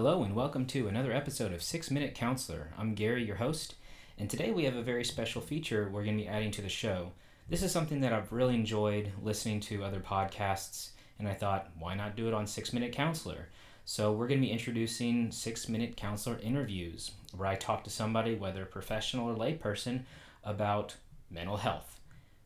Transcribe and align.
Hello, 0.00 0.22
and 0.22 0.36
welcome 0.36 0.64
to 0.66 0.86
another 0.86 1.10
episode 1.10 1.52
of 1.52 1.60
Six 1.60 1.90
Minute 1.90 2.14
Counselor. 2.14 2.70
I'm 2.78 2.94
Gary, 2.94 3.24
your 3.24 3.34
host, 3.34 3.74
and 4.16 4.30
today 4.30 4.52
we 4.52 4.62
have 4.62 4.76
a 4.76 4.80
very 4.80 5.04
special 5.04 5.42
feature 5.42 5.90
we're 5.90 6.04
going 6.04 6.16
to 6.16 6.22
be 6.22 6.28
adding 6.28 6.52
to 6.52 6.62
the 6.62 6.68
show. 6.68 7.10
This 7.48 7.64
is 7.64 7.72
something 7.72 8.00
that 8.02 8.12
I've 8.12 8.30
really 8.30 8.54
enjoyed 8.54 9.10
listening 9.20 9.58
to 9.62 9.82
other 9.82 9.98
podcasts, 9.98 10.90
and 11.18 11.26
I 11.26 11.34
thought, 11.34 11.72
why 11.76 11.96
not 11.96 12.14
do 12.14 12.28
it 12.28 12.32
on 12.32 12.46
Six 12.46 12.72
Minute 12.72 12.92
Counselor? 12.92 13.48
So, 13.84 14.12
we're 14.12 14.28
going 14.28 14.38
to 14.40 14.46
be 14.46 14.52
introducing 14.52 15.32
Six 15.32 15.68
Minute 15.68 15.96
Counselor 15.96 16.38
interviews, 16.44 17.10
where 17.36 17.48
I 17.48 17.56
talk 17.56 17.82
to 17.82 17.90
somebody, 17.90 18.36
whether 18.36 18.64
professional 18.66 19.28
or 19.28 19.34
layperson, 19.34 20.02
about 20.44 20.94
mental 21.28 21.56
health. 21.56 21.98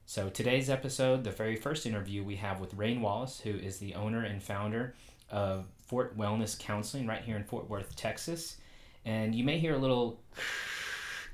So, 0.07 0.31
today's 0.31 0.71
episode, 0.71 1.23
the 1.23 1.31
very 1.31 1.57
first 1.57 1.85
interview 1.85 2.25
we 2.25 2.37
have 2.37 2.61
with 2.61 2.73
Rain 2.73 3.03
Wallace, 3.03 3.41
who 3.41 3.51
is 3.51 3.77
the 3.77 3.95
owner 3.95 4.25
and 4.25 4.43
founder 4.43 4.95
of 5.33 5.65
Fort 5.87 6.17
Wellness 6.17 6.59
Counseling 6.59 7.07
right 7.07 7.23
here 7.23 7.37
in 7.37 7.45
Fort 7.45 7.69
Worth, 7.69 7.97
Texas. 7.97 8.59
And 9.05 9.35
you 9.35 9.43
may 9.43 9.59
hear 9.59 9.75
a 9.75 9.79
little 9.79 10.21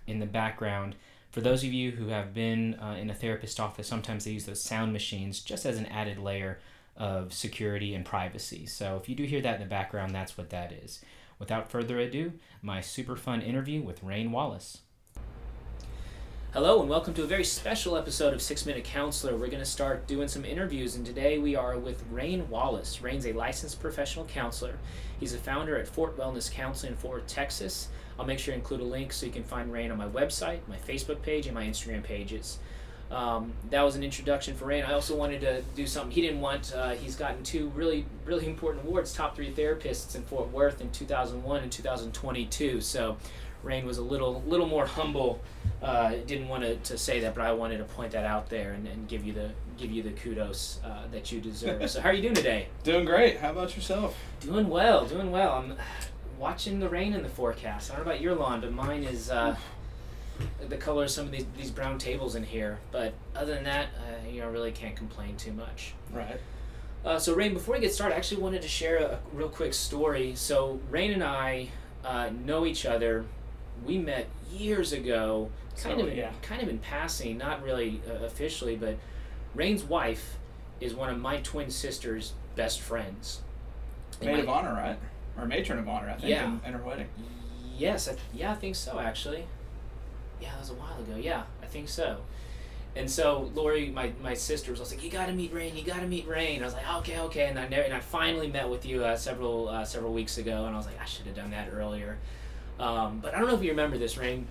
in 0.07 0.19
the 0.19 0.27
background. 0.27 0.95
For 1.31 1.43
those 1.43 1.63
of 1.63 1.73
you 1.73 1.91
who 1.91 2.09
have 2.09 2.33
been 2.33 2.75
uh, 2.77 2.97
in 2.99 3.11
a 3.11 3.15
therapist 3.15 3.61
office, 3.61 3.87
sometimes 3.87 4.25
they 4.25 4.31
use 4.31 4.47
those 4.47 4.63
sound 4.63 4.93
machines 4.93 5.41
just 5.41 5.67
as 5.67 5.77
an 5.77 5.87
added 5.87 6.19
layer 6.19 6.59
of 6.97 7.33
security 7.33 7.95
and 7.95 8.05
privacy. 8.05 8.67
So 8.67 8.97
if 8.97 9.09
you 9.09 9.15
do 9.15 9.25
hear 9.25 9.43
that 9.43 9.57
in 9.57 9.61
the 9.61 9.67
background, 9.67 10.15
that's 10.15 10.39
what 10.39 10.51
that 10.51 10.73
is. 10.73 11.05
Without 11.39 11.71
further 11.71 11.99
ado, 11.99 12.33
my 12.63 12.81
super 12.81 13.17
fun 13.17 13.43
interview 13.43 13.83
with 13.83 14.03
Rain 14.03 14.33
Wallace. 14.33 14.79
Hello, 16.55 16.81
and 16.81 16.89
welcome 16.89 17.13
to 17.13 17.23
a 17.23 17.27
very 17.27 17.45
special 17.45 17.95
episode 17.95 18.33
of 18.33 18.41
Six 18.41 18.65
Minute 18.65 18.83
Counselor. 18.83 19.35
We're 19.37 19.49
going 19.49 19.59
to 19.59 19.67
start 19.67 20.07
doing 20.07 20.29
some 20.29 20.47
interviews, 20.47 20.97
and 20.97 21.05
today 21.05 21.37
we 21.37 21.55
are 21.55 21.79
with 21.79 22.03
Rain 22.11 22.49
Wallace. 22.49 23.03
Rain's 23.03 23.27
a 23.27 23.35
licensed 23.35 23.83
professional 23.83 24.25
counselor. 24.25 24.79
He's 25.21 25.35
a 25.35 25.39
founder 25.39 25.77
at 25.77 25.87
Fort 25.87 26.17
Wellness 26.17 26.51
Counseling 26.51 26.93
in 26.93 26.99
Fort 26.99 27.29
Texas. 27.29 27.89
I'll 28.19 28.25
make 28.25 28.39
sure 28.39 28.55
to 28.55 28.59
include 28.59 28.81
a 28.81 28.85
link 28.85 29.13
so 29.13 29.27
you 29.27 29.33
can 29.33 29.45
find 29.45 29.71
Rain 29.71 29.91
on 29.91 29.99
my 29.99 30.09
website, 30.09 30.61
my 30.69 30.79
Facebook 30.79 31.21
page, 31.21 31.45
and 31.45 31.55
my 31.55 31.67
Instagram 31.67 32.03
pages. 32.03 32.59
Um, 33.11 33.53
that 33.69 33.83
was 33.83 33.97
an 33.97 34.03
introduction 34.03 34.55
for 34.55 34.65
Rain. 34.65 34.85
I 34.85 34.95
also 34.95 35.17
wanted 35.17 35.43
to 35.43 35.63
do 35.75 35.87
something 35.87 36.11
he 36.11 36.23
didn't 36.23 36.41
want. 36.41 36.73
Uh, 36.75 36.91
he's 36.91 37.17
gotten 37.17 37.43
two 37.43 37.69
really, 37.71 38.07
really 38.25 38.47
important 38.47 38.87
awards 38.87 39.13
top 39.13 39.37
three 39.37 39.53
therapists 39.53 40.15
in 40.17 40.23
Fort 40.25 40.51
Worth 40.51 40.81
in 40.81 40.91
2001 40.93 41.63
and 41.63 41.73
2022. 41.73 42.81
So 42.81 43.17
Rain 43.63 43.87
was 43.87 43.99
a 43.99 44.03
little 44.03 44.43
little 44.47 44.67
more 44.67 44.87
humble. 44.87 45.41
Uh, 45.83 46.15
didn't 46.27 46.49
want 46.49 46.63
to, 46.63 46.77
to 46.77 46.99
say 46.99 47.21
that, 47.21 47.35
but 47.35 47.45
I 47.45 47.53
wanted 47.53 47.79
to 47.79 47.85
point 47.85 48.13
that 48.13 48.25
out 48.25 48.49
there 48.49 48.73
and, 48.73 48.87
and 48.89 49.09
give 49.09 49.25
you 49.25 49.33
the 49.33 49.51
give 49.77 49.93
you 49.93 50.03
the 50.03 50.11
kudos 50.11 50.81
uh, 50.85 51.03
that 51.13 51.31
you 51.31 51.41
deserve. 51.41 51.89
so 51.91 52.01
how 52.01 52.09
are 52.09 52.13
you 52.13 52.23
doing 52.23 52.35
today? 52.35 52.69
Doing 52.83 53.05
great. 53.05 53.39
How 53.39 53.51
about 53.51 53.77
yourself? 53.77 54.17
Doing 54.41 54.69
well, 54.69 55.07
doing 55.07 55.31
well. 55.31 55.53
I'm 55.53 55.75
watching 56.39 56.81
the 56.81 56.89
rain 56.89 57.13
in 57.13 57.23
the 57.23 57.29
forecast. 57.29 57.91
I 57.91 57.97
don't 57.97 58.05
know 58.05 58.11
about 58.11 58.23
your 58.23 58.35
lawn, 58.35 58.61
but 58.61 58.73
mine 58.73 59.05
is 59.05 59.31
uh, 59.31 59.57
the 60.69 60.77
color 60.77 61.05
of 61.05 61.11
some 61.11 61.27
of 61.27 61.33
these, 61.33 61.47
these 61.57 61.71
brown 61.71 61.99
tables 61.99 62.35
in 62.35 62.43
here. 62.43 62.79
But 62.91 63.15
other 63.35 63.55
than 63.55 63.65
that, 63.65 63.89
uh, 63.99 64.29
you 64.29 64.41
know, 64.41 64.49
really 64.49 64.73
can't 64.73 64.97
complain 64.97 65.37
too 65.37 65.53
much. 65.53 65.95
Right. 66.13 66.41
Uh, 67.05 67.19
so 67.19 67.35
Rain, 67.35 67.55
before 67.55 67.75
we 67.75 67.81
get 67.81 67.93
started, 67.93 68.15
I 68.15 68.19
actually 68.19 68.43
wanted 68.43 68.63
to 68.63 68.69
share 68.69 68.99
a, 68.99 69.05
a 69.05 69.19
real 69.33 69.49
quick 69.49 69.75
story. 69.75 70.35
So 70.35 70.81
Rain 70.91 71.13
and 71.13 71.23
I 71.23 71.69
uh, 72.05 72.31
know 72.45 72.67
each 72.67 72.87
other 72.87 73.25
we 73.85 73.99
met 73.99 74.27
years 74.53 74.93
ago, 74.93 75.51
kind 75.81 76.01
So, 76.01 76.07
of 76.07 76.15
yeah. 76.17 76.31
kind 76.43 76.63
of 76.63 76.69
in 76.69 76.79
passing, 76.79 77.39
not 77.39 77.63
really 77.63 78.01
uh, 78.09 78.25
officially, 78.25 78.77
but 78.77 78.97
Rain's 79.55 79.85
wife 79.85 80.37
is 80.81 80.95
one 80.95 81.11
of 81.11 81.19
my 81.19 81.39
twin 81.39 81.71
sister's 81.71 82.33
best 82.57 82.81
friends. 82.81 83.41
Maid 84.21 84.33
my- 84.33 84.39
of 84.41 84.49
honor, 84.49 84.73
right? 84.75 84.99
Or 85.39 85.47
matron 85.47 85.79
of 85.79 85.89
honor, 85.89 86.09
I 86.11 86.13
think, 86.15 86.31
Yeah. 86.31 86.47
in, 86.47 86.61
in 86.67 86.73
her 86.73 86.83
wedding. 86.83 87.09
Yes, 87.77 88.09
I, 88.09 88.17
yeah, 88.35 88.53
I 88.53 88.55
think 88.57 88.75
so 88.75 88.99
actually. 88.99 89.47
Yeah, 90.41 90.51
that 90.51 90.61
was 90.61 90.71
a 90.71 90.75
while 90.75 90.99
ago. 91.01 91.17
Yeah, 91.17 91.43
I 91.63 91.67
think 91.67 91.89
so. 91.89 92.19
And 92.97 93.09
so 93.09 93.51
Lori, 93.55 93.91
my, 93.91 94.13
my 94.21 94.35
sister, 94.35 94.73
was 94.73 94.91
like, 94.91 95.05
"You 95.05 95.11
got 95.11 95.27
to 95.27 95.33
meet 95.33 95.53
Rain. 95.53 95.77
You 95.77 95.85
got 95.85 96.01
to 96.01 96.07
meet 96.09 96.27
Rain." 96.27 96.63
I 96.63 96.65
was 96.65 96.75
like, 96.75 96.89
"Okay, 96.99 97.19
okay." 97.21 97.47
And 97.47 97.59
I 97.59 97.69
never, 97.69 97.83
and 97.83 97.95
I 97.95 98.01
finally 98.01 98.49
met 98.49 98.69
with 98.69 98.85
you 98.87 99.05
uh, 99.05 99.15
several 99.15 99.69
uh, 99.69 99.85
several 99.85 100.13
weeks 100.13 100.39
ago, 100.39 100.65
and 100.65 100.75
I 100.75 100.77
was 100.77 100.87
like, 100.87 101.01
"I 101.01 101.05
should 101.05 101.27
have 101.27 101.37
done 101.37 101.51
that 101.53 101.69
earlier." 101.73 102.19
Um, 102.79 103.21
but 103.21 103.35
I 103.35 103.39
don't 103.39 103.49
know 103.49 103.55
if 103.55 103.63
you 103.63 103.71
remember 103.71 103.99
this, 103.99 104.17
Rain. 104.17 104.47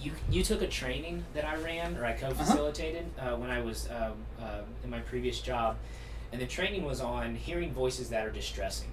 You 0.00 0.12
you 0.30 0.42
took 0.42 0.62
a 0.62 0.66
training 0.66 1.24
that 1.34 1.44
I 1.44 1.56
ran 1.56 1.96
or 1.96 2.04
I 2.04 2.12
co-facilitated 2.12 3.04
uh, 3.18 3.36
when 3.36 3.50
I 3.50 3.60
was 3.60 3.88
um, 3.90 4.14
uh, 4.40 4.62
in 4.82 4.90
my 4.90 5.00
previous 5.00 5.40
job, 5.40 5.76
and 6.32 6.40
the 6.40 6.46
training 6.46 6.84
was 6.84 7.00
on 7.00 7.34
hearing 7.34 7.72
voices 7.72 8.08
that 8.10 8.26
are 8.26 8.30
distressing 8.30 8.88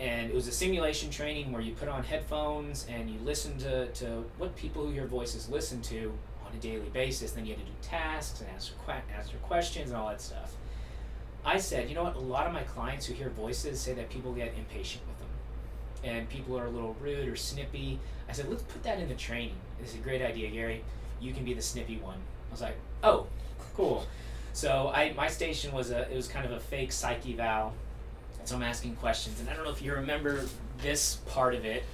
and 0.00 0.30
it 0.30 0.34
was 0.34 0.48
a 0.48 0.52
simulation 0.52 1.10
training 1.10 1.52
where 1.52 1.60
you 1.60 1.74
put 1.74 1.86
on 1.86 2.02
headphones 2.02 2.86
and 2.88 3.10
you 3.10 3.18
listen 3.20 3.58
to, 3.58 3.86
to 3.88 4.24
what 4.38 4.56
people 4.56 4.86
who 4.86 4.92
hear 4.92 5.06
voices 5.06 5.50
listen 5.50 5.82
to 5.82 6.10
on 6.46 6.54
a 6.54 6.56
daily 6.56 6.88
basis. 6.88 7.32
Then 7.32 7.44
you 7.44 7.54
had 7.54 7.60
to 7.60 7.70
do 7.70 7.76
tasks 7.82 8.40
and 8.40 8.48
answer, 8.48 8.72
answer 9.14 9.36
questions 9.42 9.90
and 9.90 9.98
all 9.98 10.08
that 10.08 10.22
stuff. 10.22 10.54
I 11.44 11.58
said, 11.58 11.90
you 11.90 11.94
know 11.94 12.04
what? 12.04 12.16
A 12.16 12.20
lot 12.20 12.46
of 12.46 12.54
my 12.54 12.62
clients 12.62 13.04
who 13.04 13.12
hear 13.12 13.28
voices 13.28 13.78
say 13.78 13.92
that 13.92 14.08
people 14.08 14.32
get 14.32 14.54
impatient 14.56 15.04
and 16.04 16.28
people 16.28 16.58
are 16.58 16.66
a 16.66 16.70
little 16.70 16.96
rude 17.00 17.28
or 17.28 17.36
snippy. 17.36 17.98
I 18.28 18.32
said, 18.32 18.48
let's 18.48 18.62
put 18.62 18.82
that 18.84 18.98
in 18.98 19.08
the 19.08 19.14
training. 19.14 19.54
Is 19.82 19.94
a 19.94 19.98
great 19.98 20.22
idea, 20.22 20.50
Gary. 20.50 20.84
You 21.20 21.32
can 21.32 21.44
be 21.44 21.54
the 21.54 21.62
snippy 21.62 21.96
one. 21.96 22.18
I 22.48 22.52
was 22.52 22.60
like, 22.60 22.76
oh, 23.02 23.26
cool. 23.74 24.06
So 24.52 24.90
I 24.94 25.12
my 25.14 25.28
station 25.28 25.72
was 25.72 25.90
a 25.90 26.10
it 26.10 26.16
was 26.16 26.28
kind 26.28 26.44
of 26.44 26.52
a 26.52 26.60
fake 26.60 26.92
psyche 26.92 27.34
eval 27.34 27.72
so 28.44 28.56
I'm 28.56 28.62
asking 28.62 28.96
questions, 28.96 29.40
and 29.40 29.48
I 29.48 29.54
don't 29.54 29.64
know 29.64 29.70
if 29.70 29.82
you 29.82 29.92
remember 29.92 30.44
this 30.78 31.16
part 31.26 31.54
of 31.54 31.64
it, 31.64 31.84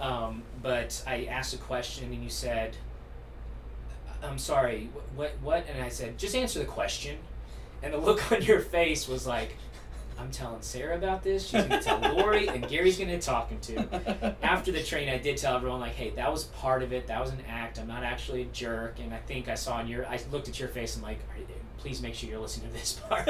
um, 0.00 0.42
but 0.62 1.02
I 1.06 1.24
asked 1.24 1.54
a 1.54 1.58
question, 1.58 2.12
and 2.12 2.22
you 2.22 2.30
said, 2.30 2.76
"I'm 4.22 4.38
sorry, 4.38 4.90
what? 5.14 5.32
What?" 5.42 5.66
And 5.68 5.82
I 5.82 5.88
said, 5.88 6.18
"Just 6.18 6.34
answer 6.34 6.58
the 6.58 6.66
question." 6.66 7.18
And 7.82 7.92
the 7.92 7.98
look 7.98 8.30
on 8.32 8.42
your 8.42 8.60
face 8.60 9.08
was 9.08 9.26
like, 9.26 9.56
"I'm 10.18 10.30
telling 10.30 10.62
Sarah 10.62 10.96
about 10.96 11.22
this. 11.22 11.46
She's 11.48 11.62
gonna 11.64 11.82
tell 11.82 11.98
Lori, 12.14 12.48
and 12.48 12.66
Gary's 12.68 12.98
gonna 12.98 13.20
talk 13.20 13.50
him 13.50 13.60
to." 13.60 14.34
After 14.42 14.72
the 14.72 14.82
train, 14.82 15.08
I 15.08 15.18
did 15.18 15.36
tell 15.36 15.56
everyone 15.56 15.80
like, 15.80 15.94
"Hey, 15.94 16.10
that 16.10 16.30
was 16.32 16.44
part 16.44 16.82
of 16.82 16.92
it. 16.92 17.06
That 17.06 17.20
was 17.20 17.30
an 17.30 17.42
act. 17.48 17.78
I'm 17.78 17.88
not 17.88 18.02
actually 18.04 18.42
a 18.42 18.46
jerk." 18.46 18.98
And 19.00 19.12
I 19.14 19.18
think 19.18 19.48
I 19.48 19.54
saw 19.54 19.80
in 19.80 19.88
your, 19.88 20.06
I 20.06 20.18
looked 20.30 20.48
at 20.48 20.58
your 20.58 20.68
face 20.68 20.94
and 20.96 21.02
like, 21.04 21.18
"Please 21.78 22.00
make 22.00 22.14
sure 22.14 22.30
you're 22.30 22.38
listening 22.38 22.68
to 22.68 22.72
this 22.74 22.92
part." 23.08 23.28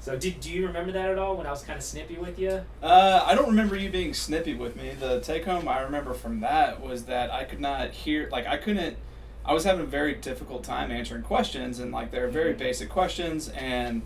so, 0.00 0.16
did 0.16 0.40
do 0.40 0.50
you 0.50 0.66
remember 0.66 0.92
that 0.92 1.08
at 1.10 1.18
all 1.18 1.36
when 1.36 1.46
I 1.46 1.50
was 1.50 1.62
kind 1.62 1.76
of 1.78 1.84
snippy 1.84 2.16
with 2.18 2.38
you? 2.38 2.64
Uh, 2.82 3.22
I 3.26 3.34
don't 3.34 3.48
remember 3.48 3.76
you 3.76 3.90
being 3.90 4.14
snippy 4.14 4.54
with 4.54 4.76
me. 4.76 4.92
The 4.98 5.20
take 5.20 5.44
home 5.44 5.68
I 5.68 5.80
remember 5.82 6.14
from 6.14 6.40
that 6.40 6.80
was 6.80 7.04
that 7.04 7.30
I 7.30 7.44
could 7.44 7.60
not 7.60 7.90
hear, 7.90 8.28
like, 8.30 8.46
I 8.46 8.56
couldn't, 8.56 8.96
I 9.44 9.52
was 9.52 9.64
having 9.64 9.82
a 9.82 9.88
very 9.88 10.14
difficult 10.14 10.64
time 10.64 10.90
answering 10.90 11.22
questions, 11.22 11.78
and, 11.78 11.92
like, 11.92 12.10
they're 12.10 12.28
very 12.28 12.54
Mhm. 12.54 12.58
basic 12.58 12.88
questions, 12.88 13.48
and 13.50 14.02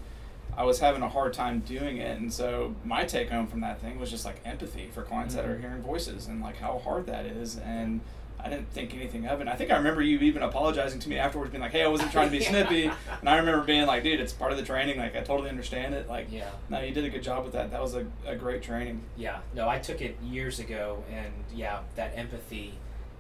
I 0.57 0.65
was 0.65 0.81
having 0.81 1.03
a 1.03 1.09
hard 1.09 1.35
time 1.35 1.61
doing 1.61 1.99
it. 1.99 2.19
And 2.19 2.33
so 2.33 2.75
my 2.85 3.05
take 3.05 3.29
home 3.31 3.47
from 3.47 3.61
that 3.61 3.81
thing 3.81 3.99
was 3.99 4.11
just, 4.11 4.25
like, 4.25 4.41
empathy 4.45 4.89
for 4.93 5.03
clients 5.03 5.35
that 5.35 5.45
are 5.45 5.57
Mhm. 5.57 5.61
hearing 5.61 5.83
voices 5.83 6.27
and, 6.29 6.41
like, 6.41 6.57
how 6.59 6.79
hard 6.79 7.07
that 7.07 7.27
is. 7.27 7.59
And 7.59 8.01
I 8.39 8.49
didn't 8.49 8.71
think 8.71 8.95
anything 8.95 9.27
of 9.27 9.39
it. 9.39 9.43
And 9.43 9.51
I 9.51 9.57
think 9.57 9.71
I 9.71 9.77
remember 9.77 10.03
you 10.03 10.19
even 10.21 10.43
apologizing 10.43 11.01
to 11.01 11.09
me 11.09 11.19
afterwards, 11.19 11.51
being 11.51 11.63
like, 11.63 11.73
hey, 11.73 11.83
I 11.83 11.89
wasn't 11.89 12.13
trying 12.13 12.29
to 12.31 12.39
be 12.39 12.43
snippy. 12.45 12.85
And 13.21 13.29
I 13.29 13.37
remember 13.39 13.65
being 13.65 13.87
like, 13.87 14.03
dude, 14.03 14.21
it's 14.21 14.33
part 14.33 14.53
of 14.53 14.57
the 14.59 14.65
training. 14.65 14.99
Like, 14.99 15.17
I 15.17 15.21
totally 15.21 15.49
understand 15.51 15.95
it. 15.95 16.09
Like, 16.09 16.29
Yeah. 16.31 16.49
no, 16.71 16.81
you 16.81 16.93
did 16.93 17.05
a 17.05 17.11
good 17.11 17.23
job 17.23 17.45
with 17.45 17.53
that. 17.55 17.71
That 17.71 17.83
was 17.83 17.95
a, 17.95 18.07
a 18.27 18.37
great 18.37 18.63
training. 18.63 19.03
Yeah, 19.17 19.39
no, 19.55 19.69
I 19.69 19.79
took 19.79 20.01
it 20.01 20.17
years 20.23 20.59
ago, 20.59 21.03
and 21.11 21.33
yeah, 21.55 21.81
that 21.97 22.13
empathy, 22.17 22.79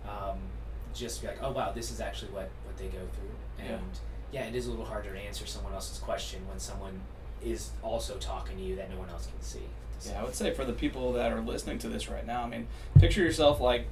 um, 0.08 0.38
just 0.94 1.20
be 1.20 1.28
like, 1.28 1.42
oh 1.42 1.50
wow, 1.50 1.72
this 1.72 1.90
is 1.90 2.00
actually 2.00 2.30
what 2.32 2.48
what 2.64 2.76
they 2.78 2.86
go 2.86 2.98
through, 3.12 3.64
and 3.66 3.68
Yeah. 4.32 4.42
yeah. 4.42 4.48
it 4.48 4.54
is 4.54 4.66
a 4.66 4.70
little 4.70 4.84
harder 4.86 5.12
to 5.12 5.18
answer 5.18 5.44
someone 5.46 5.72
else's 5.74 5.98
question 5.98 6.46
when 6.48 6.58
someone 6.58 7.00
is 7.44 7.70
also 7.82 8.16
talking 8.16 8.56
to 8.56 8.62
you 8.62 8.76
that 8.76 8.90
no 8.90 8.98
one 8.98 9.08
else 9.10 9.26
can 9.26 9.40
see. 9.40 9.60
So- 9.98 10.10
Yeah, 10.12 10.20
I 10.20 10.24
would 10.24 10.34
say 10.34 10.52
for 10.52 10.64
the 10.64 10.72
people 10.72 11.12
that 11.14 11.32
are 11.32 11.40
listening 11.40 11.78
to 11.80 11.88
this 11.88 12.08
right 12.08 12.26
now, 12.26 12.42
I 12.42 12.48
mean, 12.48 12.66
picture 12.98 13.22
yourself 13.22 13.60
like 13.60 13.86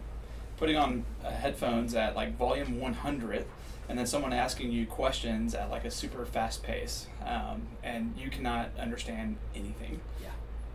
putting 0.56 0.76
on 0.76 1.04
uh, 1.24 1.30
headphones 1.30 1.94
at 1.94 2.14
like 2.14 2.36
volume 2.36 2.78
100 2.80 3.44
and 3.88 3.98
then 3.98 4.06
someone 4.06 4.32
asking 4.32 4.70
you 4.72 4.86
questions 4.86 5.54
at 5.54 5.70
like 5.70 5.84
a 5.84 5.90
super 5.90 6.24
fast 6.24 6.62
pace 6.62 7.06
um, 7.26 7.62
and 7.82 8.14
you 8.18 8.30
cannot 8.30 8.70
understand 8.78 9.36
anything. 9.54 10.00
Yeah, 10.22 10.28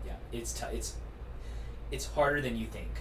yeah, 0.06 0.14
it's 0.32 0.54
t- 0.54 0.66
it's 0.74 0.96
it's 1.92 2.06
harder 2.08 2.40
than 2.40 2.56
you 2.56 2.68
think, 2.68 2.92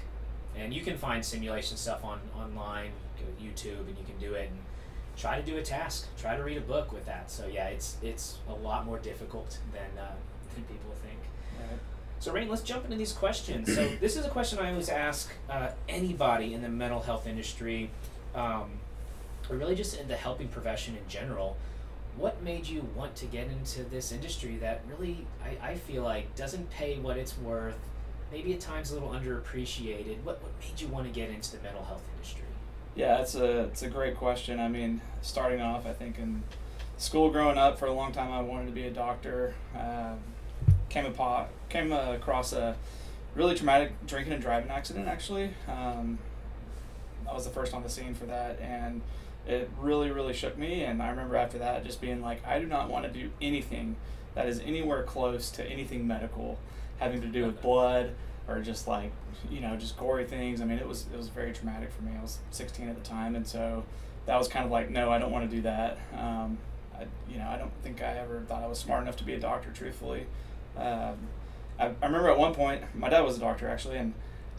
and 0.56 0.72
you 0.72 0.80
can 0.82 0.96
find 0.96 1.22
simulation 1.24 1.76
stuff 1.76 2.02
on 2.04 2.20
online, 2.34 2.92
YouTube, 3.38 3.80
and 3.86 3.98
you 3.98 4.04
can 4.06 4.16
do 4.18 4.32
it 4.34 4.48
and 4.48 4.58
try 5.18 5.40
to 5.40 5.44
do 5.44 5.58
a 5.58 5.62
task, 5.62 6.06
try 6.16 6.36
to 6.36 6.42
read 6.42 6.56
a 6.56 6.62
book 6.62 6.92
with 6.92 7.04
that. 7.06 7.30
So 7.30 7.46
yeah, 7.46 7.66
it's 7.68 7.96
it's 8.02 8.38
a 8.48 8.54
lot 8.54 8.86
more 8.86 8.98
difficult 8.98 9.58
than 9.72 10.02
uh, 10.02 10.12
than 10.54 10.64
people 10.64 10.94
think. 11.02 11.18
Right. 11.58 11.78
So 12.20 12.32
Rain, 12.32 12.48
let's 12.48 12.62
jump 12.62 12.84
into 12.84 12.96
these 12.96 13.12
questions. 13.12 13.74
So 13.74 13.88
this 14.00 14.16
is 14.16 14.24
a 14.24 14.30
question 14.30 14.58
I 14.58 14.70
always 14.70 14.88
ask 14.88 15.30
uh, 15.50 15.70
anybody 15.88 16.54
in 16.54 16.62
the 16.62 16.68
mental 16.68 17.00
health 17.00 17.26
industry, 17.26 17.90
um, 18.34 18.70
or 19.50 19.56
really 19.56 19.74
just 19.74 19.98
in 20.00 20.08
the 20.08 20.16
helping 20.16 20.48
profession 20.48 20.96
in 20.96 21.08
general. 21.08 21.56
What 22.16 22.42
made 22.42 22.66
you 22.66 22.84
want 22.96 23.14
to 23.16 23.26
get 23.26 23.46
into 23.46 23.84
this 23.84 24.10
industry 24.10 24.56
that 24.56 24.80
really 24.88 25.26
I, 25.44 25.70
I 25.70 25.74
feel 25.76 26.02
like 26.02 26.34
doesn't 26.34 26.68
pay 26.70 26.98
what 26.98 27.16
it's 27.16 27.38
worth, 27.38 27.78
maybe 28.32 28.52
at 28.54 28.60
times 28.60 28.90
a 28.90 28.94
little 28.94 29.10
underappreciated. 29.10 30.22
What 30.24 30.42
what 30.42 30.52
made 30.60 30.80
you 30.80 30.88
want 30.88 31.06
to 31.06 31.12
get 31.12 31.30
into 31.30 31.56
the 31.56 31.62
mental 31.62 31.84
health 31.84 32.02
industry? 32.16 32.47
Yeah, 32.98 33.20
it's 33.20 33.36
a 33.36 33.60
it's 33.60 33.82
a 33.82 33.88
great 33.88 34.16
question. 34.16 34.58
I 34.58 34.66
mean, 34.66 35.00
starting 35.22 35.60
off, 35.60 35.86
I 35.86 35.92
think 35.92 36.18
in 36.18 36.42
school 36.96 37.30
growing 37.30 37.56
up 37.56 37.78
for 37.78 37.86
a 37.86 37.92
long 37.92 38.10
time, 38.10 38.32
I 38.32 38.40
wanted 38.40 38.66
to 38.66 38.72
be 38.72 38.88
a 38.88 38.90
doctor. 38.90 39.54
Um, 39.72 40.18
came 40.88 41.06
upon 41.06 41.46
came 41.68 41.92
across 41.92 42.52
a 42.52 42.74
really 43.36 43.54
traumatic 43.54 43.92
drinking 44.04 44.32
and 44.32 44.42
driving 44.42 44.68
accident. 44.68 45.06
Actually, 45.06 45.50
um, 45.68 46.18
I 47.30 47.34
was 47.34 47.44
the 47.44 47.52
first 47.52 47.72
on 47.72 47.84
the 47.84 47.88
scene 47.88 48.14
for 48.14 48.26
that, 48.26 48.58
and 48.60 49.00
it 49.46 49.70
really 49.78 50.10
really 50.10 50.34
shook 50.34 50.58
me. 50.58 50.82
And 50.82 51.00
I 51.00 51.10
remember 51.10 51.36
after 51.36 51.58
that 51.58 51.84
just 51.84 52.00
being 52.00 52.20
like, 52.20 52.44
I 52.44 52.58
do 52.58 52.66
not 52.66 52.90
want 52.90 53.04
to 53.04 53.12
do 53.12 53.30
anything 53.40 53.94
that 54.34 54.48
is 54.48 54.58
anywhere 54.58 55.04
close 55.04 55.52
to 55.52 55.64
anything 55.64 56.04
medical 56.04 56.58
having 56.98 57.20
to 57.20 57.28
do 57.28 57.46
with 57.46 57.62
blood 57.62 58.10
or 58.48 58.60
just 58.60 58.88
like 58.88 59.12
you 59.50 59.60
know 59.60 59.76
just 59.76 59.96
gory 59.96 60.24
things. 60.24 60.60
I 60.60 60.64
mean, 60.64 60.78
it 60.78 60.88
was 60.88 61.06
it 61.12 61.16
was 61.16 61.28
very 61.28 61.52
traumatic 61.52 61.92
for 61.92 62.02
me. 62.02 62.12
I 62.18 62.22
was 62.22 62.38
16 62.50 62.88
at 62.88 62.96
the 62.96 63.08
time, 63.08 63.36
and 63.36 63.46
so 63.46 63.84
that 64.26 64.36
was 64.38 64.48
kind 64.48 64.64
of 64.64 64.70
like, 64.70 64.90
no, 64.90 65.10
I 65.10 65.18
don't 65.18 65.30
want 65.30 65.48
to 65.48 65.56
do 65.56 65.62
that. 65.62 65.98
Um, 66.16 66.58
I, 66.98 67.06
you 67.30 67.38
know, 67.38 67.48
I 67.48 67.56
don't 67.56 67.72
think 67.82 68.02
I 68.02 68.18
ever 68.18 68.42
thought 68.48 68.62
I 68.62 68.66
was 68.66 68.78
smart 68.78 69.02
enough 69.02 69.16
to 69.18 69.24
be 69.24 69.32
a 69.34 69.40
doctor, 69.40 69.70
truthfully. 69.72 70.26
Um, 70.76 71.16
I, 71.78 71.86
I 71.86 72.06
remember 72.06 72.28
at 72.30 72.38
one 72.38 72.54
point, 72.54 72.82
my 72.94 73.08
dad 73.08 73.20
was 73.20 73.36
a 73.36 73.40
doctor 73.40 73.68
actually, 73.68 73.96
and 73.98 74.12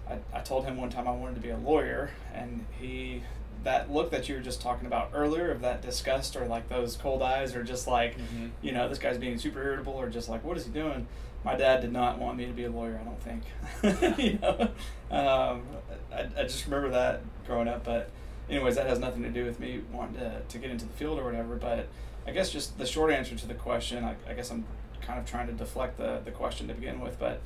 I, 0.09 0.17
I 0.33 0.39
told 0.41 0.65
him 0.65 0.77
one 0.77 0.89
time 0.89 1.07
I 1.07 1.11
wanted 1.11 1.35
to 1.35 1.41
be 1.41 1.49
a 1.49 1.57
lawyer, 1.57 2.09
and 2.33 2.65
he, 2.79 3.21
that 3.63 3.91
look 3.91 4.09
that 4.11 4.27
you 4.29 4.35
were 4.35 4.41
just 4.41 4.61
talking 4.61 4.87
about 4.87 5.11
earlier 5.13 5.51
of 5.51 5.61
that 5.61 5.81
disgust 5.81 6.35
or 6.35 6.45
like 6.47 6.69
those 6.69 6.95
cold 6.95 7.21
eyes 7.21 7.55
or 7.55 7.63
just 7.63 7.87
like, 7.87 8.17
Mm-hmm. 8.17 8.47
you 8.61 8.71
know, 8.71 8.87
this 8.89 8.97
guy's 8.99 9.17
being 9.17 9.37
super 9.37 9.61
irritable 9.61 9.93
or 9.93 10.09
just 10.09 10.29
like, 10.29 10.43
what 10.43 10.57
is 10.57 10.65
he 10.65 10.71
doing? 10.71 11.07
My 11.43 11.55
dad 11.55 11.81
did 11.81 11.93
not 11.93 12.19
want 12.19 12.37
me 12.37 12.45
to 12.45 12.51
be 12.51 12.65
a 12.65 12.69
lawyer, 12.69 12.99
I 12.99 13.05
don't 13.05 13.21
think. 13.21 14.17
you 14.19 14.39
know, 14.39 14.69
um, 15.09 15.63
I, 16.11 16.27
I 16.37 16.43
just 16.43 16.65
remember 16.65 16.89
that 16.89 17.21
growing 17.45 17.67
up, 17.67 17.83
but 17.85 18.09
anyways, 18.49 18.75
that 18.75 18.87
has 18.87 18.99
nothing 18.99 19.23
to 19.23 19.29
do 19.29 19.45
with 19.45 19.59
me 19.59 19.81
wanting 19.91 20.19
to, 20.19 20.41
to 20.47 20.57
get 20.57 20.69
into 20.69 20.85
the 20.85 20.93
field 20.93 21.17
or 21.17 21.23
whatever, 21.23 21.55
but 21.55 21.87
I 22.27 22.31
guess 22.31 22.51
just 22.51 22.77
the 22.77 22.85
short 22.85 23.11
answer 23.11 23.35
to 23.35 23.47
the 23.47 23.53
question, 23.53 24.03
I, 24.03 24.15
I 24.27 24.33
guess 24.33 24.51
I'm 24.51 24.65
kind 25.01 25.19
of 25.19 25.25
trying 25.25 25.47
to 25.47 25.53
deflect 25.53 25.97
the, 25.97 26.21
the 26.23 26.31
question 26.31 26.67
to 26.67 26.73
begin 26.73 26.99
with, 26.99 27.17
but 27.17 27.41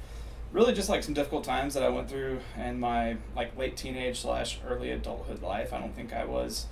really 0.51 0.73
just 0.73 0.89
like 0.89 1.03
some 1.03 1.13
difficult 1.13 1.43
times 1.43 1.73
that 1.73 1.83
I 1.83 1.89
went 1.89 2.09
through 2.09 2.39
in 2.57 2.79
my 2.79 3.17
like 3.35 3.57
late 3.57 3.75
teenage 3.75 4.21
slash 4.21 4.59
early 4.67 4.91
adulthood 4.91 5.41
life. 5.41 5.73
I 5.73 5.79
don't 5.79 5.95
think 5.95 6.13
I 6.13 6.25
was 6.25 6.67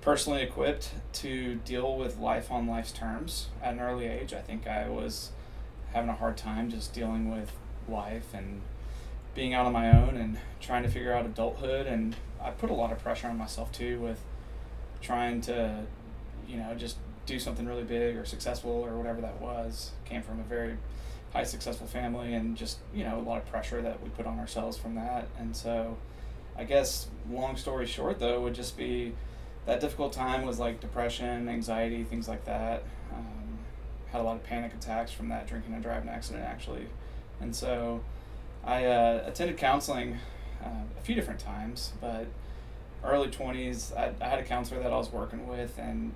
personally 0.00 0.42
equipped 0.42 0.90
to 1.14 1.56
deal 1.56 1.96
with 1.96 2.18
life 2.18 2.50
on 2.50 2.66
life's 2.66 2.92
terms 2.92 3.48
at 3.62 3.74
an 3.74 3.80
early 3.80 4.06
age. 4.06 4.32
I 4.32 4.40
think 4.40 4.66
I 4.66 4.88
was 4.88 5.30
having 5.92 6.08
a 6.08 6.14
hard 6.14 6.36
time 6.36 6.70
just 6.70 6.92
dealing 6.92 7.30
with 7.30 7.52
life 7.88 8.32
and 8.34 8.62
being 9.34 9.54
out 9.54 9.66
on 9.66 9.72
my 9.72 9.90
own 9.90 10.16
and 10.16 10.38
trying 10.60 10.82
to 10.82 10.88
figure 10.88 11.12
out 11.12 11.26
adulthood. 11.26 11.86
And 11.86 12.16
I 12.42 12.50
put 12.50 12.70
a 12.70 12.74
lot 12.74 12.92
of 12.92 12.98
pressure 12.98 13.28
on 13.28 13.36
myself 13.36 13.72
too 13.72 13.98
with 14.00 14.20
trying 15.00 15.40
to 15.42 15.84
you 16.46 16.56
know 16.56 16.74
just 16.74 16.96
do 17.26 17.38
something 17.38 17.66
really 17.66 17.84
big 17.84 18.16
or 18.16 18.24
successful 18.24 18.70
or 18.70 18.96
whatever 18.96 19.20
that 19.20 19.40
was. 19.40 19.92
Came 20.04 20.22
from 20.22 20.40
a 20.40 20.44
very 20.44 20.76
high 21.32 21.44
successful 21.44 21.86
family 21.86 22.34
and 22.34 22.56
just 22.56 22.78
you 22.92 23.04
know 23.04 23.18
a 23.18 23.22
lot 23.22 23.38
of 23.38 23.46
pressure 23.46 23.80
that 23.82 24.02
we 24.02 24.08
put 24.10 24.26
on 24.26 24.38
ourselves 24.38 24.76
from 24.76 24.94
that. 24.96 25.28
And 25.38 25.54
so 25.54 25.96
i 26.56 26.64
guess 26.64 27.08
long 27.30 27.56
story 27.56 27.86
short 27.86 28.18
though 28.18 28.40
would 28.40 28.54
just 28.54 28.76
be 28.76 29.14
that 29.66 29.80
difficult 29.80 30.12
time 30.12 30.44
was 30.44 30.58
like 30.58 30.80
depression 30.80 31.48
anxiety 31.48 32.04
things 32.04 32.28
like 32.28 32.44
that 32.44 32.82
had 34.12 34.20
a 34.20 34.24
lot 34.24 34.36
of 34.36 34.44
panic 34.44 34.72
attacks 34.74 35.12
from 35.12 35.28
that 35.28 35.46
drinking 35.46 35.74
and 35.74 35.82
driving 35.82 36.08
accident 36.08 36.44
actually 36.44 36.86
and 37.40 37.54
so 37.54 38.00
i 38.64 38.84
uh, 38.84 39.22
attended 39.26 39.56
counseling 39.56 40.18
uh, 40.64 40.68
a 40.98 41.02
few 41.02 41.14
different 41.14 41.40
times 41.40 41.92
but 42.00 42.26
early 43.04 43.28
20s 43.28 43.96
I, 43.96 44.12
I 44.20 44.28
had 44.28 44.38
a 44.38 44.44
counselor 44.44 44.82
that 44.82 44.92
i 44.92 44.96
was 44.96 45.12
working 45.12 45.46
with 45.46 45.78
and 45.78 46.12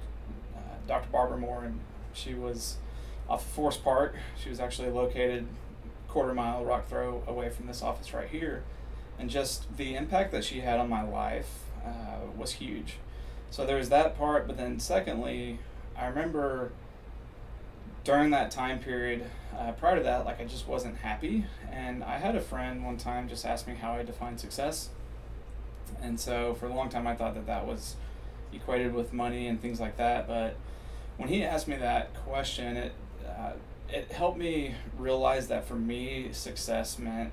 uh, 0.56 0.58
dr 0.86 1.08
barbara 1.10 1.38
moore 1.38 1.64
and 1.64 1.80
she 2.12 2.34
was 2.34 2.76
off 3.28 3.44
of 3.44 3.50
Forest 3.52 3.84
Park. 3.84 4.16
She 4.42 4.48
was 4.48 4.60
actually 4.60 4.90
located 4.90 5.46
quarter 6.08 6.34
mile 6.34 6.64
rock 6.64 6.88
throw 6.88 7.22
away 7.26 7.50
from 7.50 7.66
this 7.66 7.82
office 7.82 8.14
right 8.14 8.28
here, 8.28 8.62
and 9.18 9.28
just 9.28 9.76
the 9.76 9.94
impact 9.96 10.32
that 10.32 10.44
she 10.44 10.60
had 10.60 10.78
on 10.78 10.88
my 10.88 11.02
life 11.02 11.64
uh, 11.84 12.26
was 12.36 12.52
huge. 12.52 12.96
So 13.50 13.66
there 13.66 13.76
was 13.76 13.88
that 13.88 14.16
part, 14.16 14.46
but 14.46 14.56
then 14.56 14.78
secondly, 14.78 15.58
I 15.96 16.06
remember 16.06 16.72
during 18.04 18.30
that 18.30 18.50
time 18.50 18.78
period, 18.78 19.24
uh, 19.58 19.72
prior 19.72 19.96
to 19.96 20.02
that, 20.02 20.24
like 20.24 20.40
I 20.40 20.44
just 20.44 20.68
wasn't 20.68 20.98
happy, 20.98 21.46
and 21.72 22.04
I 22.04 22.18
had 22.18 22.36
a 22.36 22.40
friend 22.40 22.84
one 22.84 22.98
time 22.98 23.28
just 23.28 23.44
ask 23.44 23.66
me 23.66 23.74
how 23.74 23.92
I 23.92 24.02
define 24.02 24.38
success, 24.38 24.90
and 26.02 26.20
so 26.20 26.54
for 26.54 26.66
a 26.66 26.74
long 26.74 26.88
time 26.88 27.06
I 27.06 27.14
thought 27.14 27.34
that 27.34 27.46
that 27.46 27.66
was 27.66 27.96
equated 28.52 28.94
with 28.94 29.12
money 29.12 29.48
and 29.48 29.60
things 29.60 29.80
like 29.80 29.96
that, 29.96 30.28
but 30.28 30.56
when 31.16 31.28
he 31.28 31.44
asked 31.44 31.68
me 31.68 31.76
that 31.76 32.14
question, 32.14 32.76
it 32.76 32.92
uh, 33.26 33.52
it 33.88 34.10
helped 34.12 34.38
me 34.38 34.74
realize 34.98 35.48
that 35.48 35.66
for 35.66 35.74
me, 35.74 36.28
success 36.32 36.98
meant 36.98 37.32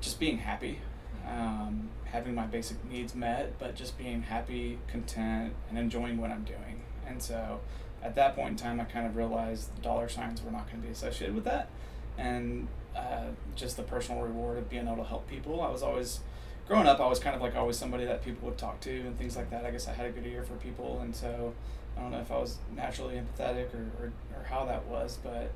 just 0.00 0.18
being 0.18 0.38
happy, 0.38 0.80
um, 1.28 1.90
having 2.04 2.34
my 2.34 2.46
basic 2.46 2.82
needs 2.84 3.14
met, 3.14 3.58
but 3.58 3.74
just 3.74 3.98
being 3.98 4.22
happy, 4.22 4.78
content, 4.86 5.52
and 5.68 5.78
enjoying 5.78 6.18
what 6.18 6.30
I'm 6.30 6.44
doing. 6.44 6.82
And 7.06 7.22
so, 7.22 7.60
at 8.04 8.14
that 8.16 8.36
point 8.36 8.50
in 8.50 8.56
time, 8.56 8.80
I 8.80 8.84
kind 8.84 9.06
of 9.06 9.16
realized 9.16 9.82
dollar 9.82 10.08
signs 10.08 10.42
were 10.42 10.50
not 10.50 10.66
going 10.70 10.80
to 10.82 10.86
be 10.86 10.92
associated 10.92 11.34
with 11.34 11.44
that, 11.44 11.70
and 12.18 12.68
uh, 12.94 13.28
just 13.56 13.76
the 13.76 13.82
personal 13.82 14.22
reward 14.22 14.58
of 14.58 14.68
being 14.68 14.86
able 14.86 14.98
to 14.98 15.04
help 15.04 15.28
people. 15.28 15.62
I 15.62 15.70
was 15.70 15.82
always 15.82 16.20
growing 16.68 16.86
up, 16.86 17.00
I 17.00 17.06
was 17.08 17.18
kind 17.18 17.34
of 17.34 17.42
like 17.42 17.56
always 17.56 17.78
somebody 17.78 18.04
that 18.04 18.24
people 18.24 18.48
would 18.48 18.58
talk 18.58 18.80
to 18.80 18.90
and 18.90 19.18
things 19.18 19.36
like 19.36 19.50
that. 19.50 19.64
I 19.64 19.70
guess 19.70 19.88
I 19.88 19.92
had 19.92 20.06
a 20.06 20.10
good 20.10 20.26
ear 20.26 20.42
for 20.44 20.54
people, 20.54 21.00
and 21.00 21.16
so 21.16 21.54
I 21.96 22.00
don't 22.00 22.10
know 22.10 22.20
if 22.20 22.30
I 22.30 22.36
was 22.36 22.58
naturally 22.74 23.14
empathetic 23.14 23.74
or, 23.74 23.86
or, 24.00 24.12
or 24.36 24.44
how 24.44 24.64
that 24.66 24.86
was, 24.86 25.18
but 25.22 25.52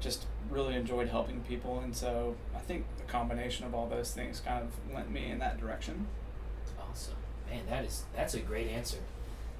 just 0.00 0.26
really 0.50 0.74
enjoyed 0.74 1.08
helping 1.08 1.40
people. 1.40 1.80
And 1.80 1.94
so 1.94 2.36
I 2.54 2.60
think 2.60 2.84
the 2.98 3.04
combination 3.04 3.66
of 3.66 3.74
all 3.74 3.88
those 3.88 4.12
things 4.12 4.40
kind 4.40 4.62
of 4.62 4.94
lent 4.94 5.10
me 5.10 5.30
in 5.30 5.38
that 5.38 5.58
direction. 5.58 6.06
Awesome, 6.78 7.16
man. 7.50 7.62
That 7.68 7.84
is 7.84 8.04
that's 8.14 8.34
a 8.34 8.40
great 8.40 8.68
answer. 8.68 8.98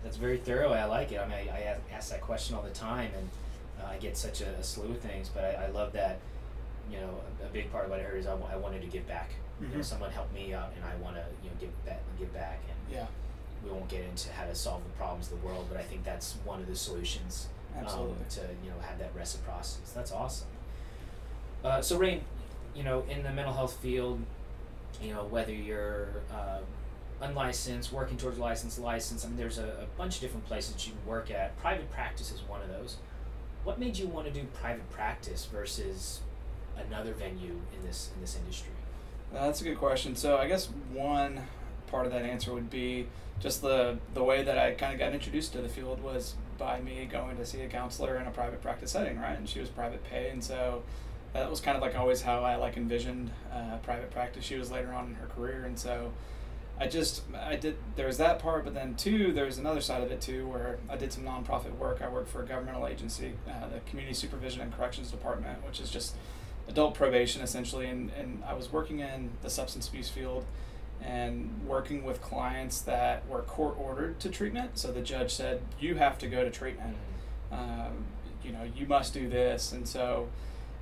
That's 0.04 0.16
very 0.16 0.38
thorough. 0.38 0.72
I 0.72 0.84
like 0.84 1.12
it. 1.12 1.20
I 1.20 1.26
mean, 1.26 1.48
I, 1.52 1.58
I 1.58 1.76
ask- 1.92 2.10
that 2.10 2.20
question 2.20 2.54
all 2.56 2.62
the 2.62 2.70
time, 2.70 3.10
and 3.16 3.28
uh, 3.82 3.88
I 3.88 3.96
get 3.98 4.16
such 4.16 4.40
a, 4.40 4.48
a 4.50 4.62
slew 4.62 4.90
of 4.92 5.00
things. 5.00 5.28
But 5.28 5.44
I, 5.44 5.64
I 5.64 5.66
love 5.68 5.92
that. 5.92 6.18
You 6.90 7.00
know, 7.00 7.20
a, 7.44 7.48
big 7.52 7.70
part 7.70 7.84
of 7.84 7.90
what 7.90 8.00
I 8.00 8.04
heard 8.04 8.18
is 8.18 8.26
I, 8.26 8.34
wanted 8.34 8.80
to 8.82 8.86
give 8.86 9.06
back. 9.06 9.30
You 9.60 9.68
know, 9.68 9.76
Mhm. 9.78 9.84
someone 9.84 10.10
helped 10.10 10.32
me 10.32 10.54
out, 10.54 10.72
and 10.76 10.84
I 10.84 10.94
want 11.04 11.16
to 11.16 11.24
you 11.42 11.50
know 11.50 11.56
give 11.60 11.84
back, 11.84 12.00
give 12.18 12.32
back, 12.32 12.60
and 12.68 12.94
Yeah, 12.94 13.06
we 13.64 13.70
won't 13.70 13.88
get 13.88 14.04
into 14.04 14.30
how 14.32 14.44
to 14.46 14.54
solve 14.54 14.82
the 14.84 14.90
problems 14.90 15.30
of 15.30 15.40
the 15.40 15.46
world, 15.46 15.66
but 15.68 15.78
I 15.78 15.82
think 15.82 16.04
that's 16.04 16.36
one 16.44 16.60
of 16.60 16.66
the 16.66 16.76
solutions 16.76 17.48
absolutely. 17.76 18.12
um, 18.12 18.24
to 18.30 18.40
you 18.64 18.70
know 18.70 18.76
have 18.80 18.98
that 19.00 19.10
reciprocity. 19.14 19.82
So 19.84 19.92
that's 19.96 20.12
awesome. 20.12 20.46
Uh, 21.64 21.82
so 21.82 21.98
Rain, 21.98 22.22
you 22.74 22.84
know, 22.84 23.04
in 23.10 23.22
the 23.24 23.30
mental 23.32 23.52
health 23.52 23.76
field, 23.82 24.20
you 25.02 25.12
know 25.12 25.24
whether 25.24 25.52
you're 25.52 26.08
uh, 26.32 26.60
unlicensed, 27.20 27.92
working 27.92 28.16
towards 28.16 28.38
license, 28.38 28.78
license. 28.78 29.24
I 29.24 29.28
mean, 29.28 29.36
there's 29.36 29.58
a, 29.58 29.66
a 29.82 29.86
bunch 29.96 30.16
of 30.16 30.20
different 30.20 30.46
places 30.46 30.86
you 30.86 30.92
can 30.92 31.06
work 31.10 31.30
at. 31.30 31.58
Private 31.58 31.90
practice 31.90 32.30
is 32.30 32.42
one 32.42 32.62
of 32.62 32.68
those. 32.68 32.96
What 33.64 33.78
made 33.78 33.98
you 33.98 34.06
want 34.06 34.26
to 34.26 34.32
do 34.32 34.46
private 34.54 34.88
practice 34.90 35.46
versus 35.46 36.20
another 36.76 37.12
venue 37.12 37.60
in 37.76 37.86
this 37.86 38.10
in 38.14 38.20
this 38.20 38.36
industry? 38.36 38.70
Uh, 39.34 39.46
That's 39.46 39.60
a 39.60 39.64
good 39.64 39.78
question. 39.78 40.16
So 40.16 40.38
I 40.38 40.48
guess 40.48 40.66
one 40.92 41.42
part 41.88 42.06
of 42.06 42.12
that 42.12 42.22
answer 42.22 42.52
would 42.52 42.70
be 42.70 43.08
just 43.40 43.62
the 43.62 43.98
the 44.14 44.22
way 44.22 44.42
that 44.42 44.58
I 44.58 44.72
kind 44.72 44.92
of 44.92 44.98
got 44.98 45.12
introduced 45.12 45.52
to 45.52 45.60
the 45.60 45.68
field 45.68 46.02
was 46.02 46.34
by 46.56 46.80
me 46.80 47.06
going 47.10 47.36
to 47.36 47.46
see 47.46 47.60
a 47.60 47.68
counselor 47.68 48.16
in 48.16 48.26
a 48.26 48.30
private 48.30 48.62
practice 48.62 48.90
setting, 48.92 49.18
right? 49.18 49.38
And 49.38 49.48
she 49.48 49.60
was 49.60 49.68
private 49.68 50.02
pay, 50.04 50.30
and 50.30 50.42
so 50.42 50.82
that 51.32 51.48
was 51.50 51.60
kind 51.60 51.76
of 51.76 51.82
like 51.82 51.96
always 51.96 52.22
how 52.22 52.42
I 52.42 52.56
like 52.56 52.76
envisioned 52.76 53.30
uh, 53.52 53.76
private 53.82 54.10
practice. 54.10 54.44
She 54.44 54.56
was 54.56 54.70
later 54.70 54.92
on 54.92 55.08
in 55.08 55.14
her 55.16 55.26
career, 55.26 55.64
and 55.64 55.78
so 55.78 56.12
I 56.80 56.86
just 56.86 57.22
I 57.34 57.56
did 57.56 57.76
there 57.96 58.06
was 58.06 58.18
that 58.18 58.38
part, 58.38 58.64
but 58.64 58.74
then 58.74 58.94
two 58.94 59.32
there's 59.32 59.58
another 59.58 59.80
side 59.80 60.02
of 60.02 60.12
it 60.12 60.20
too 60.20 60.46
where 60.46 60.78
I 60.88 60.96
did 60.96 61.12
some 61.12 61.24
nonprofit 61.24 61.76
work. 61.76 62.00
I 62.02 62.08
worked 62.08 62.30
for 62.30 62.42
a 62.42 62.46
governmental 62.46 62.86
agency, 62.86 63.34
uh, 63.48 63.68
the 63.68 63.80
Community 63.80 64.14
Supervision 64.14 64.60
and 64.60 64.72
Corrections 64.72 65.10
Department, 65.10 65.64
which 65.66 65.80
is 65.80 65.90
just 65.90 66.14
adult 66.68 66.94
probation 66.94 67.42
essentially 67.42 67.86
and, 67.86 68.10
and 68.18 68.42
I 68.46 68.54
was 68.54 68.70
working 68.70 69.00
in 69.00 69.30
the 69.42 69.50
substance 69.50 69.88
abuse 69.88 70.08
field 70.08 70.44
and 71.02 71.50
working 71.66 72.04
with 72.04 72.20
clients 72.20 72.80
that 72.82 73.26
were 73.28 73.42
court 73.42 73.76
ordered 73.78 74.20
to 74.20 74.28
treatment. 74.28 74.78
So 74.78 74.92
the 74.92 75.00
judge 75.00 75.32
said, 75.32 75.62
You 75.78 75.94
have 75.96 76.18
to 76.18 76.26
go 76.26 76.44
to 76.44 76.50
treatment. 76.50 76.96
Um, 77.52 78.04
you 78.42 78.52
know, 78.52 78.66
you 78.74 78.86
must 78.86 79.14
do 79.14 79.28
this. 79.28 79.72
And 79.72 79.86
so 79.86 80.28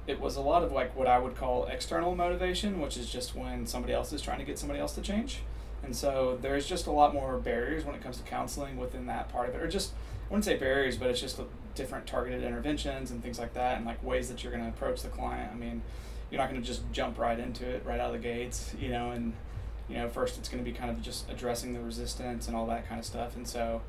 it 0.06 0.20
was 0.20 0.36
a 0.36 0.40
lot 0.40 0.62
of 0.62 0.72
like 0.72 0.94
what 0.96 1.06
I 1.06 1.18
would 1.18 1.36
call 1.36 1.66
external 1.66 2.14
motivation, 2.14 2.80
which 2.80 2.96
is 2.96 3.10
just 3.10 3.34
when 3.34 3.66
somebody 3.66 3.92
else 3.92 4.12
is 4.12 4.22
trying 4.22 4.38
to 4.38 4.44
get 4.44 4.58
somebody 4.58 4.80
else 4.80 4.94
to 4.94 5.00
change. 5.00 5.40
And 5.82 5.94
so 5.94 6.38
there's 6.40 6.66
just 6.66 6.86
a 6.86 6.90
lot 6.90 7.14
more 7.14 7.38
barriers 7.38 7.84
when 7.84 7.94
it 7.94 8.02
comes 8.02 8.16
to 8.18 8.22
counseling 8.24 8.76
within 8.76 9.06
that 9.06 9.28
part 9.28 9.48
of 9.48 9.54
it, 9.54 9.62
or 9.62 9.68
just 9.68 9.92
I 9.92 10.30
wouldn't 10.30 10.44
say 10.44 10.56
barriers, 10.56 10.96
but 10.96 11.08
it's 11.08 11.20
just 11.20 11.40
different 11.74 12.06
targeted 12.06 12.42
interventions 12.42 13.10
and 13.10 13.22
things 13.22 13.38
like 13.38 13.54
that, 13.54 13.76
and 13.76 13.86
like 13.86 14.02
ways 14.02 14.28
that 14.28 14.42
you're 14.42 14.52
going 14.52 14.64
to 14.64 14.70
approach 14.70 15.02
the 15.02 15.08
client. 15.08 15.52
I 15.52 15.56
mean, 15.56 15.82
you're 16.30 16.40
not 16.40 16.50
going 16.50 16.60
to 16.60 16.66
just 16.66 16.82
jump 16.92 17.18
right 17.18 17.38
into 17.38 17.68
it 17.68 17.84
right 17.86 18.00
out 18.00 18.14
of 18.14 18.20
the 18.20 18.26
gates, 18.26 18.74
you 18.80 18.88
know, 18.88 19.10
and 19.12 19.32
you 19.88 19.96
know, 19.96 20.08
first 20.08 20.36
it's 20.38 20.48
going 20.48 20.64
to 20.64 20.68
be 20.68 20.76
kind 20.76 20.90
of 20.90 21.00
just 21.00 21.30
addressing 21.30 21.72
the 21.72 21.80
resistance 21.80 22.48
and 22.48 22.56
all 22.56 22.66
that 22.66 22.88
kind 22.88 22.98
of 22.98 23.04
stuff. 23.04 23.36
And 23.36 23.46
so, 23.46 23.82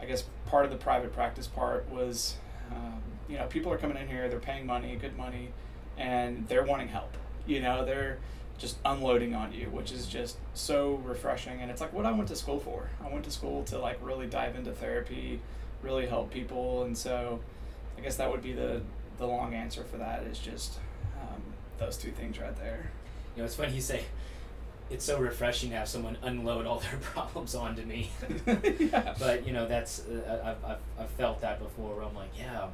I 0.00 0.06
guess 0.06 0.24
part 0.46 0.64
of 0.64 0.70
the 0.70 0.76
private 0.78 1.12
practice 1.12 1.46
part 1.46 1.88
was, 1.90 2.36
um, 2.72 3.02
you 3.28 3.36
know, 3.36 3.46
people 3.46 3.70
are 3.72 3.78
coming 3.78 3.96
in 3.96 4.08
here, 4.08 4.28
they're 4.28 4.38
paying 4.38 4.66
money, 4.66 4.96
good 4.96 5.16
money, 5.16 5.50
and 5.98 6.48
they're 6.48 6.64
wanting 6.64 6.88
help. 6.88 7.16
You 7.46 7.60
know, 7.60 7.84
they're 7.84 8.18
just 8.64 8.78
unloading 8.84 9.34
on 9.34 9.52
you, 9.52 9.66
which 9.66 9.92
is 9.92 10.06
just 10.06 10.38
so 10.54 10.94
refreshing. 11.04 11.60
And 11.60 11.70
it's 11.70 11.82
like 11.82 11.92
what 11.92 12.06
I 12.06 12.12
went 12.12 12.28
to 12.28 12.36
school 12.36 12.58
for. 12.58 12.88
I 13.04 13.12
went 13.12 13.24
to 13.26 13.30
school 13.30 13.62
to 13.64 13.78
like 13.78 13.98
really 14.00 14.26
dive 14.26 14.56
into 14.56 14.72
therapy, 14.72 15.40
really 15.82 16.06
help 16.06 16.32
people. 16.32 16.84
And 16.84 16.96
so, 16.96 17.40
I 17.98 18.00
guess 18.00 18.16
that 18.16 18.30
would 18.30 18.42
be 18.42 18.52
the 18.52 18.80
the 19.18 19.26
long 19.26 19.52
answer 19.54 19.84
for 19.84 19.98
that 19.98 20.22
is 20.24 20.38
just 20.38 20.78
um, 21.20 21.42
those 21.78 21.98
two 21.98 22.10
things 22.10 22.38
right 22.38 22.56
there. 22.56 22.90
You 23.36 23.42
know, 23.42 23.44
it's 23.44 23.54
funny 23.54 23.74
you 23.74 23.82
say 23.82 24.04
it's 24.90 25.04
so 25.04 25.18
refreshing 25.18 25.70
to 25.70 25.76
have 25.76 25.88
someone 25.88 26.16
unload 26.22 26.66
all 26.66 26.78
their 26.78 26.96
problems 27.02 27.54
onto 27.54 27.82
me. 27.82 28.10
yeah. 28.78 29.14
But 29.18 29.46
you 29.46 29.52
know, 29.52 29.68
that's 29.68 30.06
uh, 30.06 30.56
I've, 30.64 30.70
I've, 30.70 30.78
I've 30.98 31.10
felt 31.10 31.42
that 31.42 31.58
before. 31.60 31.96
Where 31.96 32.04
I'm 32.04 32.14
like, 32.14 32.30
yeah, 32.38 32.68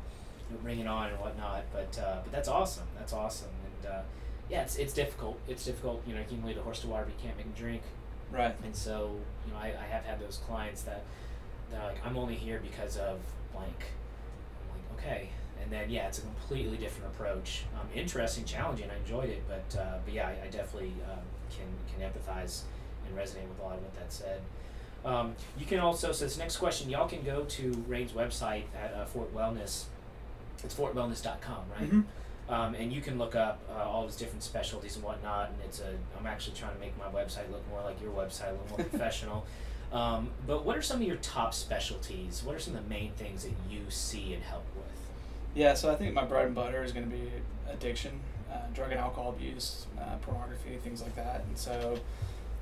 bring 0.63 0.79
it 0.79 0.87
on 0.87 1.09
and 1.11 1.19
whatnot. 1.19 1.65
But 1.73 1.99
uh, 1.99 2.21
but 2.23 2.31
that's 2.31 2.49
awesome. 2.49 2.87
That's 2.97 3.13
awesome. 3.13 3.51
And 3.65 3.93
uh, 3.93 4.03
yeah, 4.51 4.63
it's 4.63 4.77
it's 4.77 4.93
difficult. 4.93 5.39
It's 5.49 5.65
difficult. 5.65 6.03
You 6.07 6.15
know, 6.15 6.21
you 6.21 6.27
can 6.27 6.45
lead 6.45 6.59
a 6.59 6.63
horse 6.63 6.81
to 6.81 6.89
water, 6.89 7.05
but 7.05 7.15
you 7.17 7.23
can't 7.25 7.37
make 7.37 7.47
him 7.47 7.55
drink. 7.57 7.83
Right. 8.33 8.55
And 8.65 8.75
so 8.75 9.17
you 9.47 9.53
know, 9.53 9.59
I, 9.59 9.67
I 9.69 9.87
have 9.91 10.05
had 10.05 10.21
those 10.21 10.41
clients 10.47 10.83
that 10.83 11.05
they're 11.71 11.83
like, 11.83 12.05
I'm 12.05 12.17
only 12.17 12.35
here 12.35 12.61
because 12.63 12.97
of 12.97 13.19
blank. 13.53 13.85
I'm 14.63 14.77
like, 14.97 14.99
okay. 15.05 15.29
And 15.63 15.71
then 15.71 15.91
yeah, 15.91 16.09
it's 16.09 16.19
a 16.19 16.23
completely 16.23 16.77
different 16.77 17.13
approach. 17.15 17.65
Um, 17.79 17.87
interesting, 17.95 18.45
challenging. 18.45 18.91
I 18.91 18.97
enjoyed 18.97 19.29
it, 19.31 19.43
but 19.49 19.79
uh, 19.79 19.99
but 20.05 20.13
yeah, 20.15 20.29
I, 20.29 20.47
I 20.47 20.49
definitely 20.51 20.93
um, 21.11 21.21
can 21.51 21.67
can 21.93 22.11
empathize 22.11 22.63
and 23.07 23.17
resonate 23.17 23.49
with 23.49 23.59
a 23.61 23.63
lot 23.63 23.77
of 23.77 23.83
what 23.83 23.95
that 23.99 24.13
said. 24.13 24.41
Um, 25.05 25.35
you 25.59 25.65
can 25.67 25.79
also 25.79 26.13
so 26.13 26.25
this 26.25 26.39
next 26.39 26.57
question, 26.57 26.91
y'all 26.91 27.09
can 27.09 27.23
go 27.23 27.45
to 27.45 27.85
Rain's 27.89 28.13
website 28.13 28.65
at 28.75 28.95
uh, 28.95 29.05
Fort 29.07 29.35
Wellness. 29.35 29.85
It's 30.63 30.75
fortwellness.com, 30.75 31.65
right? 31.79 31.91
Mhm. 31.91 32.05
Um, 32.51 32.75
and 32.75 32.93
you 32.93 33.01
can 33.01 33.17
look 33.17 33.37
up 33.37 33.61
uh, 33.71 33.85
all 33.85 34.07
his 34.07 34.17
different 34.17 34.43
specialties 34.43 34.97
and 34.97 35.05
whatnot. 35.05 35.51
And 35.51 35.59
it's 35.65 35.81
a 35.81 35.95
I'm 36.19 36.27
actually 36.27 36.57
trying 36.57 36.75
to 36.75 36.81
make 36.81 36.99
my 36.99 37.07
website 37.07 37.51
look 37.51 37.67
more 37.71 37.81
like 37.83 38.03
your 38.03 38.11
website, 38.11 38.49
a 38.49 38.53
little 38.53 38.77
more 38.77 38.85
professional. 38.91 39.47
Um, 39.93 40.31
but 40.47 40.65
what 40.65 40.77
are 40.77 40.83
some 40.83 41.01
of 41.01 41.07
your 41.07 41.17
top 41.17 41.55
specialties? 41.55 42.43
What 42.45 42.55
are 42.57 42.59
some 42.59 42.75
of 42.75 42.83
the 42.83 42.89
main 42.89 43.13
things 43.13 43.45
that 43.45 43.53
you 43.69 43.83
see 43.89 44.35
and 44.35 44.43
help 44.43 44.65
with? 44.75 44.85
Yeah, 45.55 45.75
so 45.75 45.91
I 45.91 45.97
think 45.97 46.15
my 46.15 46.25
bread 46.25 46.47
and 46.47 46.55
butter 46.55 46.85
is 46.85 46.93
going 46.93 47.09
to 47.09 47.17
be 47.17 47.29
addiction, 47.69 48.21
uh, 48.53 48.59
drug 48.73 48.91
and 48.91 49.01
alcohol 49.01 49.31
abuse, 49.31 49.87
uh, 50.01 50.17
pornography, 50.23 50.77
things 50.83 51.03
like 51.03 51.17
that. 51.17 51.43
And 51.47 51.59
so 51.59 51.99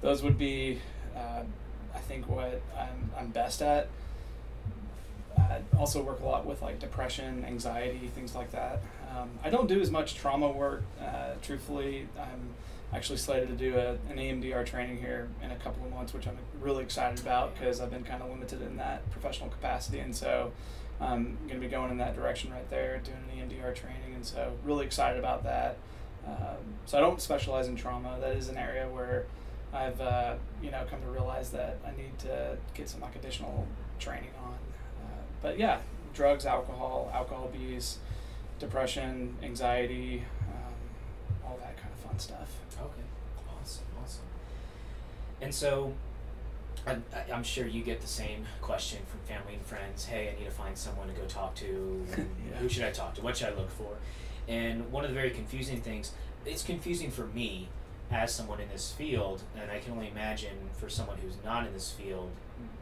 those 0.00 0.22
would 0.22 0.38
be, 0.38 0.80
uh, 1.14 1.42
I 1.94 1.98
think, 1.98 2.28
what 2.28 2.62
I'm, 2.78 3.10
I'm 3.18 3.28
best 3.28 3.60
at. 3.60 3.88
I 5.36 5.60
also 5.76 6.02
work 6.02 6.20
a 6.20 6.24
lot 6.24 6.46
with 6.46 6.62
like 6.62 6.78
depression, 6.78 7.44
anxiety, 7.44 8.10
things 8.14 8.34
like 8.34 8.50
that. 8.52 8.80
Um, 9.16 9.30
I 9.42 9.50
don't 9.50 9.68
do 9.68 9.80
as 9.80 9.90
much 9.90 10.14
trauma 10.14 10.50
work, 10.50 10.82
uh, 11.00 11.32
truthfully. 11.42 12.08
I'm 12.18 12.54
actually 12.92 13.18
slated 13.18 13.48
to 13.48 13.54
do 13.54 13.76
a, 13.76 13.92
an 14.10 14.16
EMDR 14.16 14.64
training 14.64 14.98
here 14.98 15.28
in 15.42 15.50
a 15.50 15.56
couple 15.56 15.84
of 15.84 15.92
months, 15.92 16.12
which 16.12 16.26
I'm 16.26 16.38
really 16.60 16.82
excited 16.82 17.20
about 17.20 17.54
because 17.54 17.80
I've 17.80 17.90
been 17.90 18.04
kind 18.04 18.22
of 18.22 18.30
limited 18.30 18.62
in 18.62 18.76
that 18.76 19.08
professional 19.10 19.48
capacity. 19.50 19.98
And 19.98 20.14
so 20.14 20.52
I'm 21.00 21.36
going 21.46 21.60
to 21.60 21.66
be 21.66 21.68
going 21.68 21.90
in 21.90 21.98
that 21.98 22.14
direction 22.14 22.50
right 22.50 22.68
there, 22.70 22.98
doing 22.98 23.18
an 23.30 23.48
EMDR 23.48 23.74
training. 23.74 24.14
And 24.14 24.24
so 24.24 24.52
really 24.64 24.86
excited 24.86 25.18
about 25.18 25.44
that. 25.44 25.76
Um, 26.26 26.56
so 26.86 26.98
I 26.98 27.00
don't 27.00 27.20
specialize 27.20 27.68
in 27.68 27.76
trauma. 27.76 28.18
That 28.20 28.36
is 28.36 28.48
an 28.48 28.56
area 28.56 28.88
where 28.88 29.26
I've 29.72 30.00
uh, 30.00 30.34
you 30.62 30.70
know 30.70 30.84
come 30.88 31.00
to 31.02 31.08
realize 31.08 31.50
that 31.50 31.78
I 31.86 31.90
need 31.90 32.18
to 32.20 32.56
get 32.74 32.88
some 32.88 33.00
like 33.00 33.16
additional 33.16 33.66
training 33.98 34.30
on. 34.42 34.52
Uh, 34.52 35.22
but 35.42 35.58
yeah, 35.58 35.80
drugs, 36.14 36.46
alcohol, 36.46 37.10
alcohol 37.14 37.50
abuse, 37.52 37.98
depression, 38.58 39.36
anxiety, 39.42 40.22
um, 40.48 40.74
all 41.46 41.56
that 41.58 41.76
kind 41.76 41.88
of 41.92 41.98
fun 42.10 42.18
stuff. 42.18 42.48
Okay, 42.80 43.02
awesome, 43.60 43.84
awesome. 44.02 44.24
And 45.40 45.54
so, 45.54 45.94
I'm, 46.86 47.04
I- 47.14 47.32
I'm 47.32 47.42
sure 47.44 47.66
you 47.66 47.82
get 47.82 48.00
the 48.00 48.06
same 48.08 48.44
question 48.60 49.00
from 49.08 49.20
family 49.20 49.54
and 49.54 49.62
friends. 49.64 50.04
Hey, 50.06 50.32
I 50.34 50.38
need 50.38 50.46
to 50.46 50.50
find 50.50 50.76
someone 50.76 51.08
to 51.08 51.14
go 51.14 51.24
talk 51.26 51.54
to. 51.56 52.06
Yeah. 52.16 52.56
Who 52.60 52.68
should 52.68 52.84
I 52.84 52.90
talk 52.90 53.14
to? 53.16 53.20
What 53.22 53.36
should 53.36 53.48
I 53.48 53.54
look 53.54 53.70
for? 53.70 53.96
And 54.48 54.90
one 54.90 55.04
of 55.04 55.10
the 55.10 55.14
very 55.14 55.30
confusing 55.30 55.80
things, 55.82 56.12
it's 56.46 56.62
confusing 56.62 57.10
for 57.10 57.26
me 57.26 57.68
as 58.10 58.32
someone 58.34 58.58
in 58.58 58.68
this 58.70 58.90
field, 58.92 59.42
and 59.60 59.70
I 59.70 59.78
can 59.80 59.92
only 59.92 60.08
imagine 60.08 60.56
for 60.78 60.88
someone 60.88 61.18
who's 61.18 61.36
not 61.44 61.66
in 61.66 61.74
this 61.74 61.90
field, 61.92 62.30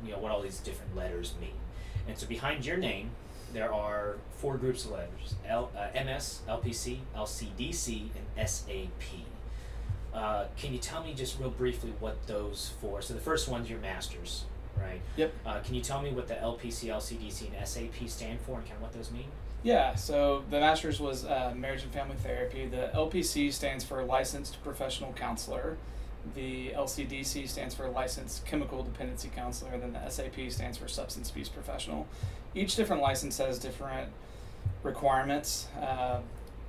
you 0.05 0.13
know, 0.13 0.19
what 0.19 0.31
all 0.31 0.41
these 0.41 0.61
different 0.61 0.95
letters 0.95 1.35
mean. 1.41 1.51
And 2.07 2.17
so 2.17 2.29
behind 2.29 2.65
your 2.65 2.77
name, 2.77 3.11
there 3.57 3.73
are 3.73 4.17
four 4.39 4.59
groups 4.59 4.85
of 4.85 4.91
letters: 4.93 5.35
L, 5.49 5.71
uh, 5.77 5.89
MS, 6.05 6.41
LPC, 6.47 6.99
LCDC, 7.17 8.09
and 8.15 8.49
SAP. 8.49 9.25
Uh, 10.13 10.45
can 10.57 10.73
you 10.73 10.79
tell 10.79 11.03
me 11.03 11.15
just 11.15 11.41
real 11.41 11.51
briefly 11.51 11.93
what 11.99 12.27
those 12.27 12.73
four? 12.81 13.01
So 13.01 13.15
the 13.15 13.21
first 13.21 13.49
one's 13.49 13.71
your 13.71 13.81
masters, 13.81 14.45
right? 14.79 15.01
Yep. 15.17 15.33
Uh, 15.45 15.61
can 15.61 15.75
you 15.75 15.81
tell 15.81 16.03
me 16.03 16.11
what 16.13 16.29
the 16.29 16.35
LPC, 16.35 16.89
LCDC, 16.89 17.57
and 17.57 17.67
SAP 17.67 18.09
stand 18.09 18.41
for, 18.41 18.59
and 18.59 18.65
kind 18.65 18.77
of 18.77 18.83
what 18.83 18.93
those 18.93 19.11
mean? 19.11 19.29
Yeah, 19.63 19.95
so 19.95 20.45
the 20.51 20.61
master's 20.61 21.01
was 21.01 21.25
uh, 21.25 21.53
marriage 21.57 21.83
and 21.83 21.93
family 21.93 22.17
therapy. 22.17 22.67
The 22.67 22.91
LPC 22.95 23.53
stands 23.53 23.85
for 23.85 24.05
licensed 24.05 24.63
professional 24.63 25.13
counselor. 25.15 25.79
The 26.35 26.71
LCDC 26.71 27.49
stands 27.49 27.75
for 27.75 27.89
licensed 27.89 28.45
chemical 28.47 28.83
dependency 28.83 29.31
counselor. 29.35 29.73
And 29.73 29.83
then 29.83 29.93
the 29.93 30.09
SAP 30.09 30.51
stands 30.51 30.79
for 30.79 30.89
substance 30.89 31.31
abuse 31.31 31.49
professional. 31.49 32.07
Each 32.55 32.77
different 32.77 33.03
license 33.03 33.39
has 33.39 33.59
different 33.59 34.11
requirements. 34.83 35.69
Uh, 35.81 36.21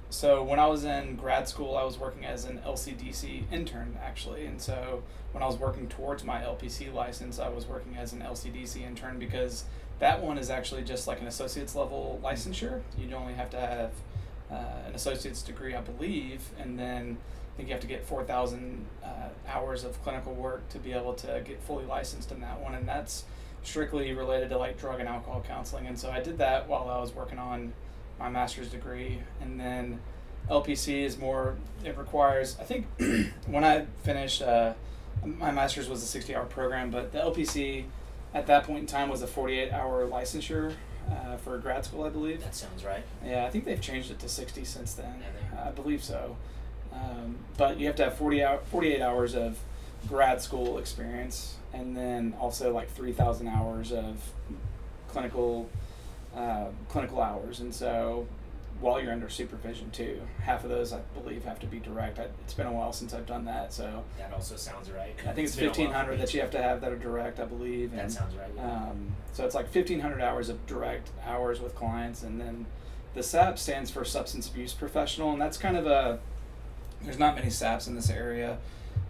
so 0.10 0.42
when 0.44 0.60
I 0.60 0.68
was 0.68 0.86
in 0.86 1.16
grad 1.16 1.50
school, 1.50 1.76
I 1.76 1.84
was 1.84 1.98
working 1.98 2.26
as 2.26 2.46
an 2.46 2.62
LCDC 2.66 3.52
intern 3.52 3.98
actually, 4.02 4.46
and 4.46 4.62
so 4.62 5.04
when 5.34 5.44
I 5.44 5.48
was 5.48 5.58
working 5.58 5.88
towards 5.90 6.24
my 6.24 6.42
LPC 6.42 6.94
license, 6.94 7.40
I 7.40 7.50
was 7.50 7.66
working 7.66 7.98
as 7.98 8.14
an 8.14 8.22
LCDC 8.22 8.82
intern 8.84 9.20
because 9.20 9.66
that 10.00 10.24
one 10.24 10.38
is 10.38 10.50
actually 10.50 10.84
just 10.84 11.08
like 11.08 11.20
an 11.20 11.28
associate's 11.28 11.76
level 11.76 12.22
licensure. 12.24 12.82
You 12.98 13.14
only 13.16 13.34
have 13.34 13.50
to 13.50 13.60
have 13.60 13.92
uh, 14.50 14.88
an 14.88 14.96
associate's 14.96 15.42
degree, 15.42 15.76
I 15.76 15.82
believe, 15.82 16.42
and 16.58 16.80
then 16.80 17.18
think 17.58 17.68
you 17.70 17.74
have 17.74 17.82
to 17.82 17.88
get 17.88 18.06
four 18.06 18.24
thousand 18.24 18.86
uh, 19.04 19.30
hours 19.48 19.84
of 19.84 20.02
clinical 20.04 20.34
work 20.34 20.68
to 20.70 20.80
be 20.80 20.94
able 20.94 21.14
to 21.16 21.42
get 21.44 21.62
fully 21.64 21.86
licensed 21.86 22.32
in 22.32 22.40
that 22.42 22.60
one, 22.62 22.76
and 22.76 22.88
that's 22.88 23.26
strictly 23.64 24.14
related 24.14 24.50
to 24.50 24.58
like 24.58 24.80
drug 24.80 25.00
and 25.00 25.10
alcohol 25.10 25.44
counseling. 25.46 25.88
And 25.88 26.00
so 26.00 26.10
I 26.10 26.22
did 26.22 26.38
that 26.38 26.68
while 26.70 26.88
I 26.90 27.00
was 27.00 27.14
working 27.14 27.40
on 27.40 27.74
my 28.20 28.30
master's 28.30 28.70
degree, 28.70 29.20
and 29.42 29.60
then 29.60 30.00
LPC 30.50 31.04
is 31.04 31.18
more. 31.18 31.58
It 31.84 31.98
requires. 31.98 32.58
I 32.60 32.64
think 32.64 32.88
when 33.48 33.64
I 33.64 33.86
finished, 34.04 34.42
uh, 34.42 34.74
my 35.26 35.52
master's 35.52 35.90
was 35.90 36.02
a 36.04 36.06
sixty-hour 36.06 36.46
program, 36.46 36.92
but 36.92 37.12
the 37.12 37.20
LPC 37.20 37.86
at 38.34 38.46
that 38.48 38.66
point 38.66 38.80
in 38.82 38.86
time 38.86 39.10
was 39.10 39.22
a 39.24 39.28
forty-eight 39.28 39.72
hour 39.72 40.08
licensure 40.08 40.74
uh, 41.10 41.38
for 41.38 41.58
grad 41.58 41.84
school, 41.86 42.04
I 42.04 42.10
believe. 42.10 42.42
That 42.44 42.56
sounds 42.56 42.84
right. 42.86 43.04
Yeah, 43.26 43.46
I 43.46 43.50
think 43.50 43.66
they've 43.66 43.82
changed 43.82 44.12
it 44.12 44.20
to 44.20 44.30
sixty 44.30 44.64
since 44.64 44.94
then. 44.94 45.16
Yeah, 45.22 45.28
they- 45.64 45.70
I 45.70 45.72
believe 45.72 46.04
so. 46.04 46.38
Um, 46.94 47.38
but 47.58 47.80
you 47.80 47.88
have 47.88 47.96
to 47.98 48.04
have 48.06 48.18
40 48.18 48.44
hour, 48.44 48.60
48 48.72 49.02
hours 49.02 49.36
of 49.36 49.60
grad 50.08 50.42
school 50.42 50.78
experience, 50.78 51.56
and 51.74 51.96
then 51.96 52.36
also 52.40 52.74
like 52.74 52.90
three 52.90 53.12
thousand 53.14 53.48
hours 53.48 53.92
of 53.92 54.32
clinical 55.10 55.70
uh, 56.36 56.68
clinical 56.90 57.22
hours. 57.22 57.60
And 57.60 57.74
so 57.74 58.28
while 58.80 59.02
you're 59.02 59.12
under 59.12 59.28
supervision 59.28 59.90
too, 59.90 60.22
half 60.44 60.64
of 60.64 60.70
those 60.70 60.94
I 60.94 61.00
believe 61.20 61.44
have 61.46 61.60
to 61.60 61.68
be 61.68 61.80
direct. 61.80 62.20
I, 62.20 62.28
it's 62.42 62.54
been 62.54 62.68
a 62.68 62.72
while 62.72 62.94
since 62.94 63.14
I've 63.14 63.26
done 63.26 63.46
that, 63.46 63.74
so 63.74 64.04
That 64.18 64.32
also 64.34 64.56
sounds 64.56 64.92
right. 64.92 65.16
I 65.26 65.34
think 65.34 65.48
it's 65.48 65.56
been 65.56 65.66
a 65.66 65.68
while 65.70 65.74
for 65.74 65.80
fifteen 65.80 65.94
hundred 65.94 66.20
that 66.20 66.34
you 66.34 66.42
have 66.42 66.52
to 66.52 66.62
have 66.62 66.82
that 66.82 66.92
are 66.92 66.98
direct. 66.98 67.40
I 67.40 67.46
believe. 67.46 67.92
That 67.92 68.12
sounds 68.12 68.36
right. 68.36 68.50
yeah. 68.56 68.90
um, 68.90 69.16
so 69.34 69.46
it's 69.46 69.56
like 69.56 69.74
1,500 69.74 70.22
hours 70.22 70.50
of 70.50 70.66
direct 70.66 71.12
hours 71.26 71.60
with 71.60 71.76
clients, 71.76 72.24
and 72.24 72.40
then 72.40 72.66
the 73.14 73.22
SAP 73.24 73.60
stands 73.60 73.92
for 73.92 74.04
Substance 74.06 74.48
Abuse 74.48 74.74
Professional, 74.74 75.32
and 75.32 75.42
that's 75.42 75.58
kind 75.58 75.78
of 75.78 75.86
a. 75.86 76.20
There's 77.02 77.20
not 77.20 77.36
many 77.36 77.50
SAPs 77.50 77.88
in 77.88 77.96
this 77.96 78.10
area. 78.10 78.58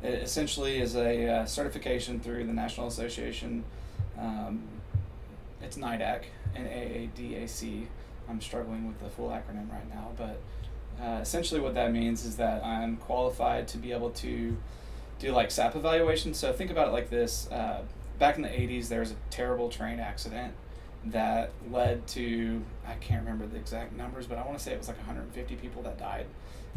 It 0.04 0.22
essentially 0.22 0.80
is 0.80 0.96
a 0.96 1.28
uh, 1.28 1.46
certification 1.46 2.20
through 2.20 2.46
the 2.46 2.54
National 2.54 2.88
Association. 2.88 3.64
Um, 4.20 4.64
it's 5.62 5.78
NIDAC 5.78 6.24
and 6.56 6.68
AADAC. 6.68 7.88
I'm 8.30 8.42
struggling 8.42 8.88
with 8.88 9.00
the 9.00 9.10
full 9.10 9.30
acronym 9.30 9.72
right 9.72 9.90
now, 9.90 10.12
but 10.18 10.40
uh, 11.02 11.20
essentially 11.22 11.62
what 11.62 11.76
that 11.76 11.92
means 11.92 12.26
is 12.26 12.38
that 12.38 12.64
I'm 12.64 12.98
qualified 12.98 13.68
to 13.70 13.78
be 13.78 13.92
able 13.92 14.10
to 14.12 14.58
do 15.20 15.32
like 15.32 15.52
SAP 15.52 15.76
evaluations. 15.76 16.38
So 16.38 16.52
think 16.54 16.72
about 16.72 16.90
it 16.90 16.92
like 16.92 17.10
this: 17.10 17.50
uh, 17.52 17.82
back 18.20 18.36
in 18.36 18.42
the 18.42 18.50
'80s, 18.50 18.90
there 18.90 19.00
was 19.00 19.12
a 19.12 19.16
terrible 19.30 19.70
train 19.70 20.00
accident 20.00 20.54
that 21.06 21.52
led 21.72 22.06
to 22.08 22.62
I 22.86 22.94
can't 22.96 23.24
remember 23.24 23.46
the 23.48 23.58
exact 23.58 23.94
numbers, 23.94 24.28
but 24.28 24.38
I 24.38 24.46
want 24.46 24.58
to 24.58 24.64
say 24.64 24.74
it 24.74 24.78
was 24.78 24.88
like 24.88 24.98
150 24.98 25.56
people 25.56 25.82
that 25.84 25.98
died. 25.98 26.26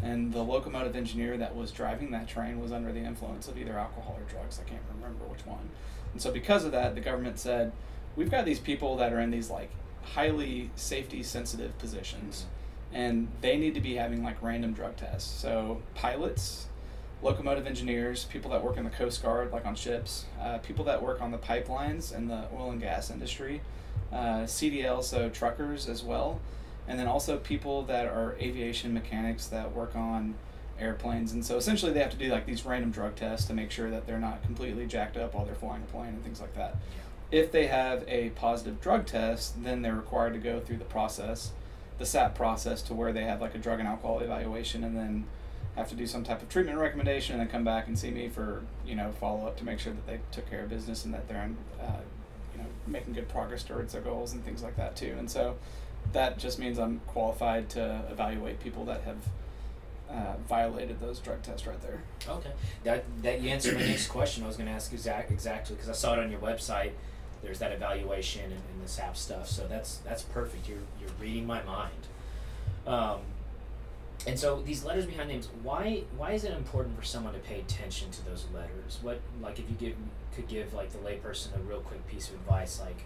And 0.03 0.33
the 0.33 0.43
locomotive 0.43 0.97
engineer 0.97 1.37
that 1.37 1.55
was 1.55 1.71
driving 1.71 2.11
that 2.13 2.27
train 2.29 2.61
was 2.61 2.73
under 2.73 2.93
the 2.93 3.01
influence 3.01 3.49
of 3.49 3.59
either 3.59 3.79
alcohol 3.79 4.19
or 4.19 4.31
drugs. 4.31 4.61
I 4.65 4.69
can't 4.69 4.83
remember 4.95 5.25
which 5.27 5.45
one. 5.47 5.69
And 6.13 6.23
so 6.23 6.33
because 6.33 6.65
of 6.65 6.73
that, 6.73 6.95
the 6.95 7.01
government 7.01 7.39
said, 7.39 7.73
we've 8.17 8.31
got 8.31 8.45
these 8.45 8.59
people 8.59 8.97
that 8.97 9.13
are 9.13 9.21
in 9.21 9.31
these 9.31 9.51
like 9.51 9.71
highly 10.03 10.71
safety 10.77 11.23
sensitive 11.23 11.79
positions, 11.79 12.47
and 12.93 13.29
they 13.41 13.57
need 13.57 13.75
to 13.75 13.81
be 13.81 13.95
having 13.95 14.23
like 14.23 14.43
random 14.43 14.73
drug 14.73 14.97
tests. 14.97 15.31
So 15.31 15.83
pilots, 15.95 16.67
locomotive 17.23 17.67
engineers, 17.67 18.25
people 18.25 18.51
that 18.53 18.65
work 18.65 18.77
in 18.77 18.85
the 18.85 18.91
Coast 18.91 19.23
Guard, 19.23 19.53
like 19.53 19.67
on 19.67 19.75
ships, 19.75 20.25
uh, 20.41 20.59
people 20.59 20.85
that 20.87 21.03
work 21.03 21.21
on 21.21 21.31
the 21.31 21.39
pipelines 21.39 22.15
in 22.15 22.29
the 22.29 22.47
oil 22.55 22.71
and 22.71 22.81
gas 22.81 23.11
industry, 23.11 23.61
uh, 24.13 24.45
CDL, 24.45 25.05
so 25.05 25.29
truckers 25.29 25.89
as 25.89 26.03
well, 26.03 26.41
and 26.89 26.99
then 26.99 27.07
also 27.07 27.39
people 27.39 27.83
that 27.83 28.07
are 28.07 28.37
aviation 28.41 28.93
mechanics 28.93 29.47
that 29.47 29.75
work 29.75 29.95
on 29.95 30.35
airplanes. 30.79 31.33
And 31.33 31.45
so 31.45 31.57
essentially, 31.57 31.93
they 31.93 32.01
have 32.01 32.11
to 32.11 32.17
do 32.17 32.29
like 32.29 32.47
these 32.47 32.65
random 32.65 32.91
drug 32.91 33.17
tests 33.17 33.47
to 33.49 33.55
make 33.55 33.71
sure 33.71 33.91
that 33.91 34.07
they're 34.07 34.19
not 34.19 34.43
completely 34.43 34.87
jacked 34.87 35.17
up 35.17 35.35
while 35.35 35.45
they're 35.45 35.55
flying 35.55 35.83
a 35.83 35.87
plane 35.87 36.09
and 36.09 36.23
things 36.23 36.41
like 36.41 36.55
that. 36.55 36.77
If 37.31 37.53
they 37.53 37.69
have 37.69 38.05
a 38.09 38.31
positive 38.31 38.81
drug 38.81 39.07
test, 39.07 39.63
then 39.63 39.83
they're 39.83 39.95
required 39.95 40.33
to 40.33 40.41
go 40.41 40.59
through 40.59 40.79
the 40.79 40.85
process, 40.85 41.53
the 41.99 42.07
SAP 42.07 42.35
process, 42.35 42.83
to 42.83 42.95
where 42.95 43.13
they 43.13 43.25
have 43.25 43.41
like 43.41 43.55
a 43.55 43.59
drug 43.59 43.79
and 43.79 43.87
alcohol 43.87 44.19
evaluation 44.19 44.83
and 44.83 44.97
then 44.97 45.27
have 45.77 45.89
to 45.89 45.95
do 45.95 46.07
some 46.07 46.25
type 46.25 46.43
of 46.43 46.49
treatment 46.49 46.79
recommendation 46.79 47.35
and 47.35 47.41
then 47.41 47.49
come 47.49 47.65
back 47.65 47.87
and 47.87 47.99
see 47.99 48.11
me 48.11 48.29
for 48.29 48.63
you 48.85 48.95
know 48.95 49.13
follow 49.13 49.47
up 49.47 49.57
to 49.57 49.65
make 49.65 49.79
sure 49.79 49.93
that 49.93 50.07
they 50.07 50.19
took 50.33 50.49
care 50.51 50.65
of 50.65 50.69
business 50.71 51.05
and 51.05 51.15
that 51.15 51.29
they're 51.29 51.43
in, 51.43 51.57
uh, 51.81 52.01
you 52.53 52.59
know 52.61 52.69
making 52.87 53.13
good 53.13 53.29
progress 53.29 53.63
towards 53.63 53.93
their 53.93 54.03
goals 54.03 54.33
and 54.33 54.45
things 54.45 54.63
like 54.63 54.77
that 54.77 54.97
too. 54.97 55.15
And 55.19 55.31
so 55.31 55.57
that 56.13 56.39
just 56.39 56.59
means 56.59 56.79
I'm 56.79 57.01
qualified 57.07 57.69
to 57.71 58.03
evaluate 58.11 58.61
people 58.61 58.85
that 58.87 59.03
have 59.03 59.19
uh, 60.11 60.35
violated 60.49 61.01
those 61.01 61.19
drug 61.21 61.43
tests 61.43 61.67
right 61.67 61.81
there. 61.83 62.03
Okay, 62.29 62.51
that 62.85 63.05
that 63.23 63.41
you 63.41 63.51
answered 63.51 63.75
my 63.75 63.87
next 63.87 64.09
question. 64.09 64.45
I 64.45 64.47
was 64.47 64.57
going 64.57 64.69
to 64.69 64.75
ask 64.75 64.93
exact 64.93 65.31
exactly 65.31 65.77
because 65.77 65.89
I 65.89 65.93
saw 65.93 66.15
it 66.15 66.19
on 66.19 66.31
your 66.31 66.41
website. 66.41 66.93
There's 67.43 67.59
that 67.61 67.73
evaluation 67.73 68.45
and, 68.45 68.53
and 68.53 68.85
the 68.85 68.89
SAP 68.89 69.17
stuff, 69.17 69.49
so 69.49 69.67
that's 69.67 69.99
that's 69.99 70.23
perfect. 70.23 70.69
You're 70.69 70.79
you're 71.01 71.11
reading 71.21 71.47
my 71.47 71.63
mind. 71.63 71.93
Um, 72.87 73.21
and 74.27 74.39
so 74.39 74.61
these 74.61 74.85
letters 74.85 75.07
behind 75.07 75.29
names, 75.29 75.49
why 75.63 76.03
why 76.17 76.33
is 76.33 76.45
it 76.45 76.53
important 76.53 76.99
for 76.99 77.05
someone 77.05 77.33
to 77.33 77.39
pay 77.39 77.61
attention 77.61 78.11
to 78.11 78.25
those 78.25 78.47
letters? 78.53 78.99
What 79.01 79.21
like 79.41 79.59
if 79.59 79.71
you 79.71 79.77
give 79.77 79.95
could 80.35 80.49
give 80.49 80.75
like 80.75 80.91
the 80.91 80.99
layperson 80.99 81.57
a 81.57 81.61
real 81.61 81.81
quick 81.81 82.07
piece 82.09 82.29
of 82.29 82.35
advice, 82.35 82.81
like 82.81 83.05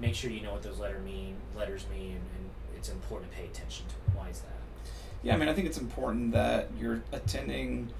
make 0.00 0.14
sure 0.14 0.30
you 0.30 0.42
know 0.42 0.52
what 0.52 0.62
those 0.62 0.78
letter 0.78 0.98
mean 0.98 1.36
letters 1.56 1.86
mean, 1.90 2.12
and, 2.36 2.50
it's 2.74 2.88
important 2.88 3.30
to 3.30 3.38
pay 3.38 3.44
attention 3.44 3.86
to. 3.86 3.94
Why 4.18 4.28
is 4.28 4.40
that? 4.40 4.48
Yeah, 5.22 5.34
I 5.34 5.36
mean, 5.36 5.48
I 5.48 5.54
think 5.54 5.68
it's 5.68 5.78
important 5.78 6.32
that 6.32 6.68
you're 6.76 7.00
attending 7.12 7.92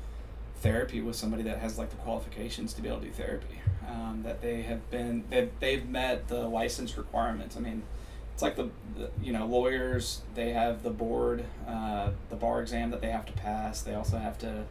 therapy 0.56 1.00
with 1.00 1.14
somebody 1.14 1.44
that 1.44 1.58
has 1.58 1.78
like 1.78 1.90
the 1.90 1.96
qualifications 1.96 2.72
to 2.74 2.82
be 2.82 2.88
able 2.88 2.98
to 2.98 3.06
do 3.06 3.12
therapy. 3.12 3.60
Um, 3.88 4.22
that 4.24 4.42
they 4.42 4.62
have 4.62 4.90
been 4.90 5.22
that 5.30 5.60
they've 5.60 5.88
met 5.88 6.26
the 6.26 6.48
license 6.48 6.98
requirements. 6.98 7.56
I 7.56 7.60
mean, 7.60 7.84
it's 8.32 8.42
like 8.42 8.56
the, 8.56 8.70
the 8.96 9.10
you 9.22 9.32
know 9.32 9.46
lawyers 9.46 10.22
they 10.34 10.50
have 10.50 10.82
the 10.82 10.90
board 10.90 11.44
uh, 11.68 12.10
the 12.28 12.36
bar 12.36 12.60
exam 12.60 12.90
that 12.90 13.00
they 13.00 13.10
have 13.10 13.26
to 13.26 13.32
pass. 13.34 13.82
They 13.82 13.94
also 13.94 14.18
have 14.18 14.38
to 14.38 14.64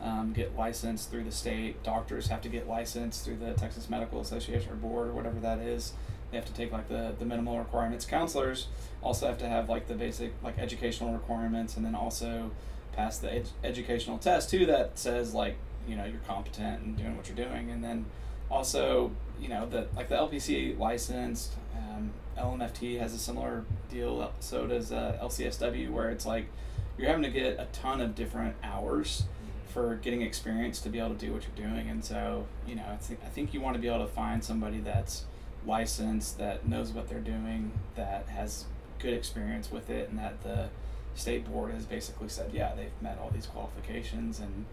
um, 0.00 0.32
get 0.32 0.56
licensed 0.56 1.10
through 1.10 1.24
the 1.24 1.32
state. 1.32 1.82
Doctors 1.82 2.28
have 2.28 2.40
to 2.42 2.48
get 2.48 2.68
licensed 2.68 3.24
through 3.24 3.36
the 3.36 3.52
Texas 3.54 3.90
Medical 3.90 4.20
Association 4.20 4.72
or 4.72 4.76
board 4.76 5.08
or 5.08 5.12
whatever 5.12 5.40
that 5.40 5.58
is. 5.58 5.92
They 6.30 6.36
have 6.36 6.46
to 6.46 6.52
take 6.52 6.72
like 6.72 6.88
the, 6.88 7.14
the 7.18 7.24
minimal 7.24 7.58
requirements. 7.58 8.04
Counselors 8.04 8.68
also 9.02 9.26
have 9.26 9.38
to 9.38 9.48
have 9.48 9.68
like 9.68 9.88
the 9.88 9.94
basic 9.94 10.32
like 10.42 10.58
educational 10.58 11.12
requirements 11.12 11.76
and 11.76 11.86
then 11.86 11.94
also 11.94 12.50
pass 12.92 13.18
the 13.18 13.32
ed- 13.32 13.48
educational 13.62 14.18
test 14.18 14.50
too 14.50 14.66
that 14.66 14.98
says 14.98 15.32
like 15.32 15.56
you 15.86 15.96
know 15.96 16.04
you're 16.04 16.20
competent 16.26 16.82
and 16.82 16.96
doing 16.96 17.16
what 17.16 17.28
you're 17.28 17.36
doing 17.48 17.70
and 17.70 17.82
then 17.82 18.04
also 18.50 19.12
you 19.40 19.48
know 19.48 19.66
the 19.66 19.86
like 19.94 20.08
the 20.08 20.16
LPC 20.16 20.76
licensed 20.78 21.54
um, 21.76 22.10
LMFT 22.36 22.98
has 22.98 23.14
a 23.14 23.18
similar 23.18 23.64
deal 23.88 24.32
so 24.40 24.66
does 24.66 24.90
uh, 24.92 25.16
LCSW 25.22 25.90
where 25.90 26.10
it's 26.10 26.26
like 26.26 26.48
you're 26.98 27.08
having 27.08 27.22
to 27.22 27.30
get 27.30 27.58
a 27.58 27.66
ton 27.72 28.00
of 28.00 28.14
different 28.16 28.56
hours 28.64 29.24
for 29.68 29.94
getting 29.96 30.22
experience 30.22 30.80
to 30.80 30.88
be 30.88 30.98
able 30.98 31.10
to 31.10 31.26
do 31.26 31.32
what 31.32 31.42
you're 31.44 31.68
doing 31.68 31.88
and 31.88 32.04
so 32.04 32.46
you 32.66 32.74
know 32.74 32.84
I 32.90 32.96
think 32.96 33.20
I 33.24 33.28
think 33.28 33.54
you 33.54 33.60
want 33.60 33.76
to 33.76 33.80
be 33.80 33.86
able 33.86 34.04
to 34.04 34.12
find 34.12 34.42
somebody 34.42 34.80
that's 34.80 35.24
licensed 35.68 36.38
that 36.38 36.66
knows 36.66 36.90
what 36.90 37.08
they're 37.08 37.20
doing 37.20 37.70
that 37.94 38.26
has 38.28 38.64
good 38.98 39.12
experience 39.12 39.70
with 39.70 39.90
it 39.90 40.08
and 40.08 40.18
that 40.18 40.42
the 40.42 40.68
state 41.14 41.48
board 41.50 41.72
has 41.72 41.84
basically 41.84 42.28
said 42.28 42.50
yeah 42.52 42.74
they've 42.74 42.90
met 43.00 43.18
all 43.20 43.30
these 43.30 43.46
qualifications 43.46 44.40
and 44.40 44.64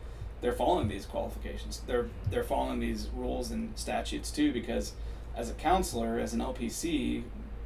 they're 0.42 0.54
following 0.54 0.88
these 0.88 1.06
qualifications. 1.06 1.82
They're 1.88 2.08
they're 2.30 2.44
following 2.44 2.80
these 2.80 3.08
rules 3.16 3.52
and 3.52 3.78
statutes 3.78 4.32
too 4.32 4.52
because 4.54 4.94
as 5.36 5.50
a 5.50 5.54
counselor 5.54 6.20
as 6.20 6.34
an 6.34 6.40
lpc 6.40 7.24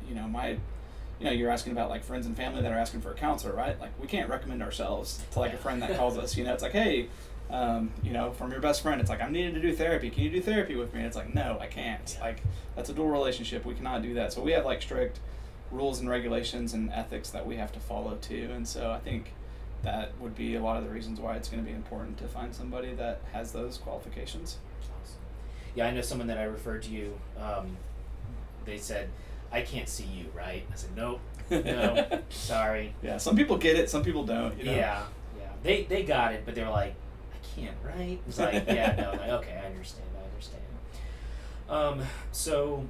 you 0.08 0.15
know 0.15 0.28
my 0.28 0.58
you 1.20 1.26
know 1.26 1.32
you're 1.32 1.52
asking 1.52 1.74
about 1.74 1.89
like 1.89 2.04
friends 2.04 2.26
and 2.26 2.36
family 2.36 2.62
that 2.62 2.72
are 2.72 2.78
asking 2.78 3.02
for 3.02 3.12
a 3.12 3.15
counselor 3.15 3.54
right? 3.54 3.80
Like 3.80 3.92
we 4.00 4.08
can't 4.08 4.30
recommend 4.30 4.63
ourselves 4.63 5.22
to 5.32 5.39
like 5.39 5.54
a 5.54 5.58
friend 5.58 5.82
that 5.82 5.98
calls 5.98 6.18
us 6.18 6.38
you 6.38 6.44
know? 6.44 6.54
It's 6.54 6.63
like 6.63 6.72
hey 6.72 7.10
um, 7.50 7.92
you 8.04 8.12
know, 8.12 8.32
from 8.32 8.52
your 8.52 8.62
best 8.62 8.82
friend, 8.82 9.02
it's 9.02 9.10
like 9.10 9.22
I'm 9.22 9.32
needing 9.32 9.54
to 9.56 9.62
do 9.62 9.76
therapy. 9.76 10.10
Can 10.10 10.24
you 10.24 10.30
do 10.30 10.42
therapy 10.42 10.76
with 10.76 10.94
me? 10.94 11.00
And 11.00 11.08
it's 11.08 11.16
like, 11.16 11.34
no, 11.34 11.58
I 11.60 11.68
can't. 11.68 12.16
Yeah. 12.18 12.26
Like 12.26 12.44
that's 12.76 12.90
a 12.90 12.94
dual 12.94 13.10
relationship. 13.10 13.66
We 13.66 13.74
cannot 13.74 14.02
do 14.02 14.14
that. 14.16 14.34
So 14.34 14.42
we 14.42 14.52
have 14.52 14.66
like 14.66 14.82
strict 14.82 15.20
rules 15.72 16.00
and 16.00 16.10
regulations 16.10 16.74
and 16.74 16.92
ethics 16.92 17.30
that 17.32 17.46
we 17.46 17.58
have 17.58 17.72
to 17.74 17.80
follow 17.80 18.16
too. 18.22 18.50
And 18.54 18.68
so 18.68 18.92
I 18.92 19.00
think 19.00 19.34
that 19.84 20.12
would 20.20 20.36
be 20.36 20.56
a 20.56 20.62
lot 20.62 20.78
of 20.78 20.84
the 20.84 20.90
reasons 20.90 21.20
why 21.20 21.36
it's 21.36 21.48
going 21.48 21.64
to 21.64 21.68
be 21.68 21.76
important 21.76 22.18
to 22.20 22.28
find 22.28 22.54
somebody 22.54 22.94
that 22.96 23.22
has 23.32 23.52
those 23.52 23.78
qualifications. 23.78 24.58
Awesome. 24.82 25.16
Yeah, 25.76 25.88
I 25.88 25.92
know 25.92 26.02
someone 26.02 26.28
that 26.28 26.38
I 26.38 26.44
referred 26.44 26.84
to 26.84 26.92
you. 26.92 27.20
Um, 27.40 27.78
they 28.66 28.78
said, 28.78 29.10
"I 29.52 29.62
can't 29.62 29.88
see 29.88 30.04
you, 30.04 30.26
right?" 30.36 30.66
I 30.72 30.76
said, 30.76 30.90
"Nope, 30.96 31.22
no, 31.50 32.20
sorry." 32.30 32.94
Yeah, 33.02 33.18
some 33.18 33.36
people 33.36 33.58
get 33.58 33.78
it, 33.78 33.90
some 33.90 34.04
people 34.04 34.26
don't. 34.26 34.58
You 34.58 34.66
know? 34.66 34.72
Yeah, 34.72 35.04
yeah. 35.38 35.50
They 35.64 35.84
they 35.84 36.04
got 36.04 36.34
it, 36.34 36.44
but 36.46 36.56
they're 36.56 36.70
like, 36.70 36.92
"I 36.92 37.09
can't, 37.60 37.78
right?" 37.84 38.19
It's 38.28 38.39
like, 38.39 38.65
yeah, 38.67 38.95
no, 38.98 39.12
like, 39.12 39.30
okay, 39.30 39.60
I 39.63 39.67
understand, 39.67 40.08
I 40.17 40.24
understand. 40.30 40.63
Um, 41.69 42.08
so. 42.32 42.86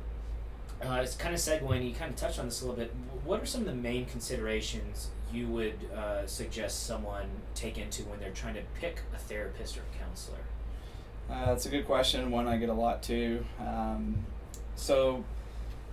Uh, 0.82 1.02
it's 1.04 1.18
kind 1.18 1.36
of 1.36 1.42
segueing. 1.42 1.86
You 1.86 1.94
kind 1.94 2.10
of 2.10 2.16
touched 2.16 2.40
on 2.40 2.46
this 2.46 2.62
a 2.62 2.66
little 2.66 2.80
bit. 2.80 2.94
What 3.26 3.42
are 3.42 3.46
some 3.46 3.60
of 3.60 3.68
the 3.68 3.74
main 3.74 4.06
considerations 4.06 5.10
you 5.30 5.46
would 5.48 5.74
uh, 5.94 6.26
suggest 6.26 6.86
someone 6.86 7.26
take 7.54 7.78
into 7.78 8.04
when 8.04 8.18
they're 8.22 8.32
trying 8.32 8.54
to 8.54 8.62
pick 8.80 9.02
a 9.14 9.18
therapist 9.18 9.78
or 9.78 9.82
a 9.82 10.02
counselor? 10.02 10.38
Uh, 11.30 11.48
that's 11.48 11.66
a 11.66 11.70
good 11.70 11.86
question. 11.86 12.32
One 12.32 12.48
I 12.48 12.56
get 12.56 12.70
a 12.70 12.74
lot 12.74 13.04
too. 13.04 13.46
Um, 13.60 14.26
so 14.76 15.26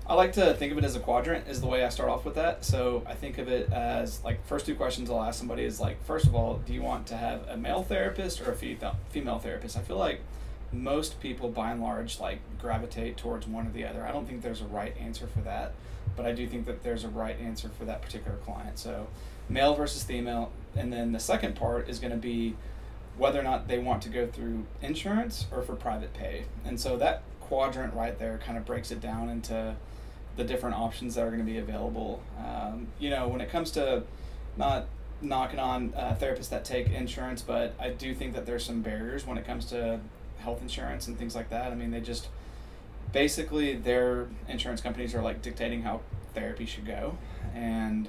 I 0.09 0.15
like 0.15 0.35
to 0.35 0.55
think 0.55 0.71
of 0.71 0.79
it 0.79 0.85
as 0.85 0.95
a 0.95 1.01
quadrant. 1.01 1.49
Is 1.49 1.61
the 1.61 1.67
way 1.67 1.85
I 1.85 1.89
start 1.89 2.09
off 2.09 2.25
with 2.25 2.37
that. 2.37 2.65
So 2.65 3.03
I 3.07 3.15
think 3.15 3.39
of 3.39 3.49
it 3.49 3.73
as 3.73 4.23
like 4.23 4.45
first 4.47 4.65
two 4.65 4.77
questions 4.77 5.11
I'll 5.11 5.23
ask 5.23 5.37
somebody 5.39 5.65
is 5.65 5.81
like 5.81 6.03
first 6.05 6.27
of 6.27 6.35
all, 6.35 6.61
do 6.65 6.73
you 6.73 6.83
want 6.83 7.07
to 7.09 7.17
have 7.17 7.47
a 7.49 7.57
male 7.57 7.83
therapist 7.83 8.41
or 8.41 8.53
a 8.53 8.55
female 8.55 9.39
therapist? 9.39 9.77
I 9.77 9.81
feel 9.81 9.97
like 9.97 10.21
most 10.73 11.19
people 11.21 11.49
by 11.49 11.73
and 11.73 11.81
large 11.83 12.21
like 12.21 12.39
gravitate 12.61 13.17
towards 13.17 13.49
one 13.49 13.67
or 13.67 13.71
the 13.71 13.85
other. 13.85 14.07
I 14.07 14.13
don't 14.13 14.27
think 14.27 14.43
there's 14.43 14.61
a 14.61 14.67
right 14.67 14.97
answer 14.97 15.27
for 15.27 15.41
that, 15.41 15.73
but 16.15 16.25
I 16.25 16.33
do 16.33 16.47
think 16.47 16.67
that 16.67 16.85
there's 16.85 17.03
a 17.03 17.09
right 17.09 17.39
answer 17.41 17.69
for 17.69 17.85
that 17.85 18.01
particular 18.01 18.37
client. 18.39 18.79
So 18.79 19.09
male 19.49 19.75
versus 19.75 20.05
female, 20.05 20.53
and 20.77 20.93
then 20.93 21.11
the 21.13 21.21
second 21.21 21.57
part 21.57 21.89
is 21.89 21.99
going 21.99 22.13
to 22.13 22.17
be 22.17 22.55
whether 23.17 23.41
or 23.41 23.45
not 23.45 23.67
they 23.67 23.79
want 23.79 24.03
to 24.03 24.09
go 24.09 24.27
through 24.27 24.67
insurance 24.83 25.47
or 25.51 25.63
for 25.63 25.75
private 25.75 26.13
pay. 26.15 26.45
And 26.65 26.79
so 26.79 26.97
that 26.99 27.23
quadrant 27.41 27.95
right 27.95 28.19
there 28.19 28.39
kind 28.39 28.59
of 28.59 28.65
breaks 28.65 28.91
it 28.91 29.01
down 29.01 29.29
into 29.29 29.75
the 30.37 30.45
different 30.45 30.77
options 30.77 31.15
that 31.15 31.23
are 31.23 31.31
going 31.31 31.45
to 31.45 31.51
be 31.51 31.59
available. 31.59 32.23
Um, 32.39 32.89
you 32.99 33.11
know, 33.11 33.29
when 33.29 33.41
it 33.41 33.51
comes 33.51 33.71
to 33.73 34.03
not 34.57 34.87
knocking 35.21 35.59
on 35.59 35.95
uh, 35.97 36.17
therapists 36.21 36.51
that 36.51 36.65
take 36.65 36.89
insurance, 36.91 37.43
but 37.43 37.75
I 37.81 37.91
do 37.91 38.15
think 38.15 38.35
that 38.35 38.47
there's 38.47 38.65
some 38.65 38.83
barriers 38.83 39.27
when 39.27 39.39
it 39.39 39.47
comes 39.47 39.67
to 39.67 40.01
health 40.39 40.61
insurance 40.61 41.07
and 41.07 41.19
things 41.19 41.35
like 41.35 41.51
that. 41.51 41.73
I 41.73 41.75
mean, 41.75 41.91
they 41.91 42.01
just 42.01 42.29
basically 43.13 43.75
their 43.77 44.29
insurance 44.49 44.81
companies 44.81 45.15
are 45.15 45.23
like 45.23 45.43
dictating 45.43 45.83
how 45.83 46.01
therapy 46.35 46.67
should 46.67 46.87
go, 46.87 47.17
and 47.55 48.09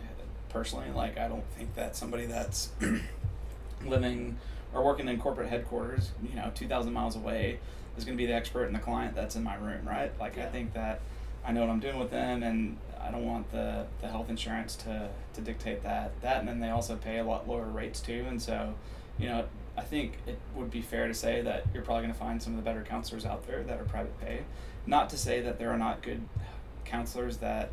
personally, 0.50 0.90
like 0.94 1.18
I 1.18 1.28
don't 1.28 1.46
think 1.58 1.76
that 1.76 1.96
somebody 1.96 2.26
that's 2.26 2.70
living 3.86 4.38
or 4.74 4.84
working 4.84 5.08
in 5.08 5.20
corporate 5.20 5.48
headquarters, 5.48 6.12
you 6.28 6.36
know, 6.36 6.52
two 6.54 6.68
thousand 6.68 6.92
miles 6.94 7.16
away, 7.16 7.60
is 7.98 8.04
going 8.04 8.18
to 8.18 8.22
be 8.22 8.28
the 8.28 8.36
expert 8.36 8.66
in 8.66 8.74
the 8.74 8.80
client 8.80 9.16
that's 9.16 9.36
in 9.36 9.44
my 9.44 9.56
room, 9.56 9.88
right? 9.88 10.12
Like 10.20 10.38
I 10.38 10.46
think 10.46 10.74
that 10.74 11.00
I 11.48 11.52
know 11.54 11.62
what 11.62 11.70
I'm 11.70 11.80
doing 11.80 11.98
with 11.98 12.12
them, 12.12 12.44
and 12.44 12.78
I 13.02 13.10
don't 13.10 13.26
want 13.26 13.50
the 13.52 13.86
the 14.02 14.08
health 14.08 14.30
insurance 14.30 14.76
to 14.78 15.10
to 15.34 15.42
dictate 15.42 15.82
that. 15.84 16.12
That, 16.22 16.40
and 16.40 16.48
then 16.48 16.60
they 16.60 16.70
also 16.70 16.96
pay 16.98 17.20
a 17.20 17.24
lot 17.24 17.48
lower 17.48 17.66
rates 17.66 18.02
too, 18.02 18.26
and 18.28 18.42
so, 18.42 18.74
you 19.18 19.30
know, 19.30 19.46
I 19.78 19.82
think 19.82 20.18
it 20.28 20.38
would 20.56 20.70
be 20.72 20.82
fair 20.82 21.08
to 21.08 21.14
say 21.14 21.42
that 21.42 21.66
you're 21.74 21.84
probably 21.84 22.04
going 22.04 22.14
to 22.14 22.20
find 22.20 22.42
some 22.44 22.54
of 22.54 22.58
the 22.58 22.64
better 22.70 22.84
counselors 22.84 23.26
out 23.26 23.48
there 23.48 23.64
that 23.64 23.80
are 23.80 23.86
private 23.86 24.20
pay. 24.20 24.42
Not 24.86 25.10
to 25.12 25.18
say 25.18 25.40
that 25.42 25.58
there 25.60 25.72
are 25.72 25.78
not 25.78 26.02
good 26.02 26.28
counselors 26.86 27.38
that 27.38 27.70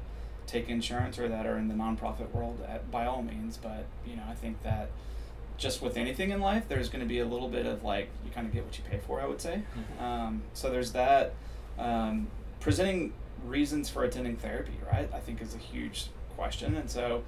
take 0.46 0.68
insurance 0.68 1.18
or 1.18 1.28
that 1.28 1.46
are 1.46 1.56
in 1.56 1.68
the 1.68 1.74
nonprofit 1.74 2.30
world 2.32 2.60
at, 2.68 2.90
by 2.90 3.06
all 3.06 3.22
means, 3.22 3.56
but 3.56 3.86
you 4.06 4.14
know, 4.16 4.22
I 4.28 4.34
think 4.34 4.62
that 4.62 4.90
just 5.56 5.80
with 5.80 5.96
anything 5.96 6.30
in 6.30 6.40
life, 6.40 6.64
there's 6.68 6.88
going 6.88 7.00
to 7.00 7.06
be 7.08 7.20
a 7.20 7.24
little 7.26 7.48
bit 7.48 7.64
of 7.66 7.82
like 7.82 8.08
you 8.24 8.30
kind 8.30 8.46
of 8.46 8.52
get 8.52 8.64
what 8.64 8.76
you 8.78 8.84
pay 8.88 8.98
for. 9.06 9.20
I 9.20 9.26
would 9.26 9.40
say. 9.40 9.62
Mhm. 9.98 10.02
Um, 10.02 10.42
so 10.52 10.70
there's 10.70 10.92
that. 10.92 11.32
Um, 11.78 12.28
presenting 12.60 13.12
reasons 13.44 13.90
for 13.90 14.04
attending 14.04 14.36
therapy, 14.36 14.78
right? 14.90 15.08
I 15.12 15.20
think 15.20 15.40
is 15.40 15.54
a 15.54 15.58
huge 15.58 16.06
question, 16.36 16.76
and 16.76 16.90
so 16.90 17.22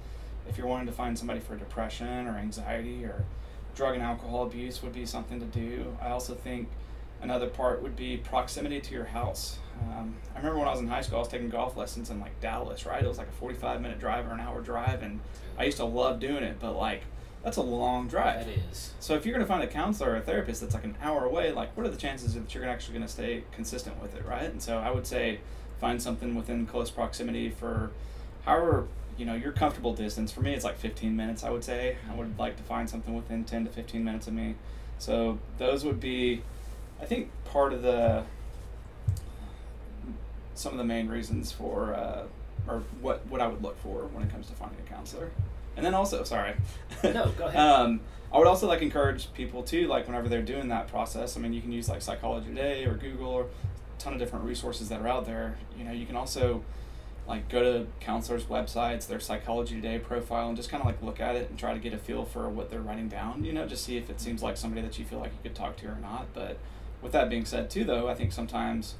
if 0.47 0.57
you're 0.57 0.67
wanting 0.67 0.87
to 0.87 0.93
find 0.93 1.17
somebody 1.17 1.39
for 1.39 1.55
depression 1.55 2.27
or 2.27 2.37
anxiety 2.37 3.03
or 3.03 3.25
drug 3.77 3.93
and 3.93 4.03
alcohol 4.03 4.43
abuse 4.43 4.81
would 4.81 4.93
be 4.93 5.05
something 5.05 5.39
to 5.39 5.45
do. 5.45 5.95
I 6.01 6.09
also 6.09 6.33
think 6.33 6.67
another 7.21 7.47
part 7.47 7.81
would 7.83 7.95
be 7.95 8.17
proximity 8.17 8.81
to 8.81 8.93
your 8.93 9.05
house. 9.05 9.59
Um, 9.81 10.15
I 10.33 10.39
remember 10.39 10.59
when 10.59 10.67
I 10.67 10.71
was 10.71 10.79
in 10.79 10.87
high 10.87 11.01
school, 11.01 11.17
I 11.17 11.19
was 11.19 11.27
taking 11.27 11.49
golf 11.49 11.77
lessons 11.77 12.09
in 12.09 12.19
like 12.19 12.39
Dallas, 12.41 12.85
right? 12.85 13.03
It 13.03 13.07
was 13.07 13.19
like 13.19 13.27
a 13.27 13.33
45 13.33 13.81
minute 13.81 13.99
drive 13.99 14.27
or 14.27 14.31
an 14.31 14.39
hour 14.39 14.61
drive, 14.61 15.03
and 15.03 15.19
I 15.57 15.65
used 15.65 15.77
to 15.77 15.85
love 15.85 16.19
doing 16.19 16.43
it, 16.43 16.57
but 16.59 16.75
like 16.75 17.03
that's 17.43 17.57
a 17.57 17.61
long 17.61 18.07
drive. 18.07 18.45
That 18.45 18.57
is. 18.71 18.93
So 18.99 19.13
if 19.13 19.25
you're 19.25 19.33
going 19.33 19.45
to 19.45 19.47
find 19.47 19.63
a 19.63 19.67
counselor 19.67 20.11
or 20.11 20.15
a 20.17 20.21
therapist 20.21 20.61
that's 20.61 20.73
like 20.73 20.83
an 20.83 20.97
hour 21.01 21.25
away, 21.25 21.51
like 21.51 21.77
what 21.77 21.85
are 21.85 21.89
the 21.89 21.97
chances 21.97 22.33
that 22.33 22.53
you're 22.55 22.67
actually 22.67 22.95
going 22.95 23.05
to 23.05 23.11
stay 23.11 23.43
consistent 23.51 24.01
with 24.01 24.15
it, 24.15 24.25
right? 24.25 24.49
And 24.49 24.61
so 24.61 24.79
I 24.79 24.89
would 24.89 25.05
say 25.05 25.39
find 25.79 26.01
something 26.01 26.35
within 26.35 26.65
close 26.65 26.89
proximity 26.89 27.49
for 27.49 27.91
however 28.45 28.87
you 29.17 29.25
know 29.25 29.33
your 29.33 29.51
comfortable 29.51 29.93
distance. 29.93 30.31
For 30.31 30.41
me, 30.41 30.53
it's 30.53 30.63
like 30.63 30.77
15 30.77 31.15
minutes. 31.15 31.43
I 31.43 31.49
would 31.49 31.63
say 31.63 31.97
I 32.09 32.15
would 32.15 32.37
like 32.37 32.55
to 32.57 32.63
find 32.63 32.89
something 32.89 33.15
within 33.15 33.43
10 33.43 33.65
to 33.65 33.71
15 33.71 34.03
minutes 34.03 34.27
of 34.27 34.33
me. 34.33 34.55
So 34.99 35.39
those 35.57 35.83
would 35.83 35.99
be, 35.99 36.43
I 37.01 37.05
think, 37.05 37.31
part 37.45 37.73
of 37.73 37.81
the 37.81 38.23
some 40.55 40.71
of 40.71 40.77
the 40.77 40.83
main 40.83 41.07
reasons 41.07 41.51
for 41.51 41.93
uh, 41.93 42.23
or 42.67 42.83
what 43.01 43.25
what 43.27 43.41
I 43.41 43.47
would 43.47 43.61
look 43.61 43.79
for 43.81 44.05
when 44.13 44.23
it 44.23 44.31
comes 44.31 44.47
to 44.47 44.53
finding 44.53 44.79
a 44.85 44.89
counselor. 44.89 45.29
And 45.75 45.85
then 45.85 45.93
also, 45.93 46.23
sorry. 46.23 46.55
No, 47.03 47.31
go 47.37 47.45
ahead. 47.47 47.55
um, 47.55 48.01
I 48.33 48.39
would 48.39 48.47
also 48.47 48.67
like 48.67 48.81
encourage 48.81 49.31
people 49.33 49.63
too, 49.63 49.87
like 49.87 50.07
whenever 50.07 50.27
they're 50.27 50.41
doing 50.41 50.69
that 50.69 50.87
process. 50.87 51.37
I 51.37 51.39
mean, 51.39 51.53
you 51.53 51.61
can 51.61 51.71
use 51.71 51.87
like 51.87 52.01
Psychology 52.01 52.47
Today 52.49 52.85
or 52.85 52.95
Google 52.95 53.29
or 53.29 53.45
ton 53.99 54.13
of 54.13 54.19
different 54.19 54.45
resources 54.45 54.89
that 54.89 55.01
are 55.01 55.07
out 55.07 55.25
there. 55.25 55.57
You 55.77 55.83
know, 55.83 55.91
you 55.91 56.05
can 56.05 56.15
also 56.15 56.63
like 57.27 57.49
go 57.49 57.61
to 57.61 57.87
counselors' 57.99 58.45
websites, 58.45 59.07
their 59.07 59.19
Psychology 59.19 59.75
Today 59.75 59.99
profile, 59.99 60.47
and 60.47 60.55
just 60.55 60.69
kind 60.69 60.81
of 60.81 60.87
like 60.87 61.01
look 61.01 61.19
at 61.19 61.35
it 61.35 61.49
and 61.49 61.59
try 61.59 61.73
to 61.73 61.79
get 61.79 61.93
a 61.93 61.97
feel 61.97 62.25
for 62.25 62.49
what 62.49 62.69
they're 62.69 62.81
writing 62.81 63.09
down. 63.09 63.43
You 63.43 63.53
know, 63.53 63.67
just 63.67 63.83
see 63.83 63.97
if 63.97 64.09
it 64.09 64.21
seems 64.21 64.41
like 64.41 64.57
somebody 64.57 64.81
that 64.81 64.97
you 64.97 65.05
feel 65.05 65.19
like 65.19 65.31
you 65.31 65.39
could 65.43 65.55
talk 65.55 65.77
to 65.77 65.87
or 65.87 65.97
not. 66.01 66.27
But 66.33 66.57
with 67.01 67.11
that 67.11 67.29
being 67.29 67.45
said, 67.45 67.69
too, 67.69 67.83
though, 67.83 68.07
I 68.07 68.15
think 68.15 68.31
sometimes 68.31 68.95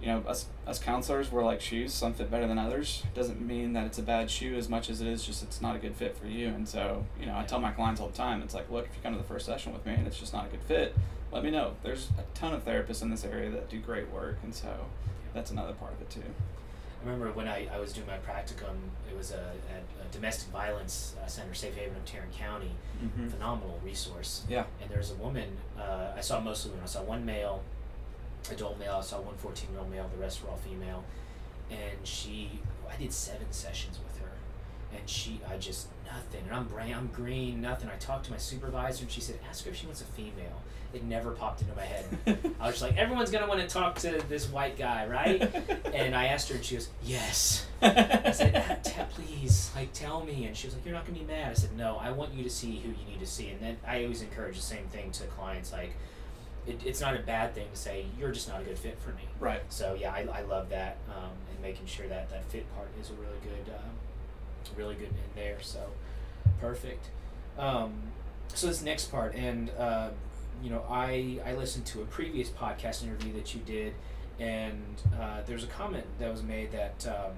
you 0.00 0.06
know, 0.06 0.22
us 0.28 0.46
us 0.66 0.78
counselors, 0.78 1.32
we're 1.32 1.44
like 1.44 1.60
shoes. 1.60 1.92
Some 1.92 2.14
fit 2.14 2.30
better 2.30 2.46
than 2.46 2.58
others. 2.58 3.02
Doesn't 3.14 3.40
mean 3.40 3.72
that 3.72 3.86
it's 3.86 3.98
a 3.98 4.02
bad 4.02 4.30
shoe 4.30 4.56
as 4.56 4.68
much 4.68 4.90
as 4.90 5.00
it 5.00 5.08
is 5.08 5.24
just 5.24 5.42
it's 5.42 5.60
not 5.60 5.74
a 5.74 5.78
good 5.78 5.96
fit 5.96 6.16
for 6.16 6.26
you. 6.26 6.48
And 6.48 6.68
so, 6.68 7.04
you 7.18 7.26
know, 7.26 7.36
I 7.36 7.44
tell 7.44 7.58
my 7.58 7.72
clients 7.72 8.00
all 8.00 8.08
the 8.08 8.16
time, 8.16 8.42
it's 8.42 8.54
like, 8.54 8.70
look, 8.70 8.86
if 8.86 8.94
you 8.94 9.02
come 9.02 9.12
to 9.12 9.18
the 9.18 9.26
first 9.26 9.46
session 9.46 9.72
with 9.72 9.84
me 9.84 9.94
and 9.94 10.06
it's 10.06 10.18
just 10.18 10.32
not 10.32 10.46
a 10.46 10.48
good 10.50 10.62
fit, 10.62 10.94
let 11.32 11.44
me 11.44 11.50
know. 11.50 11.74
There's 11.82 12.08
a 12.18 12.22
ton 12.38 12.54
of 12.54 12.64
therapists 12.64 13.02
in 13.02 13.10
this 13.10 13.24
area 13.24 13.50
that 13.50 13.68
do 13.68 13.78
great 13.78 14.10
work, 14.10 14.38
and 14.42 14.54
so 14.54 14.86
that's 15.34 15.50
another 15.50 15.72
part 15.74 15.92
of 15.92 16.00
it 16.00 16.10
too. 16.10 16.22
I 17.00 17.08
remember 17.08 17.32
when 17.32 17.46
I, 17.46 17.68
I 17.72 17.78
was 17.78 17.92
doing 17.92 18.06
my 18.08 18.16
practicum, 18.18 18.74
it 19.08 19.16
was 19.16 19.30
a, 19.30 19.52
at 19.72 19.82
a 20.04 20.12
domestic 20.12 20.48
violence 20.48 21.14
uh, 21.22 21.26
center, 21.26 21.54
Safe 21.54 21.76
Haven 21.76 21.96
of 21.96 22.04
Tarrant 22.04 22.32
County. 22.32 22.72
Mm-hmm. 23.02 23.28
Phenomenal 23.28 23.80
resource. 23.84 24.44
Yeah. 24.48 24.64
And 24.82 24.90
there 24.90 24.98
was 24.98 25.12
a 25.12 25.14
woman, 25.14 25.48
uh, 25.78 26.12
I 26.16 26.20
saw 26.20 26.40
mostly 26.40 26.72
women. 26.72 26.84
I 26.84 26.88
saw 26.88 27.02
one 27.02 27.24
male, 27.24 27.62
adult 28.50 28.80
male. 28.80 28.96
I 28.98 29.00
saw 29.02 29.20
one 29.20 29.36
14 29.36 29.70
year 29.70 29.78
old 29.78 29.90
male. 29.90 30.10
The 30.12 30.20
rest 30.20 30.42
were 30.42 30.50
all 30.50 30.56
female. 30.56 31.04
And 31.70 31.98
she, 32.02 32.58
I 32.90 32.96
did 32.96 33.12
seven 33.12 33.46
sessions 33.50 34.00
with 34.04 34.20
her. 34.20 34.32
And 34.96 35.08
she, 35.08 35.40
I 35.48 35.56
just, 35.56 35.86
nothing. 36.04 36.42
And 36.46 36.52
I'm 36.56 36.64
brain, 36.64 36.94
I'm 36.94 37.08
green, 37.08 37.60
nothing. 37.60 37.90
I 37.90 37.96
talked 37.96 38.24
to 38.26 38.32
my 38.32 38.38
supervisor 38.38 39.04
and 39.04 39.10
she 39.10 39.20
said, 39.20 39.38
ask 39.48 39.64
her 39.66 39.70
if 39.70 39.76
she 39.76 39.86
wants 39.86 40.00
a 40.00 40.04
female. 40.04 40.62
It 40.94 41.04
never 41.04 41.32
popped 41.32 41.60
into 41.60 41.74
my 41.74 41.82
head. 41.84 42.04
I 42.58 42.66
was 42.66 42.76
just 42.78 42.82
like, 42.82 42.96
everyone's 42.96 43.30
going 43.30 43.42
to 43.44 43.48
want 43.48 43.60
to 43.60 43.66
talk 43.68 43.96
to 44.00 44.22
this 44.28 44.48
white 44.50 44.78
guy, 44.78 45.06
right? 45.06 45.42
and 45.94 46.14
I 46.14 46.26
asked 46.26 46.48
her 46.48 46.54
and 46.56 46.64
she 46.64 46.76
goes, 46.76 46.88
yes. 47.04 47.66
I 47.82 48.30
said, 48.32 48.64
"Ah, 48.70 48.76
t- 48.82 49.02
please, 49.14 49.70
like, 49.76 49.92
tell 49.92 50.24
me. 50.24 50.46
And 50.46 50.56
she 50.56 50.66
was 50.66 50.74
like, 50.74 50.84
you're 50.86 50.94
not 50.94 51.04
gonna 51.06 51.18
be 51.18 51.24
mad. 51.26 51.50
I 51.50 51.54
said, 51.54 51.76
no, 51.76 51.96
I 52.00 52.10
want 52.10 52.32
you 52.32 52.42
to 52.42 52.50
see 52.50 52.76
who 52.80 52.88
you 52.88 53.06
need 53.10 53.20
to 53.20 53.26
see. 53.26 53.50
And 53.50 53.60
then 53.60 53.76
I 53.86 54.02
always 54.02 54.22
encourage 54.22 54.56
the 54.56 54.62
same 54.62 54.86
thing 54.86 55.10
to 55.12 55.24
clients. 55.24 55.72
Like, 55.72 55.92
it, 56.66 56.80
it's 56.84 57.00
not 57.00 57.14
a 57.14 57.20
bad 57.20 57.54
thing 57.54 57.66
to 57.70 57.76
say 57.76 58.06
you're 58.18 58.32
just 58.32 58.48
not 58.48 58.60
a 58.62 58.64
good 58.64 58.78
fit 58.78 58.98
for 58.98 59.10
me. 59.10 59.22
right. 59.40 59.62
So 59.68 59.94
yeah, 59.98 60.10
I, 60.12 60.26
I 60.32 60.42
love 60.42 60.70
that 60.70 60.96
um, 61.08 61.30
and 61.52 61.62
making 61.62 61.86
sure 61.86 62.06
that 62.08 62.30
that 62.30 62.44
fit 62.50 62.66
part 62.74 62.88
is 63.00 63.10
a 63.10 63.14
really 63.14 63.38
good, 63.42 63.72
uh, 63.72 63.78
really 64.76 64.94
good 64.94 65.08
in 65.08 65.14
there. 65.36 65.58
So 65.60 65.80
perfect. 66.60 67.06
Um, 67.58 67.92
so 68.54 68.66
this 68.66 68.82
next 68.82 69.10
part, 69.10 69.34
and 69.34 69.70
uh, 69.78 70.10
you 70.62 70.70
know, 70.70 70.84
I 70.88 71.40
I 71.44 71.54
listened 71.54 71.86
to 71.86 72.02
a 72.02 72.04
previous 72.04 72.48
podcast 72.48 73.02
interview 73.02 73.32
that 73.34 73.54
you 73.54 73.60
did, 73.64 73.94
and 74.38 74.82
uh, 75.20 75.42
there's 75.46 75.64
a 75.64 75.68
comment 75.68 76.06
that 76.18 76.30
was 76.30 76.42
made 76.42 76.72
that. 76.72 77.06
Um, 77.06 77.32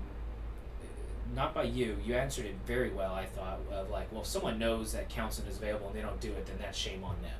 not 1.32 1.54
by 1.54 1.62
you. 1.62 1.96
You 2.04 2.16
answered 2.16 2.44
it 2.44 2.56
very 2.66 2.90
well. 2.90 3.14
I 3.14 3.24
thought 3.24 3.60
of 3.70 3.88
like, 3.88 4.10
well, 4.10 4.22
if 4.22 4.26
someone 4.26 4.58
knows 4.58 4.92
that 4.94 5.08
counseling 5.08 5.48
is 5.48 5.58
available 5.58 5.86
and 5.86 5.94
they 5.94 6.00
don't 6.02 6.20
do 6.20 6.32
it, 6.32 6.46
then 6.46 6.56
that's 6.58 6.76
shame 6.76 7.04
on 7.04 7.14
them. 7.22 7.38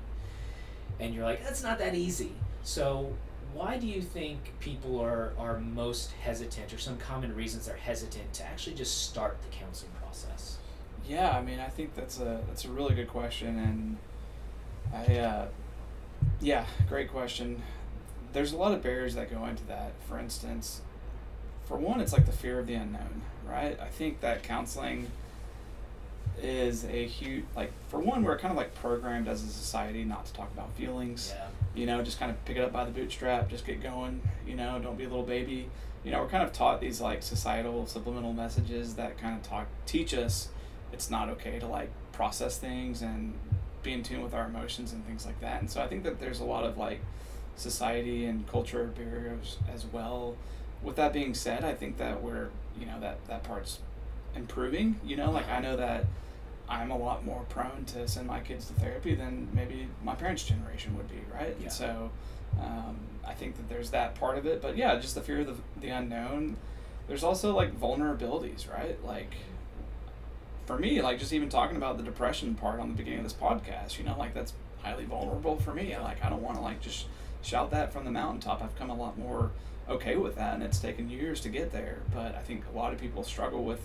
And 1.00 1.12
you're 1.12 1.24
like, 1.24 1.42
that's 1.42 1.64
not 1.64 1.80
that 1.80 1.96
easy. 1.96 2.30
So 2.62 3.12
why 3.52 3.78
do 3.78 3.86
you 3.86 4.00
think 4.00 4.52
people 4.60 5.00
are, 5.00 5.32
are 5.38 5.58
most 5.58 6.12
hesitant 6.12 6.72
or 6.72 6.78
some 6.78 6.98
common 6.98 7.34
reasons 7.34 7.66
they're 7.66 7.76
hesitant 7.76 8.32
to 8.34 8.44
actually 8.44 8.76
just 8.76 9.08
start 9.08 9.38
the 9.42 9.48
counseling 9.48 9.92
process 10.00 10.58
Yeah, 11.08 11.30
I 11.30 11.42
mean, 11.42 11.58
I 11.58 11.68
think 11.68 11.94
that's 11.94 12.20
a 12.20 12.40
that's 12.46 12.64
a 12.64 12.70
really 12.70 12.94
good 12.94 13.08
question, 13.08 13.58
and 13.58 13.96
I, 14.92 15.18
uh, 15.18 15.46
yeah, 16.40 16.66
great 16.88 17.10
question. 17.10 17.62
There's 18.32 18.52
a 18.52 18.56
lot 18.56 18.72
of 18.72 18.82
barriers 18.82 19.14
that 19.14 19.30
go 19.30 19.44
into 19.46 19.64
that. 19.66 19.92
For 20.08 20.18
instance, 20.18 20.80
for 21.64 21.76
one, 21.76 22.00
it's 22.00 22.12
like 22.12 22.26
the 22.26 22.32
fear 22.32 22.58
of 22.58 22.66
the 22.66 22.74
unknown, 22.74 23.22
right? 23.48 23.78
I 23.80 23.88
think 23.88 24.20
that 24.20 24.42
counseling 24.42 25.10
is 26.42 26.84
a 26.84 27.06
huge 27.06 27.44
like 27.54 27.70
for 27.88 27.98
one 27.98 28.22
we're 28.22 28.38
kind 28.38 28.50
of 28.50 28.56
like 28.56 28.74
programmed 28.76 29.28
as 29.28 29.42
a 29.42 29.46
society 29.48 30.04
not 30.04 30.24
to 30.24 30.32
talk 30.32 30.50
about 30.54 30.72
feelings 30.74 31.34
yeah 31.34 31.48
you 31.74 31.86
know, 31.86 32.02
just 32.02 32.18
kind 32.18 32.30
of 32.30 32.44
pick 32.44 32.56
it 32.56 32.62
up 32.62 32.72
by 32.72 32.84
the 32.84 32.90
bootstrap, 32.90 33.48
just 33.48 33.64
get 33.64 33.82
going, 33.82 34.20
you 34.46 34.56
know, 34.56 34.78
don't 34.80 34.98
be 34.98 35.04
a 35.04 35.08
little 35.08 35.24
baby. 35.24 35.68
You 36.04 36.10
know, 36.10 36.22
we're 36.22 36.28
kind 36.28 36.42
of 36.42 36.52
taught 36.52 36.80
these 36.80 37.00
like 37.00 37.22
societal 37.22 37.86
subliminal 37.86 38.32
messages 38.32 38.94
that 38.94 39.18
kind 39.18 39.36
of 39.36 39.42
talk 39.42 39.66
teach 39.86 40.14
us 40.14 40.48
it's 40.92 41.10
not 41.10 41.28
okay 41.28 41.58
to 41.58 41.66
like 41.66 41.90
process 42.10 42.58
things 42.58 43.02
and 43.02 43.34
be 43.82 43.92
in 43.92 44.02
tune 44.02 44.22
with 44.22 44.34
our 44.34 44.46
emotions 44.46 44.92
and 44.92 45.04
things 45.06 45.26
like 45.26 45.40
that. 45.40 45.60
And 45.60 45.70
so 45.70 45.80
I 45.80 45.86
think 45.86 46.04
that 46.04 46.20
there's 46.20 46.40
a 46.40 46.44
lot 46.44 46.64
of 46.64 46.76
like 46.76 47.00
society 47.56 48.26
and 48.26 48.46
culture 48.46 48.84
barriers 48.84 49.58
as 49.72 49.86
well. 49.86 50.36
With 50.82 50.96
that 50.96 51.12
being 51.12 51.34
said, 51.34 51.64
I 51.64 51.74
think 51.74 51.98
that 51.98 52.22
we're, 52.22 52.48
you 52.78 52.86
know, 52.86 53.00
that 53.00 53.26
that 53.28 53.42
part's 53.44 53.80
improving, 54.34 55.00
you 55.04 55.16
know, 55.16 55.30
like 55.30 55.48
I 55.48 55.60
know 55.60 55.76
that 55.76 56.06
I'm 56.68 56.90
a 56.90 56.96
lot 56.96 57.24
more 57.24 57.44
prone 57.48 57.84
to 57.88 58.06
send 58.06 58.28
my 58.28 58.40
kids 58.40 58.66
to 58.66 58.74
therapy 58.74 59.14
than 59.14 59.48
maybe 59.52 59.88
my 60.04 60.14
parents' 60.14 60.44
generation 60.44 60.96
would 60.96 61.08
be, 61.08 61.20
right? 61.34 61.56
Yeah. 61.58 61.64
And 61.64 61.72
so 61.72 62.10
um, 62.60 62.96
I 63.26 63.34
think 63.34 63.56
that 63.56 63.68
there's 63.68 63.90
that 63.90 64.14
part 64.14 64.38
of 64.38 64.46
it. 64.46 64.62
But 64.62 64.76
yeah, 64.76 64.96
just 64.96 65.14
the 65.14 65.20
fear 65.20 65.40
of 65.40 65.46
the, 65.48 65.56
the 65.80 65.88
unknown. 65.88 66.56
There's 67.08 67.24
also 67.24 67.54
like 67.54 67.78
vulnerabilities, 67.78 68.70
right? 68.72 69.04
Like 69.04 69.34
for 70.70 70.78
me, 70.78 71.02
like 71.02 71.18
just 71.18 71.32
even 71.32 71.48
talking 71.48 71.76
about 71.76 71.96
the 71.96 72.02
depression 72.04 72.54
part 72.54 72.78
on 72.78 72.88
the 72.88 72.94
beginning 72.94 73.18
of 73.18 73.24
this 73.24 73.32
podcast, 73.32 73.98
you 73.98 74.04
know, 74.04 74.16
like 74.16 74.32
that's 74.32 74.52
highly 74.82 75.04
vulnerable 75.04 75.56
for 75.56 75.74
me. 75.74 75.96
Like 75.98 76.24
I 76.24 76.30
don't 76.30 76.42
want 76.42 76.56
to 76.58 76.62
like 76.62 76.80
just 76.80 77.06
shout 77.42 77.72
that 77.72 77.92
from 77.92 78.04
the 78.04 78.12
mountaintop. 78.12 78.62
I've 78.62 78.78
come 78.78 78.88
a 78.88 78.94
lot 78.94 79.18
more 79.18 79.50
okay 79.88 80.14
with 80.14 80.36
that, 80.36 80.54
and 80.54 80.62
it's 80.62 80.78
taken 80.78 81.10
years 81.10 81.40
to 81.40 81.48
get 81.48 81.72
there. 81.72 81.98
But 82.14 82.36
I 82.36 82.42
think 82.42 82.62
a 82.72 82.76
lot 82.76 82.92
of 82.92 83.00
people 83.00 83.24
struggle 83.24 83.64
with 83.64 83.80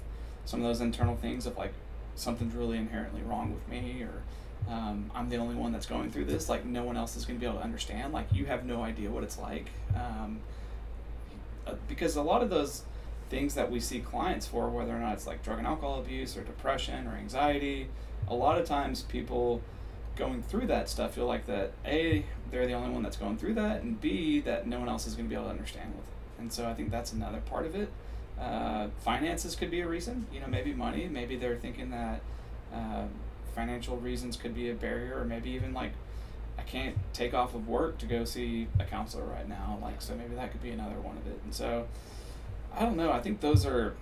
some 0.45 0.59
of 0.59 0.67
those 0.67 0.79
internal 0.79 1.15
things 1.15 1.47
of 1.47 1.57
like 1.57 1.73
something's 2.13 2.53
really 2.53 2.77
inherently 2.77 3.23
wrong 3.23 3.51
with 3.51 3.67
me 3.67 4.03
or 4.03 4.71
um, 4.71 5.11
i'm 5.13 5.27
the 5.29 5.35
only 5.35 5.53
one 5.53 5.73
that's 5.73 5.85
going 5.85 6.09
through 6.09 6.23
this 6.23 6.47
like 6.47 6.63
no 6.63 6.81
one 6.83 6.95
else 6.95 7.17
is 7.17 7.25
going 7.25 7.37
to 7.37 7.41
be 7.41 7.45
able 7.45 7.57
to 7.57 7.63
understand 7.63 8.13
like 8.13 8.25
you 8.31 8.45
have 8.45 8.63
no 8.63 8.83
idea 8.83 9.09
what 9.09 9.21
it's 9.21 9.37
like 9.37 9.69
um, 9.95 10.39
uh, 11.67 11.73
because 11.89 12.15
a 12.15 12.21
lot 12.21 12.41
of 12.41 12.49
those 12.49 12.83
things 13.35 13.55
that 13.55 13.69
we 13.69 13.79
see 13.79 13.99
clients 13.99 14.47
for 14.47 14.69
whether 14.69 14.95
or 14.95 14.99
not 14.99 15.13
it's 15.13 15.27
like 15.27 15.43
drug 15.43 15.57
and 15.57 15.67
alcohol 15.67 15.99
abuse 15.99 16.37
or 16.37 16.43
depression 16.43 17.07
or 17.07 17.15
anxiety 17.15 17.89
a 18.27 18.33
lot 18.33 18.57
of 18.57 18.65
times 18.65 19.01
people 19.03 19.61
going 20.15 20.41
through 20.41 20.65
that 20.67 20.87
stuff 20.87 21.15
feel 21.15 21.25
like 21.25 21.45
that 21.45 21.71
a 21.85 22.25
they're 22.49 22.65
the 22.65 22.73
only 22.73 22.89
one 22.89 23.03
that's 23.03 23.17
going 23.17 23.37
through 23.37 23.53
that 23.53 23.81
and 23.81 23.99
b 23.99 24.39
that 24.39 24.65
no 24.67 24.79
one 24.79 24.87
else 24.87 25.05
is 25.05 25.15
going 25.15 25.25
to 25.25 25.29
be 25.29 25.35
able 25.35 25.45
to 25.45 25.51
understand 25.51 25.93
with 25.95 26.05
it 26.05 26.41
and 26.41 26.53
so 26.53 26.67
i 26.67 26.73
think 26.73 26.89
that's 26.89 27.11
another 27.11 27.41
part 27.41 27.65
of 27.65 27.75
it 27.75 27.89
uh, 28.39 28.87
finances 28.99 29.55
could 29.55 29.71
be 29.71 29.81
a 29.81 29.87
reason. 29.87 30.27
You 30.33 30.41
know, 30.41 30.47
maybe 30.47 30.73
money. 30.73 31.07
Maybe 31.07 31.35
they're 31.37 31.55
thinking 31.55 31.91
that 31.91 32.21
uh, 32.73 33.05
financial 33.53 33.97
reasons 33.97 34.35
could 34.35 34.53
be 34.53 34.69
a 34.69 34.73
barrier, 34.73 35.19
or 35.19 35.25
maybe 35.25 35.51
even 35.51 35.73
like 35.73 35.91
I 36.57 36.63
can't 36.63 36.95
take 37.13 37.33
off 37.33 37.55
of 37.55 37.67
work 37.67 37.97
to 37.99 38.05
go 38.05 38.25
see 38.25 38.67
a 38.79 38.83
counselor 38.83 39.25
right 39.25 39.47
now. 39.47 39.79
Like, 39.81 40.01
so 40.01 40.15
maybe 40.15 40.35
that 40.35 40.51
could 40.51 40.61
be 40.61 40.71
another 40.71 40.99
one 40.99 41.17
of 41.17 41.27
it. 41.27 41.39
And 41.43 41.53
so, 41.53 41.87
I 42.77 42.81
don't 42.83 42.97
know. 42.97 43.11
I 43.11 43.19
think 43.21 43.39
those 43.41 43.65
are 43.65 43.95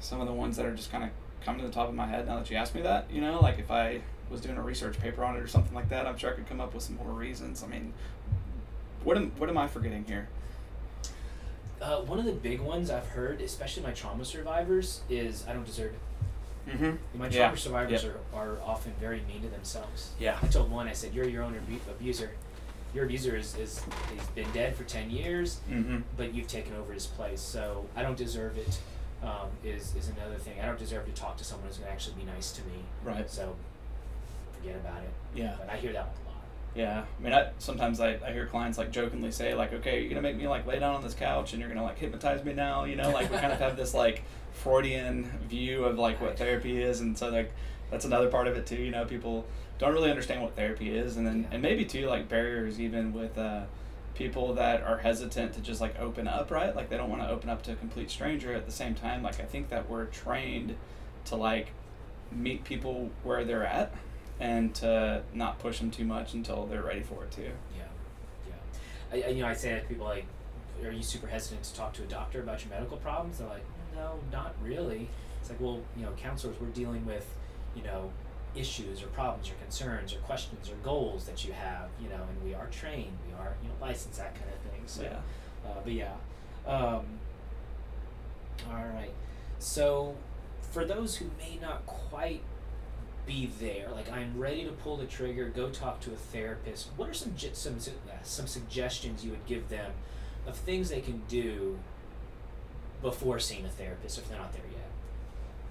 some 0.00 0.20
of 0.20 0.26
the 0.26 0.32
ones 0.32 0.56
that 0.56 0.66
are 0.66 0.74
just 0.74 0.90
kind 0.92 1.04
of 1.04 1.10
coming 1.44 1.60
to 1.62 1.66
the 1.66 1.72
top 1.72 1.88
of 1.88 1.94
my 1.94 2.06
head 2.06 2.26
now 2.26 2.36
that 2.38 2.50
you 2.50 2.56
asked 2.56 2.74
me 2.74 2.82
that. 2.82 3.10
You 3.10 3.20
know, 3.20 3.40
like 3.40 3.58
if 3.58 3.70
I 3.70 4.00
was 4.30 4.40
doing 4.40 4.56
a 4.58 4.62
research 4.62 4.98
paper 4.98 5.24
on 5.24 5.36
it 5.36 5.40
or 5.40 5.48
something 5.48 5.74
like 5.74 5.88
that, 5.88 6.06
I'm 6.06 6.16
sure 6.18 6.30
I 6.30 6.34
could 6.34 6.48
come 6.48 6.60
up 6.60 6.74
with 6.74 6.82
some 6.82 6.96
more 6.96 7.10
reasons. 7.12 7.62
I 7.62 7.66
mean, 7.66 7.92
what 9.04 9.16
am 9.16 9.30
what 9.38 9.48
am 9.48 9.56
I 9.58 9.66
forgetting 9.66 10.04
here? 10.04 10.28
Uh, 11.80 12.00
one 12.02 12.18
of 12.18 12.24
the 12.24 12.32
big 12.32 12.60
ones 12.60 12.90
I've 12.90 13.06
heard, 13.06 13.40
especially 13.40 13.84
my 13.84 13.92
trauma 13.92 14.24
survivors, 14.24 15.02
is 15.08 15.44
I 15.48 15.52
don't 15.52 15.64
deserve 15.64 15.92
it. 15.92 16.70
Mm-hmm. 16.76 17.18
My 17.18 17.28
Yeah. 17.28 17.44
trauma 17.44 17.56
survivors 17.56 18.02
Yep. 18.02 18.16
are, 18.34 18.38
are 18.40 18.58
often 18.62 18.92
very 19.00 19.22
mean 19.28 19.42
to 19.42 19.48
themselves. 19.48 20.10
Yeah. 20.18 20.38
I 20.42 20.48
told 20.48 20.70
one, 20.70 20.88
I 20.88 20.92
said, 20.92 21.14
You're 21.14 21.28
your 21.28 21.44
own 21.44 21.54
abu- 21.56 21.90
abuser. 21.90 22.32
Your 22.94 23.04
abuser 23.04 23.36
is, 23.36 23.56
is 23.56 23.82
he's 24.14 24.26
been 24.28 24.50
dead 24.52 24.74
for 24.76 24.84
10 24.84 25.10
years, 25.10 25.60
Mm-hmm. 25.70 25.98
but 26.16 26.34
you've 26.34 26.48
taken 26.48 26.74
over 26.76 26.92
his 26.92 27.06
place. 27.06 27.40
So 27.40 27.84
I 27.94 28.02
don't 28.02 28.16
deserve 28.16 28.56
it. 28.58 28.78
Um, 29.22 29.48
is, 29.64 29.94
is 29.96 30.08
another 30.16 30.36
thing. 30.36 30.54
I 30.62 30.66
don't 30.66 30.78
deserve 30.78 31.04
to 31.06 31.12
talk 31.12 31.36
to 31.38 31.44
someone 31.44 31.66
who's 31.66 31.76
going 31.78 31.88
to 31.88 31.92
actually 31.92 32.14
be 32.16 32.24
nice 32.24 32.52
to 32.52 32.62
me. 32.62 32.84
Right. 33.04 33.28
So 33.28 33.54
forget 34.56 34.76
about 34.76 35.02
it. 35.02 35.10
Yeah. 35.34 35.56
But 35.58 35.70
I 35.70 35.76
hear 35.76 35.92
that 35.92 35.98
a 36.02 36.28
lot. 36.28 36.34
Yeah, 36.74 37.04
I 37.18 37.22
mean, 37.22 37.32
I, 37.32 37.48
sometimes 37.58 37.98
I, 37.98 38.18
I 38.24 38.30
hear 38.32 38.46
clients 38.46 38.78
like 38.78 38.92
jokingly 38.92 39.32
say 39.32 39.54
like, 39.54 39.72
okay, 39.72 40.00
you're 40.00 40.08
gonna 40.10 40.20
make 40.22 40.36
me 40.36 40.46
like 40.46 40.66
lay 40.66 40.78
down 40.78 40.94
on 40.94 41.02
this 41.02 41.14
couch 41.14 41.52
and 41.52 41.60
you're 41.60 41.68
gonna 41.68 41.82
like 41.82 41.98
hypnotize 41.98 42.44
me 42.44 42.52
now, 42.52 42.84
you 42.84 42.94
know, 42.94 43.10
like 43.10 43.30
we 43.30 43.38
kind 43.38 43.52
of 43.52 43.58
have 43.58 43.76
this 43.76 43.94
like 43.94 44.22
Freudian 44.52 45.24
view 45.48 45.84
of 45.84 45.98
like 45.98 46.20
what 46.20 46.36
therapy 46.38 46.80
is, 46.80 47.00
and 47.00 47.16
so 47.18 47.30
like 47.30 47.50
that's 47.90 48.04
another 48.04 48.28
part 48.28 48.46
of 48.46 48.56
it 48.56 48.66
too. 48.66 48.76
You 48.76 48.90
know, 48.90 49.04
people 49.06 49.46
don't 49.78 49.92
really 49.92 50.10
understand 50.10 50.42
what 50.42 50.54
therapy 50.56 50.96
is, 50.96 51.16
and 51.16 51.26
then 51.26 51.42
Yeah. 51.42 51.48
and 51.52 51.62
maybe 51.62 51.84
too 51.84 52.06
like 52.06 52.28
barriers 52.28 52.80
even 52.80 53.12
with 53.12 53.38
uh, 53.38 53.62
people 54.14 54.54
that 54.54 54.82
are 54.82 54.98
hesitant 54.98 55.52
to 55.54 55.60
just 55.60 55.80
like 55.80 55.98
open 56.00 56.26
up, 56.26 56.50
right? 56.50 56.74
Like 56.74 56.88
they 56.90 56.96
don't 56.96 57.08
want 57.10 57.22
to 57.22 57.28
open 57.28 57.48
up 57.48 57.62
to 57.64 57.72
a 57.72 57.76
complete 57.76 58.10
stranger. 58.10 58.52
At 58.52 58.66
the 58.66 58.72
same 58.72 58.94
time, 58.94 59.22
like 59.22 59.38
I 59.40 59.44
think 59.44 59.68
that 59.70 59.88
we're 59.88 60.06
trained 60.06 60.76
to 61.26 61.36
like 61.36 61.72
meet 62.32 62.64
people 62.64 63.10
where 63.22 63.44
they're 63.44 63.64
at 63.66 63.92
and 64.40 64.74
to 64.76 65.22
not 65.34 65.58
push 65.58 65.78
them 65.78 65.90
too 65.90 66.04
much 66.04 66.34
until 66.34 66.66
they're 66.66 66.82
ready 66.82 67.00
for 67.02 67.24
it 67.24 67.30
too. 67.30 67.50
Yeah, 67.76 67.84
yeah. 68.48 69.26
I, 69.26 69.30
you 69.30 69.42
know, 69.42 69.48
I 69.48 69.54
say 69.54 69.70
that 69.72 69.82
to 69.82 69.88
people 69.88 70.06
like, 70.06 70.26
"Are 70.84 70.90
you 70.92 71.02
super 71.02 71.26
hesitant 71.28 71.62
to 71.64 71.74
talk 71.74 71.92
to 71.94 72.02
a 72.02 72.06
doctor 72.06 72.40
about 72.40 72.62
your 72.64 72.70
medical 72.72 72.96
problems?" 72.98 73.38
They're 73.38 73.48
like, 73.48 73.64
"No, 73.94 74.18
not 74.32 74.54
really." 74.62 75.08
It's 75.40 75.50
like, 75.50 75.60
well, 75.60 75.80
you 75.96 76.02
know, 76.04 76.12
counselors, 76.16 76.56
we're 76.60 76.66
dealing 76.68 77.06
with, 77.06 77.26
you 77.76 77.82
know, 77.84 78.10
issues 78.54 79.02
or 79.02 79.06
problems 79.08 79.50
or 79.50 79.54
concerns 79.54 80.12
or 80.14 80.18
questions 80.18 80.70
or 80.70 80.74
goals 80.76 81.26
that 81.26 81.44
you 81.44 81.52
have, 81.52 81.88
you 82.00 82.08
know, 82.08 82.16
and 82.28 82.42
we 82.42 82.54
are 82.54 82.66
trained, 82.66 83.16
we 83.26 83.34
are, 83.34 83.54
you 83.62 83.68
know, 83.68 83.74
licensed, 83.80 84.18
that 84.18 84.34
kind 84.34 84.50
of 84.52 84.72
thing. 84.72 84.82
So, 84.86 85.02
Yeah. 85.02 85.18
uh, 85.68 85.80
but 85.84 85.92
yeah. 85.92 86.14
Um, 86.66 87.18
all 88.68 88.84
right. 88.94 89.12
So, 89.58 90.16
for 90.72 90.84
those 90.84 91.16
who 91.16 91.26
may 91.38 91.58
not 91.60 91.86
quite 91.86 92.42
be 93.26 93.50
there, 93.60 93.90
like 93.90 94.10
I'm 94.10 94.38
ready 94.38 94.64
to 94.64 94.72
pull 94.72 94.96
the 94.96 95.06
trigger, 95.06 95.48
go 95.48 95.68
talk 95.70 96.00
to 96.00 96.12
a 96.12 96.16
therapist. 96.16 96.88
What 96.96 97.08
are 97.08 97.14
some 97.14 97.34
some 97.52 97.76
uh, 97.76 98.12
some 98.22 98.46
suggestions 98.46 99.24
you 99.24 99.30
would 99.30 99.46
give 99.46 99.68
them 99.68 99.92
of 100.46 100.56
things 100.56 100.88
they 100.88 101.00
can 101.00 101.22
do 101.28 101.78
before 103.02 103.38
seeing 103.38 103.64
a 103.64 103.68
therapist 103.68 104.18
if 104.18 104.28
they're 104.28 104.38
not 104.38 104.52
there 104.52 104.62
yet? 104.70 104.87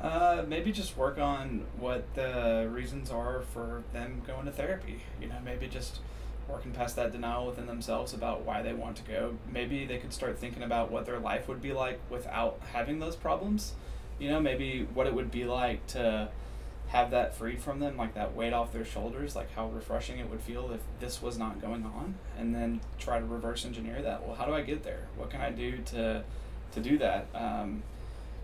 Uh, 0.02 0.44
maybe 0.48 0.72
just 0.72 0.96
work 0.96 1.18
on 1.18 1.66
what 1.80 2.14
the 2.14 2.70
reasons 2.72 3.10
are 3.10 3.42
for 3.54 3.84
them 3.94 4.22
going 4.28 4.46
to 4.46 4.52
therapy. 4.52 5.02
You 5.20 5.28
know, 5.28 5.38
maybe 5.44 5.68
just 5.68 6.00
working 6.48 6.72
past 6.72 6.96
that 6.96 7.12
denial 7.12 7.48
within 7.48 7.66
themselves 7.66 8.14
about 8.14 8.46
why 8.46 8.62
they 8.62 8.74
want 8.74 8.96
to 8.98 9.04
go. 9.04 9.36
Maybe 9.52 9.86
they 9.86 9.98
could 9.98 10.14
start 10.14 10.38
thinking 10.38 10.64
about 10.64 10.92
what 10.92 11.06
their 11.06 11.20
life 11.20 11.48
would 11.48 11.62
be 11.62 11.74
like 11.74 12.00
without 12.10 12.60
having 12.74 13.00
those 13.00 13.16
problems. 13.16 13.74
You 14.20 14.30
know, 14.30 14.40
maybe 14.40 14.88
what 14.94 15.08
it 15.08 15.14
would 15.14 15.32
be 15.32 15.46
like 15.46 15.86
to 15.88 16.30
have 16.88 17.12
that 17.12 17.36
freed 17.36 17.62
from 17.62 17.80
them, 17.80 17.98
like 17.98 18.14
that 18.14 18.34
weight 18.34 18.54
off 18.54 18.72
their 18.72 18.86
shoulders, 18.86 19.36
like 19.36 19.54
how 19.54 19.68
refreshing 19.68 20.20
it 20.20 20.30
would 20.30 20.42
feel 20.42 20.72
if 20.72 20.80
this 21.00 21.22
was 21.22 21.38
not 21.38 21.62
going 21.62 21.84
on, 21.84 22.16
and 22.38 22.56
then 22.56 22.80
try 22.98 23.20
to 23.20 23.26
reverse 23.26 23.66
engineer 23.66 24.02
that. 24.02 24.26
Well, 24.26 24.36
how 24.36 24.46
do 24.46 24.54
I 24.54 24.62
get 24.62 24.84
there? 24.84 25.08
What 25.18 25.30
can 25.30 25.42
I 25.42 25.52
do 25.52 25.80
to 25.88 26.24
to 26.72 26.80
do 26.80 26.98
that? 27.00 27.28
Um, 27.34 27.84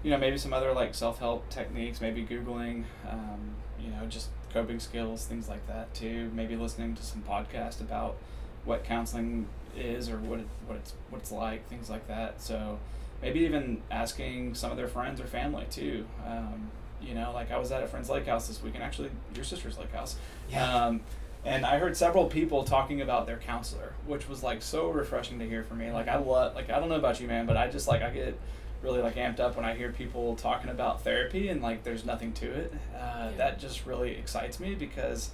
you 0.04 0.12
know, 0.12 0.18
maybe 0.18 0.38
some 0.38 0.54
other 0.54 0.74
like 0.74 0.94
self 0.94 1.20
help 1.20 1.50
techniques, 1.50 2.02
maybe 2.02 2.24
Googling, 2.24 2.84
um, 3.10 3.56
you 3.80 3.90
know, 3.90 4.06
just 4.08 4.30
coping 4.52 4.80
skills, 4.80 5.26
things 5.26 5.48
like 5.48 5.66
that 5.68 5.94
too. 5.94 6.30
Maybe 6.34 6.56
listening 6.56 6.96
to 6.96 7.04
some 7.04 7.22
podcast 7.22 7.82
about 7.82 8.18
what 8.66 8.84
counseling 8.84 9.48
is 9.76 10.10
or 10.10 10.18
what 10.18 10.40
it, 10.40 10.48
what 10.68 10.78
it's 10.78 10.94
what 11.10 11.22
it's 11.22 11.32
like, 11.32 11.68
things 11.70 11.90
like 11.90 12.08
that. 12.08 12.42
So 12.42 12.80
maybe 13.22 13.40
even 13.42 13.82
asking 13.90 14.56
some 14.56 14.72
of 14.72 14.78
their 14.78 14.88
friends 14.88 15.22
or 15.22 15.26
family 15.26 15.66
too. 15.72 16.06
Um, 16.28 16.70
you 17.02 17.16
know, 17.16 17.32
like 17.34 17.52
I 17.52 17.58
was 17.58 17.72
at 17.72 17.82
a 17.84 17.88
friend's 17.88 18.10
lake 18.10 18.28
house 18.28 18.48
this 18.48 18.62
week, 18.62 18.76
and 18.76 18.84
actually 18.84 19.10
your 19.34 19.44
sister's 19.46 19.78
lake 19.78 19.92
house. 19.92 20.18
Yeah. 20.50 20.86
Um, 20.86 21.02
and 21.46 21.66
I 21.66 21.78
heard 21.78 21.98
several 21.98 22.28
people 22.28 22.64
talking 22.64 23.02
about 23.02 23.26
their 23.26 23.38
counselor, 23.38 23.94
which 24.06 24.30
was 24.30 24.44
like 24.44 24.62
so 24.62 24.90
refreshing 24.90 25.40
to 25.40 25.46
hear 25.48 25.64
for 25.64 25.76
me. 25.76 25.92
Like 25.92 26.08
I 26.08 26.18
love, 26.18 26.56
like 26.56 26.70
I 26.70 26.80
don't 26.80 26.88
know 26.88 26.96
about 26.96 27.20
you, 27.20 27.28
man, 27.28 27.46
but 27.46 27.58
I 27.58 27.68
just 27.68 27.88
like 27.88 28.02
I 28.02 28.10
get 28.12 28.40
really 28.84 29.02
like 29.02 29.16
amped 29.16 29.40
up 29.40 29.56
when 29.56 29.66
I 29.66 29.74
hear 29.76 29.92
people 29.92 30.36
talking 30.36 30.70
about 30.70 31.04
therapy 31.04 31.48
and 31.48 31.62
like 31.62 31.84
there's 31.84 32.06
nothing 32.06 32.34
to 32.34 32.52
it. 32.52 32.74
Uh, 32.96 33.30
Yeah. 33.32 33.32
That 33.38 33.60
just 33.60 33.86
really 33.86 34.12
excites 34.12 34.60
me 34.60 34.76
because 34.76 35.32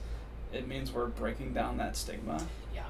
it 0.53 0.67
means 0.67 0.91
we're 0.93 1.07
breaking 1.07 1.53
down 1.53 1.77
that 1.77 1.97
stigma. 1.97 2.45
Yeah. 2.73 2.83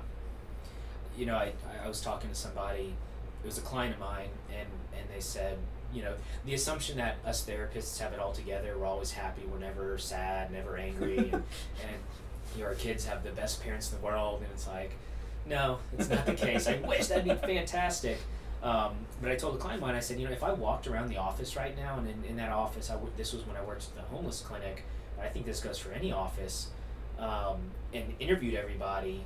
You 1.17 1.25
know, 1.25 1.35
I, 1.35 1.53
I 1.83 1.87
was 1.87 2.01
talking 2.01 2.29
to 2.29 2.35
somebody, 2.35 2.93
it 3.43 3.45
was 3.45 3.57
a 3.57 3.61
client 3.61 3.93
of 3.95 3.99
mine, 3.99 4.29
and, 4.49 4.67
and 4.97 5.09
they 5.13 5.21
said, 5.21 5.57
you 5.93 6.03
know, 6.03 6.13
the 6.45 6.53
assumption 6.53 6.97
that 6.97 7.17
us 7.25 7.45
therapists 7.45 7.97
have 7.99 8.13
it 8.13 8.19
all 8.19 8.31
together, 8.33 8.75
we're 8.77 8.85
always 8.85 9.11
happy, 9.11 9.41
we're 9.51 9.59
never 9.59 9.97
sad, 9.97 10.51
never 10.51 10.77
angry, 10.77 11.17
and, 11.17 11.31
and 11.33 11.97
you 12.55 12.61
know, 12.63 12.67
our 12.67 12.75
kids 12.75 13.05
have 13.05 13.23
the 13.23 13.31
best 13.31 13.61
parents 13.63 13.91
in 13.91 13.99
the 13.99 14.05
world, 14.05 14.41
and 14.41 14.49
it's 14.53 14.67
like, 14.67 14.91
no, 15.45 15.79
it's 15.97 16.09
not 16.09 16.25
the 16.25 16.33
case. 16.33 16.67
I 16.67 16.75
wish 16.79 17.07
that'd 17.07 17.23
be 17.23 17.33
fantastic. 17.33 18.19
Um, 18.61 18.93
but 19.21 19.31
I 19.31 19.35
told 19.35 19.55
a 19.55 19.57
client 19.57 19.81
of 19.81 19.87
mine, 19.87 19.95
I 19.95 19.99
said, 20.01 20.19
you 20.19 20.25
know, 20.25 20.33
if 20.33 20.43
I 20.43 20.51
walked 20.51 20.87
around 20.87 21.07
the 21.09 21.17
office 21.17 21.55
right 21.55 21.75
now, 21.77 21.97
and 21.97 22.07
in, 22.09 22.23
in 22.31 22.35
that 22.37 22.51
office, 22.51 22.89
I 22.89 22.93
w- 22.93 23.11
this 23.15 23.31
was 23.33 23.45
when 23.47 23.55
I 23.55 23.61
worked 23.61 23.83
at 23.85 23.95
the 23.95 24.01
homeless 24.15 24.41
clinic, 24.41 24.83
but 25.15 25.25
I 25.25 25.29
think 25.29 25.45
this 25.45 25.61
goes 25.61 25.77
for 25.77 25.91
any 25.93 26.11
office, 26.11 26.67
um, 27.17 27.57
and 27.93 28.13
interviewed 28.19 28.55
everybody, 28.55 29.23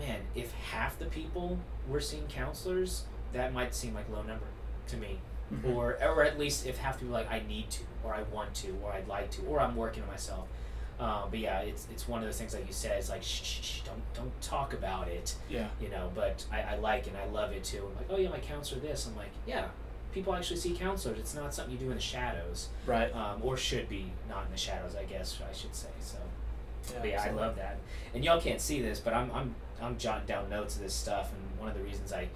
man, 0.00 0.20
if 0.34 0.52
half 0.54 0.98
the 0.98 1.04
people 1.06 1.58
were 1.88 2.00
seeing 2.00 2.26
counselors, 2.26 3.04
that 3.32 3.52
might 3.52 3.74
seem 3.74 3.94
like 3.94 4.08
low 4.10 4.22
number 4.22 4.46
to 4.88 4.96
me. 4.96 5.20
Mhm. 5.52 5.74
Or, 5.74 5.98
or 6.02 6.24
at 6.24 6.38
least 6.38 6.66
if 6.66 6.78
half 6.78 6.94
the 6.94 7.00
people 7.00 7.12
like 7.14 7.30
I 7.30 7.42
need 7.46 7.70
to, 7.70 7.82
or 8.02 8.14
I 8.14 8.22
want 8.22 8.54
to, 8.54 8.74
or 8.82 8.92
I'd 8.92 9.06
like 9.06 9.30
to, 9.32 9.42
or 9.42 9.60
I'm 9.60 9.76
working 9.76 10.02
on 10.02 10.08
myself. 10.08 10.48
Um, 11.02 11.30
but 11.30 11.38
yeah, 11.40 11.60
it's 11.60 11.88
it's 11.90 12.06
one 12.06 12.20
of 12.20 12.26
those 12.26 12.38
things 12.38 12.54
like 12.54 12.66
you 12.66 12.72
said. 12.72 12.98
It's 12.98 13.08
like 13.10 13.22
shh, 13.22 13.42
shh, 13.42 13.62
shh, 13.62 13.80
don't 13.82 14.00
don't 14.14 14.40
talk 14.40 14.72
about 14.72 15.08
it, 15.08 15.34
Yeah. 15.48 15.68
you 15.80 15.88
know. 15.88 16.10
But 16.14 16.44
I, 16.52 16.60
I 16.62 16.76
like 16.76 17.06
and 17.08 17.16
I 17.16 17.26
love 17.26 17.52
it 17.52 17.64
too. 17.64 17.84
I'm 17.88 17.96
like, 17.96 18.06
oh 18.10 18.16
yeah, 18.18 18.28
my 18.28 18.38
counselor 18.38 18.80
this. 18.80 19.06
I'm 19.08 19.16
like, 19.16 19.30
yeah, 19.46 19.66
people 20.12 20.34
actually 20.34 20.58
see 20.58 20.74
counselors. 20.74 21.18
It's 21.18 21.34
not 21.34 21.52
something 21.54 21.72
you 21.72 21.78
do 21.80 21.88
in 21.90 21.96
the 21.96 22.00
shadows, 22.00 22.68
Right. 22.86 23.12
um, 23.16 23.40
or 23.42 23.56
should 23.56 23.88
be 23.88 24.12
not 24.28 24.44
in 24.46 24.52
the 24.52 24.58
shadows. 24.58 24.94
I 24.94 25.04
guess 25.04 25.38
I 25.48 25.52
should 25.52 25.74
say 25.74 25.88
so. 26.00 26.18
But 27.00 27.08
yeah, 27.08 27.22
I 27.22 27.30
love 27.30 27.56
that. 27.56 27.78
And 28.14 28.24
y'all 28.24 28.40
can't 28.40 28.60
see 28.60 28.80
this, 28.82 29.00
but 29.00 29.12
I'm 29.14 29.30
I'm 29.32 29.54
I'm 29.80 29.98
jotting 29.98 30.26
down 30.26 30.50
notes 30.50 30.76
of 30.76 30.82
this 30.82 30.94
stuff. 30.94 31.32
And 31.32 31.58
one 31.58 31.68
of 31.68 31.74
the 31.76 31.82
reasons 31.82 32.12
I 32.12 32.28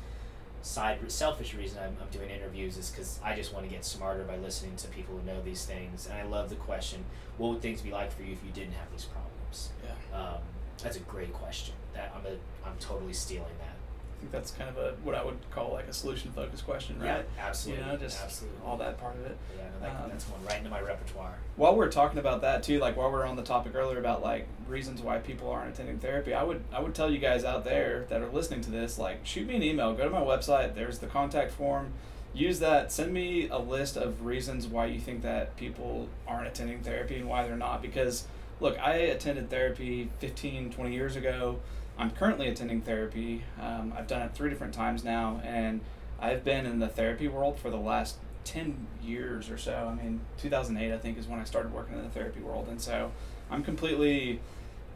side 0.66 0.98
selfish 1.10 1.54
reason 1.54 1.78
I'm, 1.78 1.96
I'm 2.02 2.08
doing 2.10 2.28
interviews 2.28 2.76
is 2.76 2.90
because 2.90 3.20
I 3.22 3.36
just 3.36 3.54
want 3.54 3.64
to 3.64 3.70
get 3.70 3.84
smarter 3.84 4.24
by 4.24 4.36
listening 4.36 4.76
to 4.76 4.88
people 4.88 5.16
who 5.16 5.24
know 5.24 5.40
these 5.40 5.64
things. 5.64 6.06
And 6.06 6.18
I 6.18 6.24
love 6.24 6.50
the 6.50 6.56
question, 6.56 7.04
what 7.38 7.52
would 7.52 7.62
things 7.62 7.80
be 7.80 7.92
like 7.92 8.12
for 8.12 8.22
you 8.22 8.32
if 8.32 8.44
you 8.44 8.50
didn't 8.52 8.74
have 8.74 8.90
these 8.90 9.04
problems? 9.04 9.70
Yeah. 9.84 10.18
Um, 10.18 10.38
that's 10.82 10.96
a 10.96 11.00
great 11.00 11.32
question. 11.32 11.74
That 11.94 12.12
I'm 12.14 12.26
a, 12.26 12.36
I'm 12.68 12.76
totally 12.80 13.12
stealing 13.12 13.56
that. 13.60 13.76
I 14.16 14.20
think 14.20 14.32
that's 14.32 14.50
kind 14.52 14.70
of 14.70 14.78
a 14.78 14.94
what 15.04 15.14
I 15.14 15.22
would 15.22 15.36
call 15.50 15.72
like 15.72 15.88
a 15.88 15.92
solution 15.92 16.32
focused 16.32 16.64
question, 16.64 16.96
Yeah, 17.02 17.16
right? 17.16 17.24
absolutely. 17.38 17.84
You 17.84 17.92
know, 17.92 17.96
just 17.98 18.22
absolutely. 18.22 18.58
all 18.64 18.78
that 18.78 18.98
part 18.98 19.14
of 19.16 19.26
it. 19.26 19.36
Yeah, 19.56 19.64
no, 19.80 19.86
that, 19.86 20.04
Um, 20.04 20.10
that's 20.10 20.24
one 20.28 20.42
right 20.46 20.56
into 20.58 20.70
my 20.70 20.80
repertoire. 20.80 21.34
While 21.56 21.76
we're 21.76 21.90
talking 21.90 22.18
about 22.18 22.40
that 22.40 22.62
too, 22.62 22.78
like 22.78 22.96
while 22.96 23.10
we're 23.12 23.26
on 23.26 23.36
the 23.36 23.42
topic 23.42 23.74
earlier 23.74 23.98
about 23.98 24.22
like 24.22 24.46
reasons 24.66 25.02
why 25.02 25.18
people 25.18 25.50
aren't 25.50 25.74
attending 25.74 25.98
therapy, 25.98 26.32
I 26.32 26.42
would 26.42 26.64
I 26.72 26.80
would 26.80 26.94
tell 26.94 27.10
you 27.10 27.18
guys 27.18 27.44
out 27.44 27.64
there 27.64 28.06
that 28.08 28.22
are 28.22 28.30
listening 28.30 28.62
to 28.62 28.70
this, 28.70 28.98
like 28.98 29.26
shoot 29.26 29.46
me 29.46 29.56
an 29.56 29.62
email, 29.62 29.92
go 29.94 30.04
to 30.04 30.10
my 30.10 30.22
website, 30.22 30.74
there's 30.74 30.98
the 30.98 31.06
contact 31.06 31.52
form. 31.52 31.92
Use 32.32 32.58
that, 32.60 32.92
send 32.92 33.12
me 33.12 33.48
a 33.48 33.58
list 33.58 33.96
of 33.96 34.24
reasons 34.24 34.66
why 34.66 34.86
you 34.86 34.98
think 35.00 35.22
that 35.22 35.56
people 35.56 36.08
aren't 36.26 36.46
attending 36.46 36.80
therapy 36.80 37.16
and 37.16 37.28
why 37.28 37.46
they're 37.46 37.56
not 37.56 37.80
because 37.82 38.26
look, 38.60 38.78
I 38.78 38.94
attended 38.94 39.50
therapy 39.50 40.10
15, 40.20 40.70
20 40.70 40.92
years 40.94 41.16
ago. 41.16 41.60
I'm 41.98 42.10
currently 42.10 42.48
attending 42.48 42.82
therapy. 42.82 43.44
Um, 43.60 43.92
I've 43.96 44.06
done 44.06 44.22
it 44.22 44.34
three 44.34 44.50
different 44.50 44.74
times 44.74 45.02
now, 45.02 45.40
and 45.44 45.80
I've 46.20 46.44
been 46.44 46.66
in 46.66 46.78
the 46.78 46.88
therapy 46.88 47.28
world 47.28 47.58
for 47.58 47.70
the 47.70 47.78
last 47.78 48.16
10 48.44 48.86
years 49.02 49.50
or 49.50 49.58
so. 49.58 49.88
I 49.90 50.02
mean, 50.02 50.20
2008, 50.38 50.92
I 50.92 50.98
think, 50.98 51.18
is 51.18 51.26
when 51.26 51.40
I 51.40 51.44
started 51.44 51.72
working 51.72 51.96
in 51.96 52.04
the 52.04 52.10
therapy 52.10 52.40
world. 52.40 52.68
And 52.68 52.80
so 52.80 53.12
I'm 53.50 53.62
completely 53.64 54.40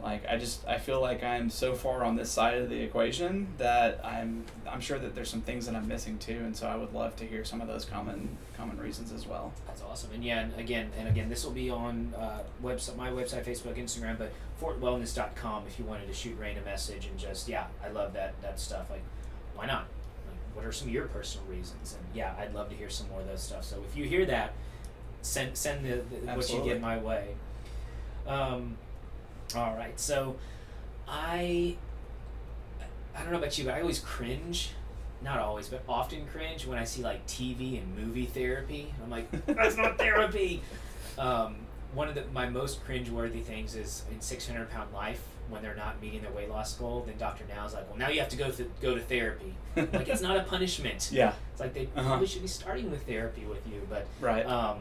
like 0.03 0.23
I 0.27 0.37
just 0.37 0.67
I 0.67 0.77
feel 0.77 0.99
like 0.99 1.23
I'm 1.23 1.49
so 1.49 1.75
far 1.75 2.03
on 2.03 2.15
this 2.15 2.31
side 2.31 2.57
of 2.57 2.69
the 2.69 2.81
equation 2.81 3.47
that 3.57 4.03
I'm 4.03 4.45
I'm 4.67 4.81
sure 4.81 4.97
that 4.97 5.13
there's 5.13 5.29
some 5.29 5.41
things 5.41 5.65
that 5.67 5.75
I'm 5.75 5.87
missing 5.87 6.17
too, 6.17 6.41
and 6.43 6.55
so 6.55 6.67
I 6.67 6.75
would 6.75 6.93
love 6.93 7.15
to 7.17 7.25
hear 7.25 7.45
some 7.45 7.61
of 7.61 7.67
those 7.67 7.85
common 7.85 8.37
common 8.57 8.79
reasons 8.79 9.11
as 9.11 9.27
well. 9.27 9.53
That's 9.67 9.81
awesome. 9.83 10.11
And 10.13 10.23
yeah, 10.23 10.39
and 10.39 10.59
again, 10.59 10.91
and 10.97 11.07
again, 11.07 11.29
this 11.29 11.45
will 11.45 11.51
be 11.51 11.69
on 11.69 12.13
uh, 12.17 12.39
website, 12.63 12.97
my 12.97 13.09
website, 13.09 13.45
Facebook, 13.45 13.77
Instagram, 13.77 14.17
but 14.17 14.31
fortwellness.com 14.61 15.63
if 15.67 15.77
you 15.77 15.85
wanted 15.85 16.07
to 16.07 16.13
shoot 16.13 16.37
Rain 16.39 16.57
a 16.57 16.61
message 16.61 17.05
and 17.05 17.17
just 17.17 17.47
yeah, 17.47 17.67
I 17.83 17.89
love 17.89 18.13
that 18.13 18.41
that 18.41 18.59
stuff. 18.59 18.89
Like, 18.89 19.03
why 19.55 19.67
not? 19.67 19.85
Like, 20.27 20.55
what 20.55 20.65
are 20.65 20.71
some 20.71 20.87
of 20.87 20.93
your 20.93 21.05
personal 21.05 21.45
reasons? 21.47 21.95
And 21.97 22.15
yeah, 22.15 22.33
I'd 22.39 22.53
love 22.53 22.69
to 22.69 22.75
hear 22.75 22.89
some 22.89 23.07
more 23.09 23.21
of 23.21 23.27
those 23.27 23.43
stuff. 23.43 23.65
So 23.65 23.83
if 23.87 23.95
you 23.95 24.05
hear 24.05 24.25
that, 24.25 24.53
send 25.21 25.55
send 25.55 25.85
the, 25.85 26.01
the 26.09 26.33
what 26.33 26.51
you 26.51 26.63
get 26.63 26.81
my 26.81 26.97
way. 26.97 27.35
Um, 28.27 28.77
all 29.55 29.75
right, 29.75 29.99
so 29.99 30.37
I 31.07 31.75
I 33.15 33.21
don't 33.23 33.31
know 33.31 33.37
about 33.37 33.57
you, 33.57 33.65
but 33.65 33.73
I 33.73 33.81
always 33.81 33.99
cringe. 33.99 34.71
Not 35.23 35.37
always, 35.39 35.67
but 35.67 35.83
often 35.87 36.25
cringe 36.27 36.65
when 36.65 36.77
I 36.79 36.83
see 36.83 37.03
like 37.03 37.25
TV 37.27 37.77
and 37.81 37.95
movie 37.95 38.25
therapy. 38.25 38.93
I'm 39.03 39.09
like, 39.11 39.29
that's 39.45 39.77
not 39.77 39.97
therapy. 39.97 40.61
Um, 41.17 41.57
one 41.93 42.07
of 42.07 42.15
the, 42.15 42.23
my 42.33 42.49
most 42.49 42.83
cringe-worthy 42.85 43.41
things 43.41 43.75
is 43.75 44.03
in 44.11 44.19
600 44.21 44.69
Pound 44.71 44.93
Life 44.93 45.21
when 45.49 45.61
they're 45.61 45.75
not 45.75 46.01
meeting 46.01 46.21
their 46.21 46.31
weight 46.31 46.49
loss 46.49 46.73
goal. 46.75 47.03
Then 47.05 47.17
Dr. 47.19 47.43
Now's 47.53 47.73
like, 47.73 47.87
well, 47.89 47.99
now 47.99 48.07
you 48.07 48.19
have 48.21 48.29
to 48.29 48.37
go 48.37 48.49
th- 48.49 48.69
go 48.81 48.95
to 48.95 49.01
therapy. 49.01 49.53
like 49.75 50.07
it's 50.07 50.21
not 50.21 50.37
a 50.37 50.43
punishment. 50.43 51.09
Yeah. 51.13 51.33
It's 51.51 51.59
like 51.59 51.73
they 51.73 51.87
Uh-huh. 51.95 52.07
probably 52.07 52.25
should 52.27 52.41
be 52.41 52.47
starting 52.47 52.89
with 52.89 53.05
therapy 53.05 53.45
with 53.45 53.67
you, 53.67 53.85
but 53.89 54.07
Right. 54.21 54.45
um, 54.45 54.77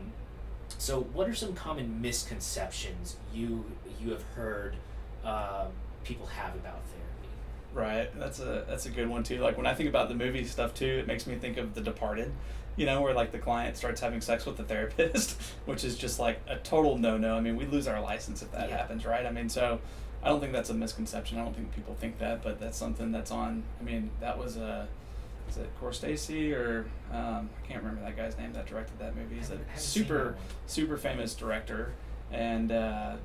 so, 0.80 1.02
what 1.12 1.28
are 1.28 1.34
some 1.34 1.52
common 1.52 2.00
misconceptions 2.00 3.16
you 3.34 3.64
you 4.00 4.10
have 4.12 4.22
heard 4.34 4.76
uh, 5.24 5.66
people 6.04 6.26
have 6.26 6.54
about 6.54 6.80
therapy? 6.86 7.28
Right. 7.74 8.18
That's 8.18 8.40
a 8.40 8.64
that's 8.66 8.86
a 8.86 8.90
good 8.90 9.08
one 9.08 9.22
too. 9.22 9.38
Like 9.40 9.56
when 9.58 9.66
I 9.66 9.74
think 9.74 9.90
about 9.90 10.08
the 10.08 10.14
movie 10.14 10.44
stuff 10.44 10.72
too, 10.74 10.86
it 10.86 11.06
makes 11.06 11.26
me 11.26 11.36
think 11.36 11.58
of 11.58 11.74
The 11.74 11.82
Departed. 11.82 12.32
You 12.76 12.86
know, 12.86 13.02
where 13.02 13.12
like 13.12 13.30
the 13.30 13.38
client 13.38 13.76
starts 13.76 14.00
having 14.00 14.22
sex 14.22 14.46
with 14.46 14.56
the 14.56 14.64
therapist, 14.64 15.38
which 15.66 15.84
is 15.84 15.98
just 15.98 16.18
like 16.18 16.40
a 16.48 16.56
total 16.56 16.96
no 16.96 17.18
no. 17.18 17.36
I 17.36 17.40
mean, 17.40 17.56
we 17.56 17.66
lose 17.66 17.86
our 17.86 18.00
license 18.00 18.40
if 18.40 18.50
that 18.52 18.70
Yeah. 18.70 18.78
happens, 18.78 19.04
right? 19.04 19.26
I 19.26 19.30
mean, 19.30 19.50
so 19.50 19.80
I 20.22 20.28
don't 20.28 20.40
think 20.40 20.52
that's 20.54 20.70
a 20.70 20.74
misconception. 20.74 21.38
I 21.38 21.44
don't 21.44 21.54
think 21.54 21.74
people 21.74 21.94
think 21.94 22.18
that, 22.20 22.42
but 22.42 22.58
that's 22.58 22.78
something 22.78 23.12
that's 23.12 23.30
on. 23.30 23.64
I 23.80 23.84
mean, 23.84 24.10
that 24.20 24.38
was 24.38 24.56
a. 24.56 24.88
Is 25.50 25.56
it 25.56 25.68
Scorsese 25.80 26.52
or 26.54 26.86
um, 27.12 27.50
I 27.62 27.66
can't 27.66 27.82
remember 27.82 28.02
that 28.04 28.16
guy's 28.16 28.38
name 28.38 28.52
that 28.52 28.66
directed 28.66 28.98
that 29.00 29.16
movie. 29.16 29.34
He's 29.36 29.48
a 29.50 29.52
Haven't- 29.54 29.66
haven't 29.68 29.80
seen 29.82 30.02
that 30.04 30.08
super 30.08 30.36
super 30.66 30.96
famous 30.96 31.34
director, 31.34 31.92
and 32.30 32.70
uh, 32.72 33.16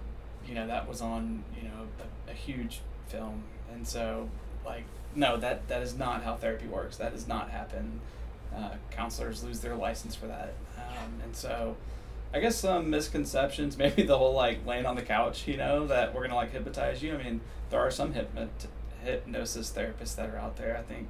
you 0.47 0.55
know 0.55 0.65
that 0.67 0.87
was 0.89 1.01
on 1.01 1.43
you 1.55 1.67
know 1.67 1.87
a, 2.27 2.31
a 2.31 2.33
huge 2.33 2.81
film, 3.07 3.43
and 3.71 3.87
so 3.87 4.29
like 4.65 4.83
no, 5.15 5.37
that 5.37 5.67
that 5.67 5.81
is 5.83 5.95
not 5.95 6.23
how 6.23 6.35
therapy 6.35 6.67
works. 6.67 6.97
That 6.97 7.13
does 7.13 7.27
not 7.27 7.51
happen. 7.51 8.01
Uh, 8.55 8.71
counselors 8.89 9.43
lose 9.43 9.59
their 9.59 9.75
license 9.75 10.15
for 10.15 10.27
that, 10.27 10.53
um, 10.77 11.13
and 11.23 11.35
so 11.35 11.75
I 12.33 12.39
guess 12.39 12.55
some 12.55 12.89
misconceptions. 12.89 13.77
Maybe 13.77 14.01
the 14.03 14.17
whole 14.17 14.33
like 14.33 14.65
laying 14.65 14.85
on 14.87 14.95
the 14.95 15.01
couch, 15.03 15.47
you 15.47 15.57
know, 15.57 15.85
that 15.87 16.15
we're 16.15 16.23
gonna 16.23 16.35
like 16.35 16.51
hypnotize 16.53 17.03
you. 17.03 17.13
I 17.13 17.21
mean, 17.23 17.41
there 17.69 17.79
are 17.79 17.91
some 17.91 18.13
hypnot 18.13 18.47
hypnosis 19.03 19.71
therapists 19.71 20.15
that 20.15 20.29
are 20.29 20.37
out 20.37 20.57
there. 20.57 20.75
I 20.75 20.81
think 20.81 21.07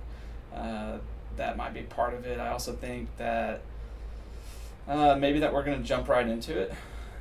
uh, 0.55 0.97
that 1.37 1.57
might 1.57 1.73
be 1.73 1.81
part 1.81 2.13
of 2.13 2.25
it. 2.25 2.39
I 2.39 2.49
also 2.49 2.73
think 2.73 3.09
that 3.17 3.61
uh, 4.87 5.15
maybe 5.15 5.39
that 5.39 5.53
we're 5.53 5.63
gonna 5.63 5.79
jump 5.79 6.07
right 6.07 6.27
into 6.27 6.57
it. 6.57 6.73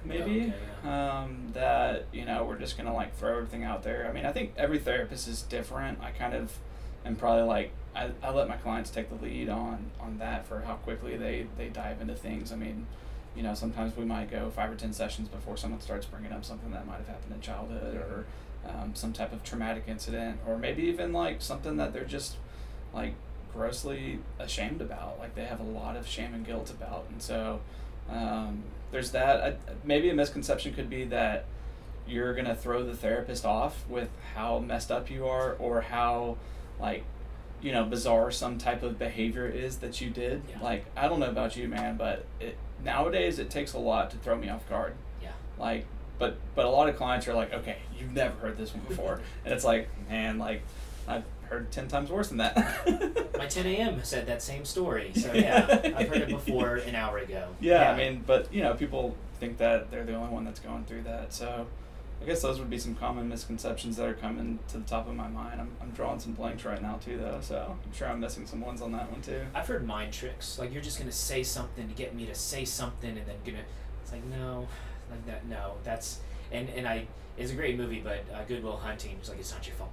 Maybe 0.04 0.52
Okay, 0.52 0.88
um, 0.88 1.48
that 1.54 2.04
you 2.12 2.24
know 2.26 2.44
we're 2.44 2.58
just 2.58 2.76
gonna 2.76 2.94
like 2.94 3.16
throw 3.16 3.36
everything 3.36 3.64
out 3.64 3.82
there. 3.82 4.06
I 4.08 4.12
mean, 4.12 4.26
I 4.26 4.32
think 4.32 4.52
every 4.56 4.78
therapist 4.78 5.28
is 5.28 5.42
different. 5.42 5.98
I 6.02 6.10
kind 6.10 6.34
of 6.34 6.58
am 7.06 7.16
probably 7.16 7.44
like 7.44 7.70
I, 7.96 8.10
I 8.22 8.30
let 8.30 8.48
my 8.48 8.56
clients 8.56 8.90
take 8.90 9.08
the 9.08 9.24
lead 9.24 9.48
on 9.48 9.90
on 9.98 10.18
that 10.18 10.46
for 10.46 10.60
how 10.60 10.74
quickly 10.74 11.16
they 11.16 11.46
they 11.56 11.68
dive 11.68 12.00
into 12.02 12.14
things. 12.14 12.52
I 12.52 12.56
mean, 12.56 12.86
you 13.34 13.42
know, 13.42 13.54
sometimes 13.54 13.96
we 13.96 14.04
might 14.04 14.30
go 14.30 14.50
five 14.50 14.70
or 14.70 14.74
ten 14.74 14.92
sessions 14.92 15.28
before 15.28 15.56
someone 15.56 15.80
starts 15.80 16.04
bringing 16.06 16.32
up 16.32 16.44
something 16.44 16.70
that 16.72 16.86
might 16.86 16.98
have 16.98 17.08
happened 17.08 17.32
in 17.32 17.40
childhood 17.40 17.96
or 17.96 18.26
um, 18.68 18.94
some 18.94 19.12
type 19.12 19.32
of 19.32 19.42
traumatic 19.42 19.84
incident, 19.86 20.38
or 20.46 20.58
maybe 20.58 20.82
even 20.82 21.12
like 21.12 21.40
something 21.40 21.76
that 21.78 21.92
they're 21.92 22.04
just 22.04 22.36
like 22.94 23.14
grossly 23.52 24.18
ashamed 24.38 24.80
about. 24.80 25.18
Like 25.18 25.34
they 25.34 25.44
have 25.44 25.60
a 25.60 25.64
lot 25.64 25.96
of 25.96 26.06
shame 26.06 26.34
and 26.34 26.46
guilt 26.46 26.70
about, 26.70 27.06
and 27.10 27.20
so 27.20 27.60
um, 28.10 28.62
there's 28.90 29.10
that. 29.12 29.42
I, 29.42 29.56
maybe 29.84 30.10
a 30.10 30.14
misconception 30.14 30.74
could 30.74 30.90
be 30.90 31.04
that 31.06 31.46
you're 32.06 32.34
gonna 32.34 32.54
throw 32.54 32.84
the 32.84 32.96
therapist 32.96 33.44
off 33.44 33.84
with 33.88 34.08
how 34.34 34.58
messed 34.58 34.90
up 34.90 35.10
you 35.10 35.26
are 35.26 35.54
or 35.54 35.80
how 35.80 36.36
like 36.78 37.04
you 37.62 37.72
know 37.72 37.84
bizarre 37.84 38.30
some 38.30 38.58
type 38.58 38.82
of 38.82 38.98
behavior 38.98 39.46
is 39.46 39.78
that 39.78 40.00
you 40.00 40.10
did. 40.10 40.42
Yeah. 40.50 40.60
Like 40.62 40.84
I 40.96 41.08
don't 41.08 41.20
know 41.20 41.30
about 41.30 41.56
you, 41.56 41.68
man, 41.68 41.96
but 41.96 42.26
it 42.40 42.56
nowadays 42.84 43.38
it 43.38 43.50
takes 43.50 43.72
a 43.72 43.78
lot 43.78 44.10
to 44.10 44.16
throw 44.18 44.36
me 44.36 44.48
off 44.48 44.68
guard. 44.68 44.94
Yeah. 45.22 45.32
Like, 45.58 45.86
but 46.18 46.36
but 46.54 46.66
a 46.66 46.68
lot 46.68 46.88
of 46.88 46.96
clients 46.96 47.26
are 47.26 47.34
like, 47.34 47.52
okay, 47.52 47.78
you've 47.98 48.12
never 48.12 48.34
heard 48.36 48.58
this 48.58 48.74
one 48.74 48.84
before, 48.86 49.20
and 49.44 49.54
it's 49.54 49.64
like, 49.64 49.88
man, 50.08 50.38
like 50.38 50.62
I've 51.08 51.24
heard 51.46 51.70
ten 51.70 51.88
times 51.88 52.10
worse 52.10 52.28
than 52.28 52.38
that. 52.38 52.56
My 53.38 53.46
10 53.46 53.66
a.m. 53.66 54.00
said 54.04 54.26
that 54.26 54.42
same 54.42 54.64
story. 54.64 55.12
So 55.14 55.32
yeah, 55.32 55.80
I've 55.96 56.08
heard 56.08 56.22
it 56.22 56.28
before 56.46 56.76
an 56.76 56.94
hour 56.94 57.18
ago. 57.18 57.48
Yeah, 57.60 57.90
I 57.90 57.96
mean, 57.96 58.22
but 58.26 58.52
you 58.52 58.62
know, 58.62 58.74
people 58.74 59.16
think 59.40 59.58
that 59.58 59.90
they're 59.90 60.04
the 60.04 60.14
only 60.14 60.32
one 60.32 60.44
that's 60.44 60.60
going 60.60 60.84
through 60.84 61.02
that. 61.02 61.32
So, 61.32 61.66
I 62.22 62.24
guess 62.24 62.42
those 62.42 62.58
would 62.58 62.70
be 62.70 62.78
some 62.78 62.94
common 62.94 63.28
misconceptions 63.28 63.96
that 63.96 64.08
are 64.08 64.14
coming 64.14 64.60
to 64.68 64.78
the 64.78 64.84
top 64.84 65.08
of 65.08 65.14
my 65.14 65.28
mind. 65.28 65.60
I'm, 65.60 65.70
I'm 65.82 65.90
drawing 65.90 66.20
some 66.20 66.32
blanks 66.32 66.64
right 66.64 66.80
now 66.80 66.96
too, 67.04 67.18
though. 67.18 67.38
So 67.42 67.76
I'm 67.82 67.92
sure 67.92 68.08
I'm 68.08 68.20
missing 68.20 68.46
some 68.46 68.60
ones 68.60 68.80
on 68.80 68.92
that 68.92 69.10
one 69.10 69.20
too. 69.20 69.42
I've 69.54 69.66
heard 69.66 69.86
mind 69.86 70.12
tricks. 70.12 70.58
Like 70.58 70.72
you're 70.72 70.82
just 70.82 70.98
gonna 70.98 71.12
say 71.12 71.42
something 71.42 71.88
to 71.88 71.94
get 71.94 72.14
me 72.14 72.26
to 72.26 72.34
say 72.34 72.64
something, 72.64 73.10
and 73.18 73.26
then 73.26 73.36
gonna. 73.44 73.64
It's 74.02 74.12
like 74.12 74.24
no, 74.24 74.68
like 75.10 75.26
that. 75.26 75.46
No, 75.46 75.74
that's 75.82 76.20
and 76.52 76.68
and 76.70 76.86
I. 76.86 77.06
It's 77.36 77.50
a 77.50 77.54
great 77.56 77.76
movie, 77.76 78.00
but 78.00 78.24
uh, 78.32 78.44
Good 78.46 78.62
Will 78.62 78.76
Hunting. 78.76 79.16
It's 79.18 79.28
like 79.28 79.40
it's 79.40 79.52
not 79.52 79.66
your 79.66 79.74
fault. 79.74 79.90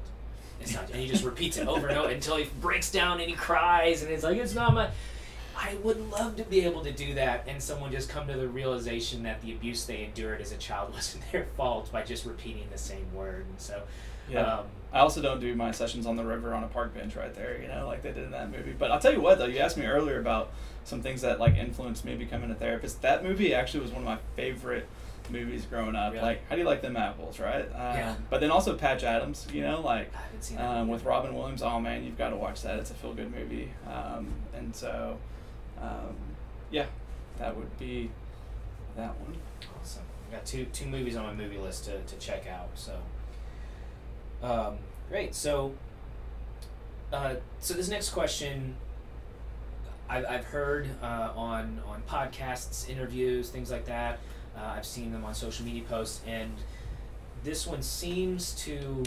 It's 0.62 0.74
not, 0.74 0.90
and 0.92 1.00
he 1.02 1.08
just 1.08 1.24
repeats 1.24 1.58
it 1.58 1.68
over 1.68 1.88
and 1.88 1.98
over 1.98 2.10
until 2.10 2.38
he 2.38 2.46
breaks 2.62 2.92
down 2.92 3.20
and 3.20 3.30
he 3.30 3.36
cries, 3.36 4.04
and 4.04 4.12
it's 4.12 4.24
like 4.24 4.38
it's 4.38 4.56
not 4.56 4.74
my. 4.74 4.90
I 5.56 5.76
would 5.84 6.00
love 6.10 6.38
to 6.38 6.44
be 6.44 6.62
able 6.66 6.82
to 6.84 6.92
do 6.92 7.14
that, 7.16 7.46
and 7.48 7.62
someone 7.62 7.92
just 7.92 8.10
come 8.10 8.26
to 8.28 8.34
the 8.34 8.48
realization 8.48 9.24
that 9.24 9.42
the 9.42 9.52
abuse 9.52 9.86
they 9.86 10.04
endured 10.06 10.42
as 10.42 10.52
a 10.52 10.58
child 10.58 10.94
wasn't 10.94 11.24
their 11.32 11.46
fault 11.58 11.92
by 11.92 12.04
just 12.04 12.26
repeating 12.26 12.68
the 12.72 12.78
same 12.80 13.06
word. 13.14 13.46
And 13.48 13.60
so, 13.60 13.84
Yeah. 14.30 14.42
um, 14.60 14.66
I 14.94 15.00
also 15.00 15.22
don't 15.22 15.40
do 15.40 15.54
my 15.56 15.72
sessions 15.72 16.06
on 16.08 16.16
the 16.16 16.24
river 16.24 16.54
on 16.54 16.64
a 16.64 16.68
park 16.68 16.94
bench 16.96 17.16
right 17.16 17.34
there, 17.36 17.62
you 17.62 17.68
know, 17.68 17.86
like 17.86 18.02
they 18.02 18.12
did 18.12 18.24
in 18.24 18.32
that 18.32 18.50
movie. 18.50 18.74
But 18.78 18.92
I'll 18.92 19.00
tell 19.00 19.14
you 19.14 19.22
what, 19.22 19.38
though, 19.38 19.46
you 19.46 19.60
asked 19.60 19.78
me 19.78 19.86
earlier 19.86 20.20
about 20.20 20.52
some 20.84 21.02
things 21.02 21.22
that 21.22 21.40
like 21.40 21.56
influenced 21.58 22.06
me 22.06 22.16
becoming 22.16 22.50
a 22.50 22.56
therapist. 22.56 23.02
That 23.04 23.24
movie 23.24 23.54
actually 23.54 23.82
was 23.82 23.92
one 23.92 24.02
of 24.02 24.06
my 24.08 24.18
favorite 24.36 24.88
movies 25.30 25.66
growing 25.66 25.96
up. 25.96 26.14
Really? 26.14 26.24
Like, 26.26 26.48
how 26.50 26.56
do 26.56 26.62
you 26.62 26.68
like 26.68 26.82
them 26.82 26.98
apples, 26.98 27.40
right? 27.40 27.66
Um, 27.66 27.72
Yeah. 27.98 28.16
But 28.30 28.42
then 28.42 28.52
also 28.52 28.76
Patch 28.76 29.04
Adams, 29.04 29.48
you 29.54 29.62
know, 29.62 29.82
like 29.82 30.14
I 30.16 30.22
haven't 30.22 30.44
seen 30.44 30.58
that. 30.58 30.66
um, 30.70 30.88
with 30.88 31.04
Robin 31.06 31.34
Williams. 31.36 31.62
Oh 31.62 31.80
man, 31.80 32.04
you've 32.04 32.18
got 32.18 32.30
to 32.30 32.36
watch 32.36 32.62
that. 32.64 32.80
It's 32.80 32.92
a 32.92 32.94
feel 32.94 33.14
good 33.14 33.34
movie. 33.34 33.72
Um, 33.88 34.28
and 34.54 34.76
so, 34.76 35.18
um, 35.82 36.16
yeah, 36.72 36.86
that 37.38 37.56
would 37.56 37.78
be 37.80 38.10
that 38.98 39.18
one. 39.20 39.38
Awesome. 39.80 40.04
I 40.30 40.36
got 40.36 40.46
two 40.46 40.66
two 40.74 40.86
movies 40.86 41.16
on 41.16 41.26
my 41.26 41.34
movie 41.34 41.58
list 41.58 41.86
to, 41.86 42.00
to 42.02 42.16
check 42.18 42.48
out. 42.48 42.70
So, 42.76 42.98
um, 44.44 44.78
great. 45.10 45.36
So, 45.36 45.74
uh, 47.14 47.36
so 47.60 47.74
this 47.74 47.90
next 47.90 48.10
question, 48.10 48.76
I've, 50.10 50.26
I've 50.26 50.46
heard 50.46 50.88
uh, 51.02 51.32
on 51.36 51.82
on 51.88 52.02
podcasts, 52.08 52.90
interviews, 52.90 53.50
things 53.50 53.72
like 53.72 53.86
that. 53.86 54.20
Uh, 54.56 54.74
I've 54.78 54.86
seen 54.86 55.12
them 55.12 55.26
on 55.26 55.34
social 55.34 55.66
media 55.66 55.84
posts, 55.84 56.22
and 56.28 56.52
this 57.44 57.66
one 57.66 57.82
seems 57.82 58.54
to, 58.66 59.04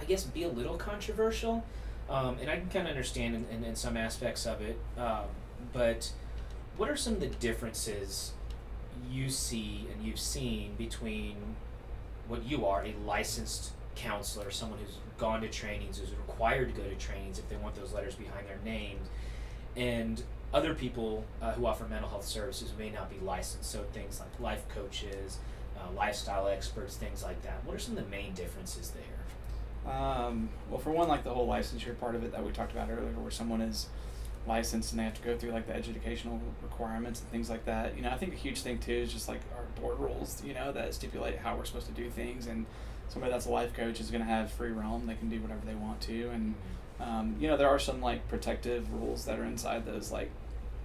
I 0.00 0.04
guess, 0.04 0.24
be 0.24 0.42
a 0.44 0.48
little 0.48 0.76
controversial. 0.76 1.64
Um, 2.08 2.38
and 2.40 2.48
I 2.48 2.56
can 2.56 2.68
kind 2.70 2.86
of 2.86 2.90
understand 2.90 3.34
in, 3.34 3.46
in, 3.54 3.64
in 3.64 3.76
some 3.76 3.96
aspects 3.96 4.46
of 4.46 4.62
it, 4.62 4.78
um, 4.96 5.24
but 5.74 6.10
what 6.78 6.88
are 6.88 6.96
some 6.96 7.14
of 7.14 7.20
the 7.20 7.26
differences 7.26 8.32
you 9.10 9.28
see 9.28 9.86
and 9.92 10.02
you've 10.02 10.18
seen 10.18 10.74
between 10.78 11.36
what 12.26 12.46
you 12.46 12.64
are, 12.64 12.84
a 12.84 12.94
licensed 13.04 13.72
counselor, 13.94 14.50
someone 14.50 14.78
who's 14.78 14.96
gone 15.18 15.40
to 15.42 15.48
trainings, 15.48 15.98
who's 15.98 16.10
required 16.10 16.74
to 16.74 16.80
go 16.80 16.88
to 16.88 16.94
trainings 16.94 17.38
if 17.38 17.48
they 17.48 17.56
want 17.56 17.74
those 17.74 17.92
letters 17.92 18.14
behind 18.14 18.46
their 18.46 18.60
names, 18.64 19.08
and 19.76 20.22
other 20.52 20.74
people 20.74 21.24
uh, 21.42 21.52
who 21.52 21.66
offer 21.66 21.84
mental 21.84 22.08
health 22.08 22.26
services 22.26 22.72
may 22.78 22.90
not 22.90 23.10
be 23.10 23.18
licensed. 23.24 23.70
So 23.70 23.84
things 23.92 24.20
like 24.20 24.40
life 24.40 24.68
coaches, 24.68 25.38
uh, 25.76 25.90
lifestyle 25.96 26.48
experts, 26.48 26.96
things 26.96 27.22
like 27.22 27.42
that. 27.42 27.64
What 27.64 27.76
are 27.76 27.78
some 27.78 27.96
of 27.96 28.04
the 28.04 28.10
main 28.10 28.32
differences 28.34 28.90
there? 28.92 29.92
Um, 29.92 30.48
well, 30.68 30.78
for 30.78 30.90
one, 30.90 31.08
like 31.08 31.24
the 31.24 31.30
whole 31.30 31.48
licensure 31.48 31.98
part 31.98 32.14
of 32.14 32.24
it 32.24 32.32
that 32.32 32.44
we 32.44 32.50
talked 32.52 32.72
about 32.72 32.90
earlier, 32.90 33.12
where 33.12 33.30
someone 33.30 33.60
is 33.60 33.88
licensed 34.46 34.92
and 34.92 35.00
they 35.00 35.04
have 35.04 35.14
to 35.14 35.22
go 35.22 35.36
through 35.36 35.50
like 35.50 35.66
the 35.66 35.74
educational 35.74 36.40
requirements 36.62 37.20
and 37.20 37.30
things 37.30 37.50
like 37.50 37.64
that. 37.66 37.96
You 37.96 38.02
know, 38.02 38.10
I 38.10 38.16
think 38.16 38.32
a 38.32 38.36
huge 38.36 38.62
thing 38.62 38.78
too 38.78 38.92
is 38.92 39.12
just 39.12 39.28
like 39.28 39.40
our 39.56 39.64
board 39.80 39.98
rules, 39.98 40.42
you 40.42 40.54
know, 40.54 40.72
that 40.72 40.94
stipulate 40.94 41.38
how 41.38 41.56
we're 41.56 41.66
supposed 41.66 41.86
to 41.86 41.92
do 41.92 42.08
things. 42.08 42.46
And 42.46 42.66
somebody 43.08 43.32
that's 43.32 43.46
a 43.46 43.50
life 43.50 43.74
coach 43.74 44.00
is 44.00 44.10
going 44.10 44.22
to 44.22 44.30
have 44.30 44.50
free 44.50 44.70
realm. 44.70 45.06
They 45.06 45.14
can 45.14 45.28
do 45.28 45.40
whatever 45.40 45.64
they 45.66 45.74
want 45.74 46.00
to. 46.02 46.30
And, 46.30 46.54
um, 47.00 47.36
you 47.38 47.48
know, 47.48 47.56
there 47.56 47.68
are 47.68 47.78
some 47.78 48.00
like 48.00 48.26
protective 48.28 48.92
rules 48.92 49.24
that 49.26 49.38
are 49.38 49.44
inside 49.44 49.86
those 49.86 50.10
like 50.10 50.30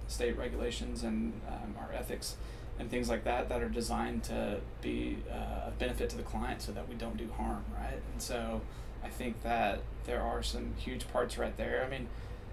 state 0.06 0.36
regulations 0.36 1.02
and 1.02 1.40
um, 1.48 1.74
our 1.78 1.92
ethics 1.92 2.36
and 2.78 2.90
things 2.90 3.08
like 3.08 3.24
that 3.24 3.48
that 3.48 3.62
are 3.62 3.68
designed 3.68 4.22
to 4.24 4.60
be 4.82 5.18
uh, 5.30 5.68
a 5.68 5.72
benefit 5.78 6.10
to 6.10 6.16
the 6.16 6.22
client 6.22 6.60
so 6.60 6.72
that 6.72 6.88
we 6.88 6.94
don't 6.94 7.16
do 7.16 7.28
harm, 7.36 7.64
right? 7.74 8.00
And 8.12 8.20
so 8.20 8.60
I 9.02 9.08
think 9.08 9.42
that 9.42 9.80
there 10.06 10.20
are 10.20 10.42
some 10.42 10.74
huge 10.76 11.10
parts 11.12 11.38
right 11.38 11.56
there. 11.56 11.84
I 11.86 11.88
mean, 11.88 12.08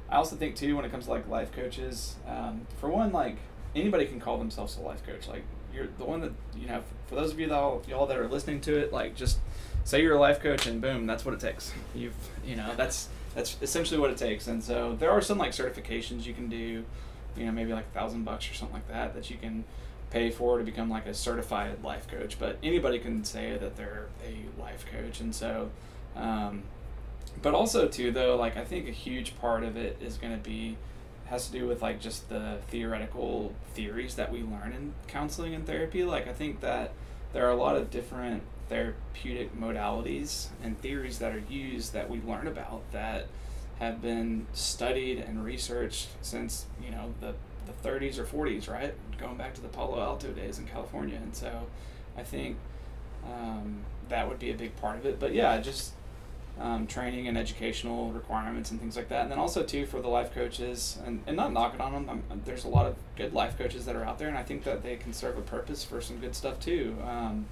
I 0.10 0.16
also 0.16 0.36
think 0.36 0.56
too 0.56 0.76
when 0.76 0.86
it 0.86 0.92
comes 0.92 1.06
to 1.06 1.12
like 1.12 1.28
life 1.28 1.52
coaches, 1.52 2.16
um, 2.28 2.68
for 2.80 2.90
one, 2.90 3.12
like 3.12 3.38
anybody 3.76 4.06
can 4.06 4.20
call 4.20 4.38
themselves 4.38 4.78
a 4.78 4.82
life 4.82 5.06
coach. 5.06 5.28
Like 5.28 5.44
you're 5.74 5.88
the 5.98 6.06
one 6.06 6.22
that 6.22 6.34
you 6.56 6.68
know. 6.68 6.84
For 7.08 7.16
those 7.16 7.32
of 7.32 7.40
you 7.40 7.48
that 7.48 7.56
all, 7.56 7.82
y'all 7.88 8.06
that 8.08 8.18
are 8.18 8.28
listening 8.28 8.62
to 8.62 8.78
it, 8.78 8.92
like 8.92 9.16
just 9.16 9.40
say 9.84 10.02
you're 10.02 10.16
a 10.16 10.20
life 10.20 10.40
coach 10.40 10.68
and 10.68 10.82
boom, 10.82 11.08
that's 11.08 11.26
what 11.26 11.34
it 11.34 11.40
takes. 11.40 11.74
You've 11.96 12.14
you 12.46 12.56
know 12.56 12.74
that's 12.76 13.08
that's 13.34 13.58
essentially 13.62 14.00
what 14.00 14.10
it 14.10 14.18
takes. 14.18 14.48
And 14.48 14.64
so 14.64 14.96
there 15.00 15.12
are 15.12 15.22
some 15.22 15.38
like 15.38 15.52
certifications 15.52 16.26
you 16.26 16.34
can 16.34 16.50
do, 16.50 16.84
you 17.36 17.46
know, 17.46 17.52
maybe 17.52 17.74
like 17.74 17.86
a 17.86 18.00
thousand 18.00 18.24
bucks 18.24 18.50
or 18.50 18.54
something 18.54 18.76
like 18.76 18.88
that 18.90 19.14
that 19.16 19.30
you 19.30 19.38
can 19.38 19.64
pay 20.10 20.30
for 20.30 20.58
to 20.58 20.64
become 20.64 20.90
like 20.90 21.06
a 21.06 21.14
certified 21.14 21.84
life 21.84 22.08
coach. 22.08 22.38
But 22.40 22.58
anybody 22.62 23.00
can 23.00 23.24
say 23.24 23.58
that 23.58 23.78
they're 23.78 24.08
a 24.26 24.62
life 24.62 24.86
coach, 24.92 25.20
and 25.20 25.34
so. 25.34 25.70
Um, 26.16 26.64
but 27.42 27.54
also 27.54 27.88
too 27.88 28.12
though 28.12 28.36
like 28.36 28.58
i 28.58 28.64
think 28.64 28.88
a 28.88 28.92
huge 28.92 29.38
part 29.40 29.64
of 29.64 29.78
it 29.78 29.98
is 30.02 30.18
going 30.18 30.34
to 30.34 30.44
be 30.44 30.78
has 31.26 31.48
to 31.48 31.52
do 31.54 31.68
with 31.68 31.82
like 31.82 32.00
just 32.00 32.28
the 32.30 32.58
theoretical 32.68 33.54
theories 33.74 34.16
that 34.16 34.32
we 34.32 34.42
learn 34.42 34.74
in 34.74 34.94
counseling 35.08 35.56
and 35.56 35.66
therapy 35.66 36.04
like 36.04 36.28
i 36.28 36.34
think 36.34 36.60
that 36.60 36.92
there 37.34 37.46
are 37.48 37.52
a 37.52 37.56
lot 37.56 37.76
of 37.76 37.90
different 37.90 38.44
therapeutic 38.72 39.54
modalities 39.60 40.48
and 40.64 40.80
theories 40.80 41.20
that 41.20 41.36
are 41.36 41.44
used 41.50 41.92
that 41.92 42.10
we 42.10 42.22
learn 42.22 42.48
about 42.48 42.90
that 42.94 43.28
have 43.80 44.02
been 44.02 44.48
studied 44.54 45.20
and 45.20 45.44
researched 45.44 46.08
since 46.22 46.68
you 46.82 46.90
know 46.90 47.14
the 47.20 47.34
the 47.66 47.90
30s 47.90 48.18
or 48.18 48.24
40s 48.24 48.70
right 48.70 48.94
going 49.18 49.36
back 49.36 49.54
to 49.54 49.62
the 49.62 49.68
palo 49.68 50.00
alto 50.00 50.30
days 50.32 50.58
in 50.58 50.66
california 50.66 51.20
and 51.22 51.36
so 51.36 51.68
i 52.18 52.24
think 52.24 52.56
um, 53.26 53.82
that 54.08 54.28
would 54.30 54.40
be 54.40 54.52
a 54.52 54.56
big 54.56 54.74
part 54.78 54.98
of 54.98 55.06
it 55.06 55.20
but 55.20 55.34
yeah 55.34 55.60
just 55.60 55.92
um, 56.58 56.88
training 56.88 57.28
and 57.28 57.38
educational 57.38 58.12
requirements 58.12 58.72
and 58.72 58.80
things 58.80 58.96
like 58.96 59.10
that. 59.10 59.24
And 59.24 59.32
then 59.32 59.40
also 59.40 59.64
too 59.64 59.86
for 59.86 60.02
the 60.02 60.10
life 60.10 60.34
coaches 60.34 61.00
and, 61.06 61.24
and 61.26 61.36
not 61.36 61.54
knocking 61.54 61.82
on 61.82 61.94
them. 61.94 62.24
I'm, 62.30 62.42
there's 62.46 62.66
a 62.66 62.68
lot 62.68 62.86
of 62.86 62.98
good 63.16 63.34
life 63.34 63.58
coaches 63.58 63.86
that 63.86 63.96
are 63.96 64.04
out 64.04 64.20
there, 64.20 64.28
and 64.28 64.38
I 64.38 64.44
think 64.44 64.66
that 64.66 64.84
they 64.84 64.98
can 64.98 65.14
serve 65.14 65.38
a 65.38 65.42
purpose 65.42 65.84
for 65.84 66.02
some 66.02 66.18
good 66.18 66.36
stuff 66.36 66.60
too. 66.60 66.98
Um, 67.08 67.48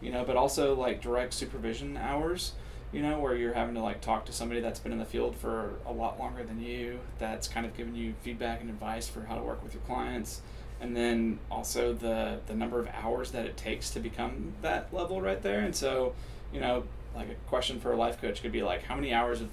you 0.00 0.10
know, 0.10 0.24
but 0.24 0.36
also 0.36 0.74
like 0.74 1.00
direct 1.00 1.34
supervision 1.34 1.96
hours. 1.96 2.52
You 2.92 3.02
know, 3.02 3.20
where 3.20 3.36
you're 3.36 3.54
having 3.54 3.76
to 3.76 3.80
like 3.80 4.00
talk 4.00 4.26
to 4.26 4.32
somebody 4.32 4.60
that's 4.60 4.80
been 4.80 4.90
in 4.90 4.98
the 4.98 5.04
field 5.04 5.36
for 5.36 5.74
a 5.86 5.92
lot 5.92 6.18
longer 6.18 6.42
than 6.42 6.60
you, 6.60 6.98
that's 7.20 7.46
kind 7.46 7.64
of 7.64 7.76
giving 7.76 7.94
you 7.94 8.14
feedback 8.22 8.60
and 8.60 8.68
advice 8.68 9.08
for 9.08 9.20
how 9.26 9.36
to 9.36 9.42
work 9.42 9.62
with 9.62 9.74
your 9.74 9.82
clients 9.84 10.42
and 10.80 10.96
then 10.96 11.38
also 11.50 11.92
the 11.92 12.40
the 12.46 12.54
number 12.54 12.80
of 12.80 12.88
hours 12.88 13.32
that 13.32 13.44
it 13.44 13.54
takes 13.54 13.90
to 13.90 14.00
become 14.00 14.54
that 14.62 14.92
level 14.94 15.20
right 15.20 15.42
there 15.42 15.60
and 15.60 15.76
so 15.76 16.14
you 16.54 16.58
know 16.58 16.82
like 17.14 17.28
a 17.28 17.34
question 17.48 17.80
for 17.80 17.92
a 17.92 17.96
life 17.96 18.20
coach 18.20 18.42
could 18.42 18.52
be 18.52 18.62
like, 18.62 18.82
how 18.82 18.94
many 18.94 19.12
hours 19.12 19.40
of 19.40 19.48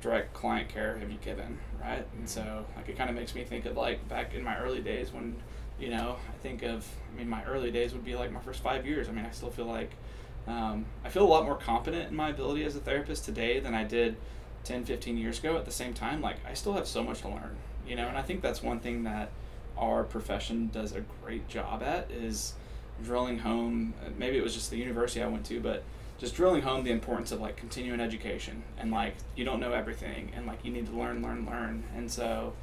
direct 0.00 0.32
client 0.34 0.68
care 0.68 0.96
have 0.98 1.10
you 1.10 1.18
given, 1.18 1.58
right? 1.80 2.06
And 2.18 2.28
so 2.28 2.64
like 2.76 2.88
it 2.88 2.96
kind 2.96 3.10
of 3.10 3.16
makes 3.16 3.34
me 3.34 3.44
think 3.44 3.66
of 3.66 3.76
like 3.76 4.06
back 4.08 4.34
in 4.34 4.42
my 4.42 4.58
early 4.58 4.80
days 4.80 5.12
when, 5.12 5.36
you 5.78 5.90
know, 5.90 6.16
I 6.28 6.36
think 6.42 6.62
of, 6.62 6.86
I 7.12 7.18
mean, 7.18 7.28
my 7.28 7.44
early 7.44 7.70
days 7.70 7.92
would 7.92 8.04
be 8.04 8.14
like 8.14 8.32
my 8.32 8.40
first 8.40 8.62
five 8.62 8.86
years. 8.86 9.08
I 9.08 9.12
mean, 9.12 9.26
I 9.26 9.30
still 9.30 9.50
feel 9.50 9.66
like 9.66 9.90
um, 10.46 10.86
I 11.04 11.08
feel 11.08 11.24
a 11.24 11.28
lot 11.28 11.44
more 11.44 11.56
confident 11.56 12.08
in 12.08 12.16
my 12.16 12.30
ability 12.30 12.64
as 12.64 12.76
a 12.76 12.80
therapist 12.80 13.24
today 13.24 13.60
than 13.60 13.74
I 13.74 13.84
did 13.84 14.16
10, 14.64 14.84
15 14.84 15.16
years 15.16 15.38
ago. 15.38 15.56
At 15.56 15.64
the 15.64 15.70
same 15.70 15.92
time, 15.92 16.20
like 16.22 16.36
I 16.48 16.54
still 16.54 16.74
have 16.74 16.86
so 16.86 17.02
much 17.02 17.22
to 17.22 17.28
learn, 17.28 17.56
you 17.86 17.96
know, 17.96 18.08
and 18.08 18.16
I 18.16 18.22
think 18.22 18.42
that's 18.42 18.62
one 18.62 18.80
thing 18.80 19.04
that 19.04 19.30
our 19.76 20.04
profession 20.04 20.70
does 20.72 20.92
a 20.92 21.02
great 21.22 21.48
job 21.48 21.82
at 21.82 22.10
is 22.10 22.54
drilling 23.02 23.40
home. 23.40 23.94
Maybe 24.16 24.38
it 24.38 24.42
was 24.42 24.54
just 24.54 24.70
the 24.70 24.78
university 24.78 25.22
I 25.22 25.26
went 25.26 25.44
to, 25.46 25.60
but 25.60 25.82
just 26.18 26.34
drilling 26.34 26.62
home 26.62 26.84
the 26.84 26.90
importance 26.90 27.30
of 27.32 27.40
like 27.40 27.56
continuing 27.56 28.00
education 28.00 28.62
and 28.78 28.90
like 28.90 29.14
you 29.34 29.44
don't 29.44 29.60
know 29.60 29.72
everything 29.72 30.30
and 30.34 30.46
like 30.46 30.64
you 30.64 30.72
need 30.72 30.86
to 30.86 30.92
learn 30.92 31.22
learn 31.22 31.44
learn 31.44 31.84
and 31.94 32.10
so 32.10 32.54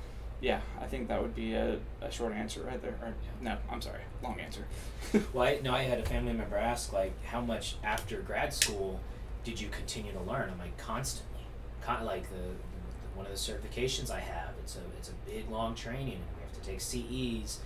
yeah 0.44 0.60
i 0.82 0.86
think 0.86 1.08
that 1.08 1.22
would 1.22 1.34
be 1.34 1.54
a, 1.54 1.78
a 2.02 2.12
short 2.12 2.34
answer 2.34 2.62
right 2.64 2.82
there 2.82 2.96
or, 3.02 3.14
no 3.42 3.58
i'm 3.72 3.82
sorry 3.82 4.02
long 4.22 4.40
answer. 4.40 4.66
Well 5.34 5.48
i 5.48 5.60
know 5.60 5.74
i 5.74 5.84
had 5.84 6.00
a 6.00 6.06
family 6.06 6.34
member 6.34 6.58
ask 6.58 6.92
like 6.92 7.14
how 7.26 7.40
much 7.40 7.78
after 7.84 8.18
grad 8.22 8.54
school 8.54 9.00
did 9.44 9.60
you 9.60 9.68
continue 9.70 10.14
to 10.14 10.22
learn? 10.22 10.50
I'm 10.50 10.58
like 10.58 10.78
constantly. 10.78 11.46
Con- 11.82 12.06
like 12.06 12.30
the, 12.30 12.36
the, 12.36 13.16
one 13.16 13.26
of 13.26 13.32
the 13.32 13.38
certifications 13.38 14.10
i 14.10 14.20
have 14.20 14.52
it's 14.60 14.76
a 14.76 14.82
it's 14.98 15.10
a 15.10 15.14
big 15.30 15.50
long 15.50 15.76
training 15.76 16.14
and 16.14 16.24
we 16.38 16.42
have 16.44 16.54
to 16.54 16.62
take 16.62 16.80
ces 16.82 17.60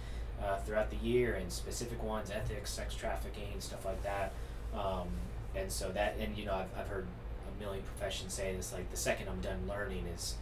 uh, 0.43 0.57
throughout 0.59 0.89
the 0.89 0.97
year 0.97 1.35
and 1.35 1.51
specific 1.51 2.01
ones 2.03 2.29
ethics 2.31 2.69
sex 2.71 2.93
trafficking 2.95 3.59
stuff 3.59 3.85
like 3.85 4.01
that. 4.03 4.33
Um, 4.75 5.07
and 5.55 5.71
so 5.71 5.89
that 5.91 6.15
and 6.19 6.37
you 6.37 6.45
know 6.45 6.53
I've, 6.53 6.69
I've 6.79 6.87
heard 6.87 7.07
a 7.47 7.59
million 7.59 7.83
professions 7.83 8.33
say 8.33 8.55
this 8.55 8.73
like 8.73 8.89
the 8.91 8.97
second 8.97 9.29
I'm 9.29 9.41
done 9.41 9.67
learning 9.67 10.05
is 10.13 10.35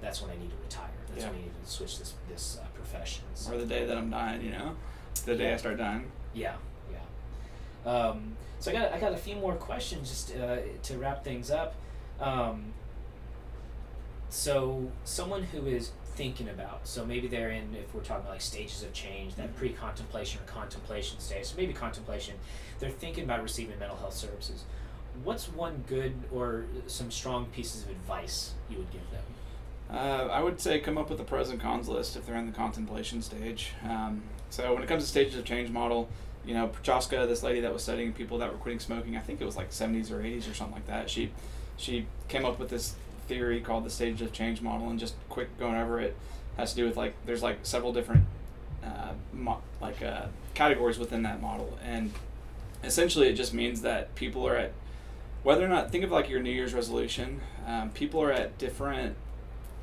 that's 0.00 0.22
when 0.22 0.30
I 0.30 0.34
need 0.34 0.50
to 0.50 0.56
retire. 0.62 0.88
That's 1.08 1.22
yeah. 1.22 1.30
when 1.30 1.40
I 1.40 1.42
need 1.42 1.64
to 1.64 1.70
switch 1.70 1.98
this 1.98 2.14
this 2.28 2.58
uh, 2.60 2.66
profession. 2.74 3.24
So. 3.34 3.54
Or 3.54 3.58
the 3.58 3.66
day 3.66 3.84
that 3.84 3.96
I'm 3.96 4.10
dying, 4.10 4.42
you 4.42 4.52
know, 4.52 4.76
the 5.24 5.36
day. 5.36 5.52
I 5.52 5.56
start 5.56 5.78
dying. 5.78 6.10
Yeah, 6.34 6.54
yeah. 6.92 7.90
Um, 7.90 8.36
so 8.58 8.70
I 8.70 8.74
got 8.74 8.92
I 8.92 9.00
got 9.00 9.12
a 9.12 9.18
few 9.18 9.36
more 9.36 9.54
questions 9.54 10.08
just 10.08 10.36
uh, 10.36 10.58
to 10.82 10.98
wrap 10.98 11.24
things 11.24 11.50
up. 11.50 11.74
Um, 12.20 12.72
so 14.28 14.90
someone 15.04 15.42
who 15.44 15.66
is 15.66 15.90
thinking 16.14 16.48
about 16.48 16.86
so 16.86 17.06
maybe 17.06 17.28
they're 17.28 17.50
in 17.50 17.74
if 17.74 17.94
we're 17.94 18.00
talking 18.02 18.22
about 18.22 18.32
like 18.32 18.40
stages 18.40 18.82
of 18.82 18.92
change 18.92 19.36
that 19.36 19.46
mm-hmm. 19.46 19.58
pre-contemplation 19.58 20.40
or 20.40 20.44
contemplation 20.44 21.18
stage 21.18 21.46
so 21.46 21.56
maybe 21.56 21.72
contemplation 21.72 22.34
they're 22.80 22.90
thinking 22.90 23.24
about 23.24 23.42
receiving 23.42 23.78
mental 23.78 23.96
health 23.96 24.14
services, 24.14 24.64
what's 25.22 25.48
one 25.48 25.84
good 25.86 26.14
or 26.32 26.64
some 26.86 27.10
strong 27.10 27.44
pieces 27.46 27.84
of 27.84 27.90
advice 27.90 28.54
you 28.68 28.78
would 28.78 28.90
give 28.90 29.08
them? 29.12 29.22
Uh, 29.92 30.28
I 30.30 30.40
would 30.42 30.60
say 30.60 30.78
come 30.78 30.96
up 30.96 31.10
with 31.10 31.20
a 31.20 31.24
pros 31.24 31.50
and 31.50 31.60
cons 31.60 31.88
list 31.88 32.16
if 32.16 32.26
they're 32.26 32.36
in 32.36 32.46
the 32.46 32.52
contemplation 32.52 33.22
stage. 33.22 33.72
Um, 33.84 34.22
so 34.48 34.72
when 34.74 34.82
it 34.82 34.88
comes 34.88 35.02
to 35.02 35.08
stages 35.08 35.36
of 35.36 35.44
change 35.44 35.70
model, 35.70 36.08
you 36.44 36.54
know, 36.54 36.68
Prochaska, 36.68 37.26
this 37.26 37.42
lady 37.42 37.60
that 37.60 37.72
was 37.72 37.82
studying 37.82 38.12
people 38.12 38.38
that 38.38 38.52
were 38.52 38.58
quitting 38.58 38.78
smoking, 38.78 39.16
I 39.16 39.20
think 39.20 39.40
it 39.40 39.44
was 39.44 39.56
like 39.56 39.70
70s 39.70 40.10
or 40.10 40.22
80s 40.22 40.50
or 40.50 40.54
something 40.54 40.74
like 40.74 40.86
that. 40.86 41.10
She 41.10 41.32
she 41.76 42.06
came 42.28 42.44
up 42.44 42.58
with 42.58 42.68
this 42.68 42.94
theory 43.26 43.60
called 43.60 43.84
the 43.84 43.90
stages 43.90 44.20
of 44.20 44.32
change 44.32 44.60
model, 44.60 44.88
and 44.90 44.98
just 44.98 45.14
quick 45.28 45.56
going 45.58 45.76
over 45.76 46.00
it 46.00 46.16
has 46.56 46.70
to 46.70 46.76
do 46.76 46.84
with 46.84 46.96
like 46.96 47.14
there's 47.26 47.42
like 47.42 47.58
several 47.62 47.92
different 47.92 48.24
uh, 48.84 49.12
mo- 49.32 49.62
like 49.80 50.02
uh, 50.02 50.26
categories 50.54 50.98
within 50.98 51.22
that 51.22 51.40
model, 51.40 51.78
and 51.84 52.12
essentially 52.84 53.28
it 53.28 53.34
just 53.34 53.52
means 53.52 53.82
that 53.82 54.14
people 54.14 54.46
are 54.46 54.56
at 54.56 54.72
whether 55.42 55.64
or 55.64 55.68
not 55.68 55.90
think 55.90 56.04
of 56.04 56.10
like 56.10 56.28
your 56.28 56.40
new 56.40 56.50
year's 56.50 56.74
resolution 56.74 57.40
um, 57.66 57.90
people 57.90 58.22
are 58.22 58.32
at 58.32 58.56
different 58.58 59.16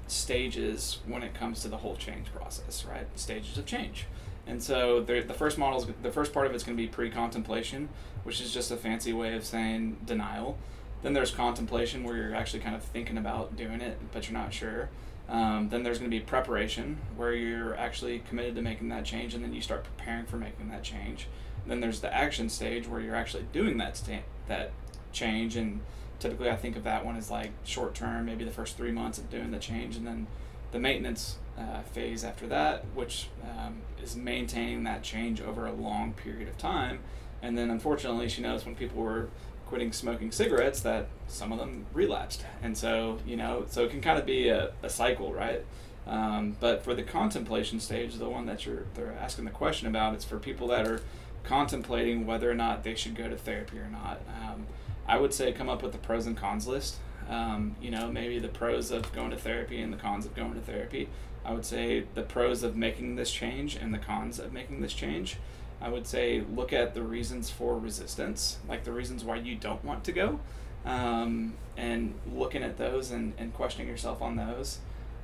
stages 0.07 0.99
when 1.05 1.23
it 1.23 1.33
comes 1.33 1.61
to 1.61 1.67
the 1.67 1.77
whole 1.77 1.95
change 1.95 2.27
process 2.33 2.85
right? 2.85 3.07
Stages 3.15 3.57
of 3.57 3.65
change. 3.65 4.05
And 4.45 4.63
so 4.63 5.01
the 5.01 5.21
first 5.33 5.57
model 5.57 5.79
is 5.81 5.87
the 6.01 6.11
first 6.11 6.33
part 6.33 6.47
of 6.47 6.53
it's 6.53 6.63
going 6.63 6.77
to 6.77 6.81
be 6.81 6.87
pre-contemplation 6.87 7.89
which 8.23 8.41
is 8.41 8.53
just 8.53 8.71
a 8.71 8.77
fancy 8.77 9.13
way 9.13 9.35
of 9.35 9.45
saying 9.45 9.97
denial. 10.05 10.57
Then 11.03 11.13
there's 11.13 11.31
contemplation 11.31 12.03
where 12.03 12.15
you're 12.15 12.35
actually 12.35 12.61
kind 12.61 12.75
of 12.75 12.83
thinking 12.83 13.17
about 13.17 13.55
doing 13.55 13.81
it 13.81 13.97
but 14.11 14.29
you're 14.29 14.39
not 14.39 14.53
sure. 14.53 14.89
Um, 15.29 15.67
then 15.69 15.83
there's 15.83 15.99
going 15.99 16.09
to 16.09 16.17
be 16.17 16.23
preparation 16.23 16.99
where 17.17 17.33
you're 17.33 17.75
actually 17.75 18.19
committed 18.19 18.55
to 18.55 18.61
making 18.61 18.89
that 18.89 19.03
change 19.03 19.33
and 19.33 19.43
then 19.43 19.53
you 19.53 19.61
start 19.61 19.83
preparing 19.83 20.25
for 20.25 20.37
making 20.37 20.69
that 20.69 20.83
change. 20.83 21.27
Then 21.67 21.81
there's 21.81 21.99
the 21.99 22.13
action 22.13 22.47
stage 22.49 22.87
where 22.87 23.01
you're 23.01 23.15
actually 23.15 23.45
doing 23.51 23.77
that 23.77 23.97
sta- 23.97 24.23
that 24.47 24.71
change, 25.11 25.55
and 25.55 25.81
typically 26.19 26.49
I 26.49 26.55
think 26.55 26.75
of 26.75 26.83
that 26.83 27.05
one 27.05 27.15
as 27.15 27.29
like 27.29 27.51
short 27.63 27.95
term, 27.95 28.25
maybe 28.25 28.43
the 28.43 28.51
first 28.51 28.77
three 28.77 28.91
months 28.91 29.17
of 29.17 29.29
doing 29.29 29.51
the 29.51 29.59
change, 29.59 29.95
and 29.95 30.05
then 30.05 30.27
the 30.71 30.79
maintenance 30.79 31.37
uh, 31.57 31.81
phase 31.81 32.23
after 32.23 32.47
that, 32.47 32.85
which 32.93 33.29
um, 33.43 33.77
is 34.01 34.15
maintaining 34.15 34.83
that 34.83 35.03
change 35.03 35.41
over 35.41 35.65
a 35.65 35.71
long 35.71 36.13
period 36.13 36.47
of 36.47 36.57
time. 36.57 36.99
And 37.41 37.57
then 37.57 37.69
unfortunately, 37.69 38.29
she 38.29 38.41
knows 38.41 38.65
when 38.65 38.75
people 38.75 39.01
were 39.01 39.29
quitting 39.67 39.91
smoking 39.91 40.31
cigarettes 40.31 40.79
that 40.81 41.07
some 41.27 41.51
of 41.51 41.59
them 41.59 41.85
relapsed. 41.93 42.45
And 42.61 42.77
so, 42.77 43.19
you 43.25 43.35
know, 43.35 43.65
so 43.69 43.83
it 43.83 43.91
can 43.91 44.01
kind 44.01 44.17
of 44.17 44.25
be 44.25 44.49
a, 44.49 44.71
a 44.81 44.89
cycle, 44.89 45.33
right? 45.33 45.63
Um, 46.07 46.55
but 46.59 46.83
for 46.83 46.93
the 46.93 47.03
contemplation 47.03 47.79
stage, 47.79 48.15
the 48.15 48.29
one 48.29 48.45
that 48.45 48.65
you're 48.65 48.85
they're 48.95 49.13
asking 49.19 49.45
the 49.45 49.51
question 49.51 49.87
about, 49.87 50.13
it's 50.13 50.23
for 50.23 50.39
people 50.39 50.67
that 50.69 50.87
are 50.87 51.01
contemplating 51.43 52.25
whether 52.25 52.49
or 52.49 52.55
not 52.55 52.83
they 52.83 52.95
should 52.95 53.15
go 53.15 53.27
to 53.27 53.37
therapy 53.37 53.77
or 53.77 53.89
not. 53.89 54.21
Um, 54.41 54.67
I 55.07 55.17
would 55.17 55.33
say 55.33 55.51
come 55.51 55.69
up 55.69 55.81
with 55.81 55.95
a 55.95 55.99
pros 55.99 56.25
and 56.25 56.35
cons 56.35 56.67
list. 56.67 56.97
Um, 57.29 57.75
you 57.81 57.91
know, 57.91 58.09
maybe 58.09 58.39
the 58.39 58.47
pros 58.47 58.91
of 58.91 59.11
going 59.13 59.31
to 59.31 59.37
therapy 59.37 59.81
and 59.81 59.91
the 59.91 59.97
cons 59.97 60.25
of 60.25 60.35
going 60.35 60.53
to 60.53 60.61
therapy. 60.61 61.09
I 61.43 61.53
would 61.53 61.65
say 61.65 62.05
the 62.13 62.23
pros 62.23 62.63
of 62.63 62.75
making 62.75 63.15
this 63.15 63.31
change 63.31 63.75
and 63.75 63.93
the 63.93 63.97
cons 63.97 64.39
of 64.39 64.53
making 64.53 64.81
this 64.81 64.93
change. 64.93 65.37
I 65.81 65.89
would 65.89 66.07
say 66.07 66.43
look 66.53 66.73
at 66.73 66.93
the 66.93 67.01
reasons 67.01 67.49
for 67.49 67.77
resistance, 67.77 68.57
like 68.67 68.83
the 68.83 68.91
reasons 68.91 69.23
why 69.23 69.37
you 69.37 69.55
don't 69.55 69.83
want 69.83 70.03
to 70.05 70.11
go, 70.11 70.39
um, 70.85 71.53
and 71.75 72.13
looking 72.33 72.63
at 72.63 72.77
those 72.77 73.11
and, 73.11 73.33
and 73.37 73.53
questioning 73.53 73.87
yourself 73.87 74.21
on 74.21 74.35
those. 74.35 74.79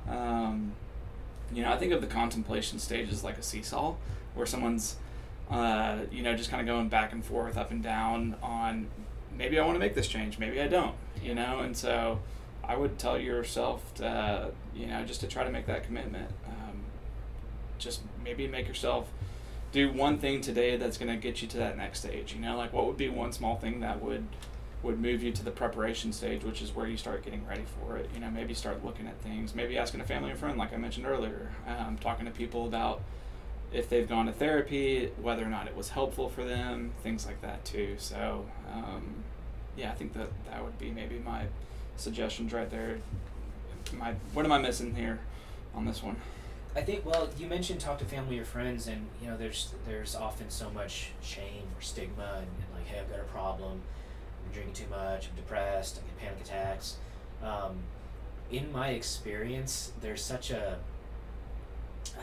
Um, 0.08 0.72
you 1.52 1.62
know, 1.62 1.72
I 1.72 1.76
think 1.76 1.92
of 1.92 2.00
the 2.00 2.06
contemplation 2.06 2.78
stage 2.78 3.10
as 3.10 3.24
like 3.24 3.38
a 3.38 3.42
seesaw, 3.42 3.94
where 4.34 4.46
someone's, 4.46 4.96
uh, 5.50 5.98
you 6.10 6.22
know, 6.22 6.36
just 6.36 6.50
kind 6.50 6.60
of 6.60 6.66
going 6.66 6.88
back 6.88 7.12
and 7.12 7.24
forth, 7.24 7.56
up 7.56 7.70
and 7.70 7.82
down 7.82 8.36
on 8.42 8.88
maybe 9.36 9.58
I 9.58 9.64
want 9.64 9.76
to 9.76 9.80
make 9.80 9.94
this 9.94 10.08
change, 10.08 10.38
maybe 10.38 10.60
I 10.60 10.68
don't, 10.68 10.94
you 11.22 11.34
know, 11.34 11.60
and 11.60 11.76
so 11.76 12.20
I 12.62 12.76
would 12.76 12.98
tell 12.98 13.18
yourself, 13.18 13.94
to, 13.96 14.06
uh, 14.06 14.50
you 14.74 14.86
know, 14.86 15.04
just 15.04 15.20
to 15.20 15.26
try 15.26 15.44
to 15.44 15.50
make 15.50 15.66
that 15.66 15.84
commitment. 15.84 16.30
Um, 16.46 16.80
just 17.78 18.00
maybe 18.22 18.46
make 18.48 18.66
yourself 18.66 19.10
do 19.72 19.92
one 19.92 20.18
thing 20.18 20.40
today 20.40 20.76
that's 20.76 20.96
going 20.96 21.10
to 21.10 21.16
get 21.16 21.42
you 21.42 21.48
to 21.48 21.56
that 21.58 21.76
next 21.76 21.98
stage. 22.00 22.32
You 22.32 22.40
know, 22.40 22.56
like 22.56 22.72
what 22.72 22.86
would 22.86 22.96
be 22.96 23.08
one 23.08 23.32
small 23.32 23.56
thing 23.56 23.80
that 23.80 24.02
would 24.02 24.26
would 24.82 25.00
move 25.00 25.22
you 25.22 25.32
to 25.32 25.42
the 25.42 25.50
preparation 25.50 26.12
stage, 26.12 26.44
which 26.44 26.60
is 26.60 26.74
where 26.74 26.86
you 26.86 26.96
start 26.96 27.24
getting 27.24 27.46
ready 27.46 27.64
for 27.80 27.96
it. 27.96 28.08
You 28.14 28.20
know, 28.20 28.30
maybe 28.30 28.52
start 28.52 28.84
looking 28.84 29.06
at 29.06 29.18
things, 29.22 29.54
maybe 29.54 29.78
asking 29.78 30.00
a 30.00 30.04
family 30.04 30.30
or 30.30 30.36
friend, 30.36 30.58
like 30.58 30.74
I 30.74 30.76
mentioned 30.76 31.06
earlier, 31.06 31.50
um, 31.66 31.96
talking 31.98 32.26
to 32.26 32.30
people 32.30 32.66
about 32.66 33.02
if 33.74 33.88
they've 33.88 34.08
gone 34.08 34.26
to 34.26 34.32
therapy, 34.32 35.10
whether 35.20 35.42
or 35.42 35.48
not 35.48 35.66
it 35.66 35.76
was 35.76 35.90
helpful 35.90 36.28
for 36.28 36.44
them, 36.44 36.92
things 37.02 37.26
like 37.26 37.42
that 37.42 37.64
too. 37.64 37.96
So, 37.98 38.46
um, 38.72 39.24
yeah, 39.76 39.90
I 39.90 39.94
think 39.94 40.12
that 40.14 40.28
that 40.48 40.62
would 40.64 40.78
be 40.78 40.92
maybe 40.92 41.18
my 41.18 41.46
suggestions 41.96 42.52
right 42.52 42.70
there. 42.70 42.98
My 43.92 44.14
what 44.32 44.44
am 44.46 44.52
I 44.52 44.58
missing 44.58 44.94
here 44.94 45.18
on 45.74 45.84
this 45.84 46.02
one? 46.02 46.16
I 46.76 46.82
think 46.82 47.04
well, 47.04 47.28
you 47.36 47.46
mentioned 47.48 47.80
talk 47.80 47.98
to 47.98 48.04
family 48.04 48.38
or 48.38 48.44
friends, 48.44 48.86
and 48.86 49.06
you 49.20 49.28
know, 49.28 49.36
there's 49.36 49.74
there's 49.86 50.14
often 50.14 50.50
so 50.50 50.70
much 50.70 51.10
shame 51.20 51.64
or 51.76 51.82
stigma, 51.82 52.34
and, 52.36 52.46
and 52.46 52.74
like, 52.74 52.86
hey, 52.86 53.00
I've 53.00 53.10
got 53.10 53.20
a 53.20 53.24
problem. 53.24 53.80
I'm 54.46 54.52
drinking 54.52 54.74
too 54.74 54.90
much. 54.90 55.28
I'm 55.28 55.36
depressed. 55.36 55.98
I 55.98 56.06
get 56.06 56.18
panic 56.18 56.40
attacks. 56.42 56.96
Um, 57.42 57.78
in 58.52 58.70
my 58.70 58.90
experience, 58.90 59.92
there's 60.00 60.22
such 60.22 60.52
a 60.52 60.78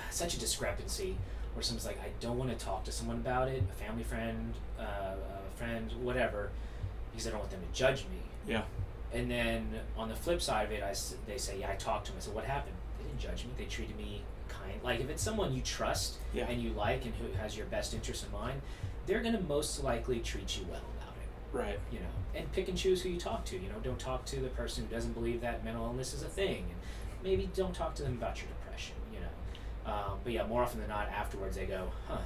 such 0.10 0.36
a 0.36 0.40
discrepancy 0.40 1.18
where 1.54 1.64
someone's 1.64 1.86
like, 1.86 2.00
I 2.00 2.10
don't 2.20 2.38
want 2.38 2.58
to 2.58 2.66
talk 2.66 2.84
to 2.86 2.92
someone 2.92 3.18
about 3.18 3.48
it, 3.48 3.64
a 3.70 3.74
family 3.74 4.04
friend, 4.04 4.54
uh, 4.80 4.84
a 4.84 5.58
friend, 5.58 5.92
whatever, 6.02 6.50
because 7.12 7.28
I 7.28 7.32
don't 7.32 7.40
want 7.40 7.52
them 7.52 7.62
to 7.62 7.78
judge 7.78 8.06
me. 8.06 8.20
Yeah. 8.48 8.64
And 9.14 9.30
then 9.30 9.68
on 9.98 10.08
the 10.10 10.16
flip 10.16 10.42
side 10.42 10.66
of 10.68 10.72
it, 10.72 10.82
I 10.84 10.94
they 11.28 11.38
say, 11.38 11.60
yeah, 11.60 11.70
I 11.72 11.76
talked 11.76 12.06
to 12.06 12.12
them. 12.12 12.20
I 12.20 12.24
said, 12.24 12.34
what 12.34 12.46
happened? 12.46 12.76
They 12.98 13.06
didn't 13.06 13.20
judge 13.20 13.44
me. 13.44 13.52
They 13.58 13.66
treated 13.66 13.98
me 13.98 14.22
kind. 14.48 14.82
Like 14.84 15.02
if 15.02 15.10
it's 15.10 15.22
someone 15.22 15.54
you 15.54 15.62
trust 15.62 16.18
Yeah. 16.34 16.48
and 16.48 16.62
you 16.62 16.72
like 16.72 17.04
and 17.06 17.14
who 17.16 17.32
has 17.38 17.58
your 17.58 17.66
best 17.68 17.94
interest 17.94 18.26
in 18.26 18.32
mind, 18.32 18.62
they're 19.08 19.22
gonna 19.22 19.42
most 19.42 19.84
likely 19.84 20.20
treat 20.20 20.58
you 20.58 20.66
well 20.70 20.82
about 20.98 21.16
it. 21.16 21.58
Right. 21.58 21.80
You 21.92 22.00
know, 22.00 22.06
and 22.40 22.50
pick 22.54 22.70
and 22.70 22.78
choose 22.78 23.02
who 23.02 23.10
you 23.10 23.20
talk 23.20 23.44
to. 23.46 23.58
You 23.58 23.68
know, 23.70 23.80
don't 23.84 24.00
talk 24.00 24.24
to 24.28 24.40
the 24.40 24.48
person 24.50 24.86
who 24.86 24.96
doesn't 24.96 25.14
believe 25.14 25.42
that 25.42 25.66
mental 25.66 25.86
illness 25.86 26.14
is 26.14 26.24
a 26.24 26.28
thing, 26.30 26.60
and 26.70 26.76
maybe 27.24 27.50
don't 27.56 27.74
talk 27.74 27.94
to 27.96 28.04
them 28.04 28.14
about 28.14 28.38
your 28.38 28.48
depression. 28.48 28.60
You 28.61 28.61
know, 28.61 28.61
um, 29.86 30.20
but 30.24 30.34
yeah, 30.34 30.46
more 30.48 30.64
often 30.64 30.80
than 30.80 30.90
not, 30.90 31.08
afterwards 31.10 31.56
they 31.58 31.66
go, 31.66 31.90
huh, 32.08 32.18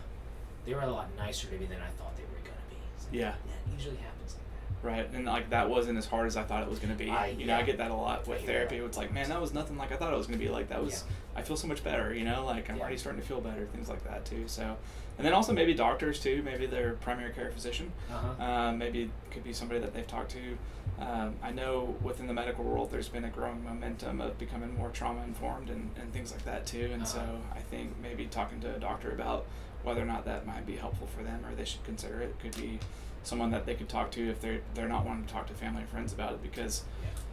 they 0.66 0.74
were 0.74 0.82
a 0.82 0.88
lot 0.92 1.08
nicer 1.18 1.48
to 1.48 1.58
me 1.58 1.66
than 1.66 1.80
I 1.82 1.90
thought 1.98 2.16
they 2.16 2.24
were 2.24 2.40
gonna 2.44 2.68
be. 2.70 2.78
It's 2.96 3.06
like, 3.06 3.14
Yeah. 3.14 3.36
yeah, 3.48 3.54
it 3.54 3.74
usually 3.74 3.98
happens 3.98 4.34
that. 4.36 4.42
Right, 4.86 5.10
and 5.14 5.26
like 5.26 5.50
that 5.50 5.68
wasn't 5.70 5.98
as 5.98 6.06
hard 6.06 6.28
as 6.28 6.38
I 6.38 6.44
thought 6.44 6.62
it 6.62 6.70
was 6.70 6.78
going 6.80 6.96
to 6.96 7.04
be. 7.04 7.10
I- 7.10 7.28
you 7.30 7.46
know, 7.48 7.56
I 7.58 7.64
get 7.64 7.80
that 7.80 7.90
a 7.90 7.96
lot 7.96 8.28
with 8.28 8.46
therapy. 8.46 8.78
that. 8.80 8.86
It's 8.86 8.98
like, 8.98 9.12
man, 9.12 9.30
that 9.30 9.42
was 9.42 9.54
nothing 9.54 9.78
like 9.78 9.92
I 9.92 9.96
thought 9.98 10.14
it 10.14 10.18
was 10.18 10.28
going 10.28 10.38
to 10.40 10.46
be. 10.46 10.52
Like 10.52 10.70
that 10.70 10.84
was, 10.84 11.04
I 11.36 11.42
feel 11.42 11.58
so 11.58 11.68
much 11.68 11.84
better. 11.84 12.14
You 12.14 12.24
know, 12.24 12.46
like 12.46 12.70
I'm 12.70 12.76
Yeah. 12.76 12.84
already 12.84 12.98
starting 12.98 13.20
to 13.22 13.28
feel 13.28 13.42
better. 13.42 13.66
Things 13.66 13.90
like 13.90 14.04
that 14.04 14.26
too. 14.26 14.44
So, 14.48 14.78
and 15.18 15.26
then 15.26 15.34
also 15.34 15.54
maybe 15.54 15.74
doctors 15.74 16.20
too. 16.20 16.44
Maybe 16.44 16.68
their 16.68 16.94
primary 16.94 17.34
care 17.34 17.50
physician. 17.52 17.92
Uh-huh. 18.12 18.44
Um, 18.44 18.78
maybe 18.78 19.04
it 19.04 19.10
could 19.32 19.44
be 19.44 19.54
somebody 19.54 19.80
that 19.80 19.94
they've 19.94 20.06
talked 20.08 20.32
to. 20.32 20.58
Um, 21.04 21.36
I 21.42 21.52
know 21.52 21.96
within 22.04 22.28
the 22.28 22.34
medical 22.34 22.64
world, 22.64 22.92
there's 22.92 23.10
been 23.10 23.26
a 23.26 23.30
growing 23.30 23.64
momentum 23.64 24.22
of 24.22 24.38
becoming 24.38 24.78
more 24.78 24.90
trauma 24.92 25.24
informed 25.24 25.70
and, 25.70 25.90
and 26.00 26.14
things 26.14 26.32
like 26.32 26.46
that 26.46 26.66
too. 26.68 26.90
And 26.94 27.08
so 27.08 27.20
Uh-huh. 27.20 27.56
I 27.56 27.60
think 27.60 27.96
maybe 28.02 28.28
talking 28.28 28.60
to 28.62 28.76
a 28.76 28.80
doctor 28.80 29.12
about 29.12 29.46
whether 29.84 30.02
or 30.02 30.06
not 30.06 30.26
that 30.26 30.46
might 30.48 30.66
be 30.66 30.76
helpful 30.76 31.08
for 31.08 31.22
them 31.24 31.44
or 31.46 31.54
they 31.56 31.66
should 31.66 31.84
consider 31.84 32.22
it 32.22 32.36
could 32.40 32.56
be 32.56 32.80
someone 33.26 33.52
that 33.52 33.66
they 33.66 33.74
could 33.76 33.90
talk 33.90 34.12
to 34.12 34.30
if 34.30 34.40
they're 34.42 34.62
they're 34.74 34.88
not 34.88 35.06
wanting 35.06 35.26
to 35.26 35.34
talk 35.34 35.48
to 35.48 35.54
family 35.54 35.82
and 35.82 35.90
friends 35.90 36.14
about 36.14 36.34
it 36.34 36.42
because 36.44 36.84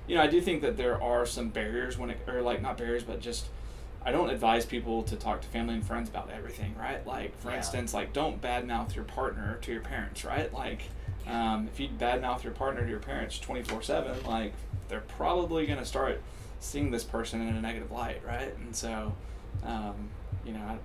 you 0.07 0.17
know 0.17 0.23
I 0.23 0.27
do 0.27 0.41
think 0.41 0.63
that 0.63 0.77
there 0.77 1.01
are 1.03 1.27
some 1.27 1.49
barriers 1.51 1.99
when 1.99 2.11
it 2.11 2.19
or 2.27 2.43
like 2.43 2.63
not 2.63 2.77
barriers 2.79 3.05
but 3.05 3.21
just 3.21 3.47
I 4.05 4.11
don't 4.11 4.31
advise 4.31 4.67
people 4.67 5.03
to 5.05 5.17
talk 5.17 5.43
to 5.43 5.49
family 5.49 5.75
and 5.75 5.87
friends 5.87 6.09
about 6.09 6.31
everything 6.31 6.75
right? 6.79 7.07
Like 7.07 7.39
for 7.41 7.51
Yeah. 7.51 7.59
instance 7.59 7.93
like 7.95 8.13
don't 8.13 8.41
badmouth 8.41 8.95
your 8.95 9.05
partner 9.05 9.59
to 9.63 9.73
your 9.73 9.83
parents 9.83 10.25
right? 10.25 10.53
Like 10.53 10.83
um, 11.29 11.69
if 11.73 11.79
you 11.79 11.89
badmouth 11.89 12.43
your 12.43 12.53
partner 12.53 12.83
to 12.83 12.89
your 12.91 12.99
parents 12.99 13.39
24-7 13.39 14.27
like 14.27 14.53
they're 14.89 15.01
probably 15.01 15.67
going 15.67 15.79
to 15.79 15.85
start 15.85 16.21
seeing 16.59 16.91
this 16.91 17.05
person 17.05 17.41
in 17.41 17.55
a 17.57 17.61
negative 17.61 17.91
light 17.93 18.21
right? 18.27 18.55
And 18.59 18.75
so 18.75 19.15
um, 19.65 19.95
you 20.45 20.53
know 20.53 20.61
I, 20.61 20.79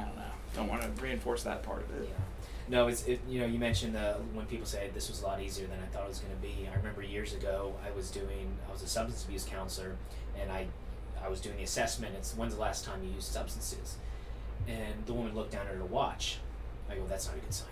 I 0.00 0.04
don't 0.04 0.16
know. 0.16 0.22
Don't 0.56 0.68
want 0.68 0.82
to 0.82 1.02
reinforce 1.02 1.42
that 1.42 1.62
part 1.62 1.82
of 1.82 1.90
it. 2.00 2.08
Yeah. 2.08 2.24
No, 2.66 2.86
it's 2.86 3.04
it, 3.04 3.20
you 3.28 3.40
know 3.40 3.46
you 3.46 3.58
mentioned 3.58 3.94
the 3.94 4.16
when 4.32 4.46
people 4.46 4.66
say 4.66 4.90
this 4.94 5.08
was 5.08 5.22
a 5.22 5.26
lot 5.26 5.40
easier 5.42 5.66
than 5.66 5.78
I 5.80 5.86
thought 5.86 6.04
it 6.04 6.08
was 6.08 6.20
going 6.20 6.34
to 6.34 6.40
be. 6.40 6.68
I 6.72 6.76
remember 6.76 7.02
years 7.02 7.34
ago 7.34 7.74
I 7.86 7.90
was 7.94 8.10
doing 8.10 8.56
I 8.68 8.72
was 8.72 8.82
a 8.82 8.88
substance 8.88 9.24
abuse 9.24 9.44
counselor 9.44 9.96
and 10.40 10.50
I 10.50 10.66
I 11.22 11.28
was 11.28 11.40
doing 11.40 11.56
the 11.56 11.62
assessment. 11.62 12.14
It's 12.16 12.34
when's 12.36 12.54
the 12.54 12.60
last 12.60 12.84
time 12.84 13.02
you 13.04 13.10
used 13.10 13.32
substances, 13.32 13.96
and 14.66 15.04
the 15.04 15.12
woman 15.12 15.34
looked 15.34 15.52
down 15.52 15.66
at 15.66 15.74
her 15.74 15.84
watch. 15.84 16.38
I 16.90 16.94
go 16.94 17.06
that's 17.06 17.26
not 17.26 17.36
a 17.36 17.40
good 17.40 17.52
sign. 17.52 17.68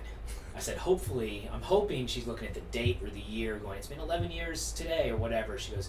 I 0.54 0.60
said 0.60 0.76
hopefully 0.76 1.48
I'm 1.52 1.62
hoping 1.62 2.06
she's 2.06 2.26
looking 2.26 2.48
at 2.48 2.54
the 2.54 2.60
date 2.60 2.98
or 3.02 3.08
the 3.08 3.20
year, 3.20 3.56
going 3.56 3.78
it's 3.78 3.86
been 3.86 3.98
11 3.98 4.30
years 4.30 4.72
today 4.72 5.10
or 5.10 5.16
whatever. 5.16 5.58
She 5.58 5.72
goes. 5.72 5.88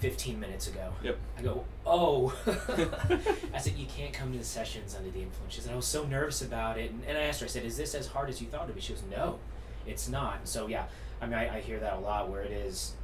15 0.00 0.40
minutes 0.40 0.66
ago. 0.66 0.92
Yep. 1.02 1.18
I 1.38 1.42
go, 1.42 1.64
oh. 1.84 2.34
I 3.54 3.58
said, 3.58 3.74
you 3.76 3.86
can't 3.86 4.12
come 4.12 4.32
to 4.32 4.38
the 4.38 4.44
sessions 4.44 4.96
under 4.96 5.10
the 5.10 5.20
influence. 5.20 5.54
She 5.54 5.60
said, 5.60 5.72
I 5.72 5.76
was 5.76 5.86
so 5.86 6.04
nervous 6.04 6.40
about 6.40 6.78
it. 6.78 6.90
And, 6.90 7.04
and 7.06 7.18
I 7.18 7.22
asked 7.22 7.40
her, 7.40 7.46
I 7.46 7.48
said, 7.50 7.64
is 7.64 7.76
this 7.76 7.94
as 7.94 8.06
hard 8.06 8.30
as 8.30 8.40
you 8.40 8.48
thought 8.48 8.62
it 8.62 8.66
would 8.68 8.76
be? 8.76 8.80
She 8.80 8.94
goes, 8.94 9.02
no, 9.10 9.38
it's 9.86 10.08
not. 10.08 10.38
And 10.38 10.48
so, 10.48 10.68
yeah, 10.68 10.86
I 11.20 11.26
mean, 11.26 11.34
I, 11.34 11.58
I 11.58 11.60
hear 11.60 11.78
that 11.80 11.94
a 11.94 11.98
lot 12.00 12.30
where 12.30 12.42
it 12.42 12.50
is, 12.50 12.94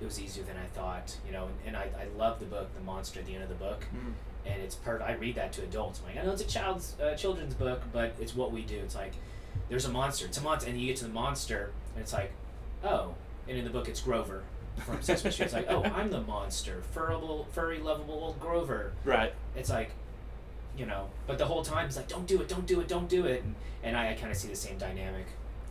it 0.00 0.04
was 0.04 0.20
easier 0.20 0.42
than 0.42 0.56
I 0.56 0.66
thought, 0.74 1.16
you 1.24 1.32
know, 1.32 1.46
and, 1.46 1.54
and 1.68 1.76
I, 1.76 1.88
I 2.00 2.18
love 2.18 2.40
the 2.40 2.46
book, 2.46 2.74
The 2.74 2.82
Monster 2.82 3.20
at 3.20 3.26
the 3.26 3.34
end 3.34 3.44
of 3.44 3.48
the 3.48 3.54
book. 3.54 3.84
Mm. 3.94 4.12
And 4.50 4.60
it's 4.60 4.74
per, 4.74 5.00
I 5.00 5.12
read 5.12 5.36
that 5.36 5.52
to 5.52 5.62
adults. 5.62 6.00
I'm 6.00 6.12
like, 6.12 6.22
I 6.22 6.26
know 6.26 6.32
it's 6.32 6.42
a 6.42 6.46
child's, 6.46 6.96
uh, 7.00 7.14
children's 7.14 7.54
book, 7.54 7.82
but 7.92 8.16
it's 8.18 8.34
what 8.34 8.50
we 8.50 8.62
do. 8.62 8.78
It's 8.78 8.96
like, 8.96 9.12
there's 9.68 9.84
a 9.84 9.90
monster. 9.90 10.26
It's 10.26 10.38
a 10.38 10.42
monster. 10.42 10.68
And 10.68 10.80
you 10.80 10.88
get 10.88 10.96
to 10.96 11.04
the 11.04 11.10
monster, 11.10 11.72
and 11.94 12.02
it's 12.02 12.12
like, 12.12 12.32
oh. 12.82 13.14
And 13.46 13.56
in 13.56 13.64
the 13.64 13.70
book, 13.70 13.88
it's 13.88 14.00
Grover 14.00 14.42
from 14.80 15.02
Sesame 15.02 15.30
Street. 15.30 15.46
It's 15.46 15.54
like, 15.54 15.70
oh, 15.70 15.82
I'm 15.84 16.10
the 16.10 16.20
monster, 16.22 16.82
furrable, 16.94 17.46
furry, 17.48 17.78
lovable 17.78 18.14
old 18.14 18.40
Grover. 18.40 18.92
right 19.04 19.32
It's 19.56 19.70
like, 19.70 19.92
you 20.76 20.86
know, 20.86 21.08
but 21.26 21.38
the 21.38 21.46
whole 21.46 21.62
time 21.62 21.86
it's 21.86 21.96
like, 21.96 22.08
don't 22.08 22.26
do 22.26 22.40
it, 22.40 22.48
don't 22.48 22.66
do 22.66 22.80
it, 22.80 22.88
don't 22.88 23.08
do 23.08 23.24
it, 23.26 23.42
and, 23.42 23.54
and 23.82 23.96
I, 23.96 24.10
I 24.10 24.14
kind 24.14 24.30
of 24.30 24.36
see 24.38 24.48
the 24.48 24.56
same 24.56 24.78
dynamic. 24.78 25.26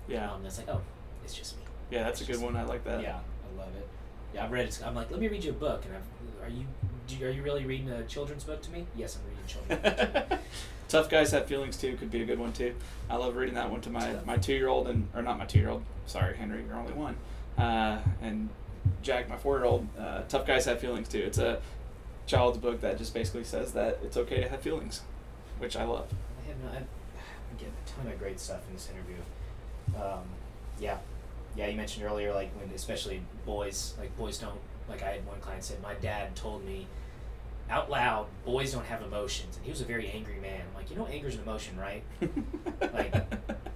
yeah 0.08 0.32
Um, 0.32 0.44
that's 0.44 0.58
like, 0.58 0.70
oh, 0.70 0.82
it's 1.24 1.34
just 1.34 1.58
me. 1.58 1.64
yeah 1.92 2.04
that's 2.04 2.22
a 2.22 2.26
good 2.26 2.42
one 2.42 2.56
I 2.56 2.64
like 2.64 2.84
that 2.86 3.02
Yeah, 3.02 3.18
I 3.18 3.60
love 3.60 3.76
it. 3.76 3.88
Yeah, 4.34 4.46
I've 4.46 4.52
read 4.52 4.68
it. 4.68 4.80
I'm 4.86 4.94
like, 4.96 5.10
let 5.10 5.20
me 5.20 5.28
read 5.28 5.44
you 5.44 5.52
a 5.52 5.54
book, 5.54 5.84
and 5.86 5.96
I've, 5.96 6.46
are 6.46 6.50
you, 6.50 6.66
do 7.08 7.16
you, 7.16 7.26
are 7.28 7.32
you 7.32 7.42
really 7.42 7.66
reading 7.66 7.90
a 7.90 8.04
children's 8.04 8.44
book 8.44 8.62
to 8.64 8.72
me? 8.72 8.86
Yes, 8.96 9.18
I'm 9.18 9.28
reading 9.28 9.46
children's 9.48 10.30
book. 10.30 10.40
Tough 10.90 11.08
guys 11.10 11.32
have 11.32 11.46
feelings 11.46 11.78
too 11.78 11.96
could 11.98 12.10
be 12.10 12.22
a 12.24 12.26
good 12.26 12.40
one 12.40 12.52
too. 12.52 12.74
I 13.12 13.16
love 13.18 13.36
reading 13.36 13.54
that 13.56 13.70
one 13.70 13.80
to 13.82 13.92
my 13.92 14.16
my 14.26 14.38
two 14.38 14.54
year 14.54 14.68
old 14.68 14.88
and 14.88 15.08
or 15.16 15.22
not 15.22 15.38
my 15.38 15.46
two 15.46 15.60
year 15.60 15.70
old. 15.70 15.84
Sorry, 16.08 16.36
Henry, 16.36 16.64
you're 16.66 16.76
only 16.76 16.94
one. 16.94 17.16
Uh, 17.60 18.00
and 18.24 18.50
Jack, 19.02 19.30
my 19.30 19.38
four 19.38 19.58
year 19.58 19.66
old. 19.66 19.88
Uh, 19.98 20.22
Tough 20.28 20.46
guys 20.46 20.66
have 20.66 20.80
feelings 20.80 21.08
too. 21.08 21.20
It's 21.20 21.38
a 21.38 21.62
child's 22.28 22.58
book 22.58 22.82
that 22.82 22.98
just 22.98 23.14
basically 23.14 23.44
says 23.44 23.74
that 23.74 24.00
it's 24.04 24.18
okay 24.18 24.42
to 24.42 24.50
have 24.50 24.62
feelings, 24.62 25.02
which 25.58 25.76
I 25.76 25.84
love. 25.84 26.08
I 26.44 26.48
have 26.48 26.58
no, 26.64 26.70
I, 26.70 26.78
I'm 26.82 27.58
getting 27.58 27.74
a 27.86 27.90
ton 27.90 28.12
of 28.12 28.20
great 28.20 28.40
stuff 28.40 28.62
in 28.68 28.74
this 28.74 28.90
interview. 28.92 29.18
Um, 29.96 30.24
yeah, 30.80 30.98
yeah. 31.56 31.68
You 31.68 31.76
mentioned 31.78 32.06
earlier, 32.06 32.34
like 32.34 32.52
when 32.60 32.70
especially 32.74 33.22
boys, 33.46 33.94
like 34.00 34.16
boys 34.18 34.38
don't. 34.38 34.60
Like 34.88 35.04
I 35.04 35.12
had 35.12 35.28
one 35.28 35.40
client 35.40 35.64
said, 35.64 35.82
my 35.84 35.94
dad 35.96 36.36
told 36.36 36.66
me 36.66 36.88
out 37.70 37.92
loud, 37.92 38.26
boys 38.46 38.72
don't 38.74 38.86
have 38.86 39.04
emotions, 39.04 39.56
and 39.56 39.64
he 39.64 39.70
was 39.72 39.82
a 39.82 39.86
very 39.86 40.10
angry 40.10 40.40
man. 40.42 40.62
I'm 40.68 40.74
like, 40.76 40.90
you 40.90 40.96
know, 40.96 41.06
anger's 41.06 41.36
an 41.36 41.42
emotion, 41.42 41.78
right? 41.78 42.04
Like, 42.94 43.14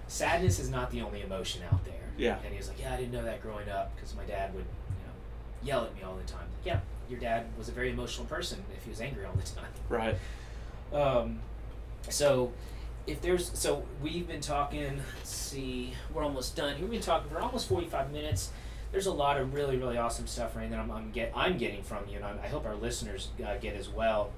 Sadness 0.07 0.59
is 0.59 0.70
not 0.70 0.89
the 0.91 1.01
only 1.01 1.22
emotion 1.22 1.61
out 1.72 1.84
there. 1.86 1.93
Yeah. 2.18 2.38
And 2.43 2.51
he 2.51 2.57
was 2.57 2.68
like, 2.70 2.80
yeah, 2.80 2.93
I 2.93 2.97
didn't 2.97 3.11
know 3.11 3.24
that 3.24 3.41
growing 3.41 3.70
up 3.70 3.95
because 3.95 4.16
my 4.16 4.24
dad 4.24 4.53
would, 4.53 4.64
you 4.64 5.03
know, 5.03 5.03
yell 5.64 5.86
at 5.86 5.95
me 5.95 6.03
all 6.03 6.16
the 6.16 6.32
time. 6.32 6.47
Yeah, 6.66 6.80
your 7.09 7.20
dad 7.20 7.45
was 7.57 7.70
a 7.70 7.72
very 7.72 7.91
emotional 7.91 8.26
person 8.28 8.64
if 8.76 8.84
he 8.84 8.89
was 8.89 9.01
angry 9.01 9.26
all 9.26 9.34
the 9.34 9.41
time. 9.43 9.72
right. 9.89 10.18
Um, 10.93 11.39
so 12.09 12.51
if 13.07 13.22
there's 13.22 13.51
so 13.57 13.84
we've 14.01 14.28
been 14.28 14.41
talking. 14.41 15.01
Let's 15.18 15.30
see, 15.30 15.93
we're 16.14 16.24
almost 16.24 16.55
done. 16.55 16.80
We've 16.82 16.89
been 16.89 17.01
talking 17.01 17.30
for 17.30 17.39
almost 17.39 17.68
forty 17.68 17.88
five 17.88 18.11
minutes. 18.11 18.51
there's 18.91 19.07
a 19.07 19.11
lot 19.11 19.38
of 19.39 19.53
really 19.53 19.78
really 19.78 19.97
awesome 19.97 20.28
stuff, 20.28 20.55
Rain, 20.55 20.70
that 20.70 20.80
I'm, 20.80 20.91
I'm 20.91 21.11
get 21.11 21.32
I'm 21.36 21.57
getting 21.57 21.84
from 21.84 22.07
you, 22.09 22.18
and 22.18 22.26
I'm, 22.26 22.39
I 22.43 22.47
hope 22.47 22.66
our 22.66 22.76
listeners 22.76 23.30
uh, 23.45 23.57
get 23.57 23.76
as 23.76 23.89
well. 23.89 24.32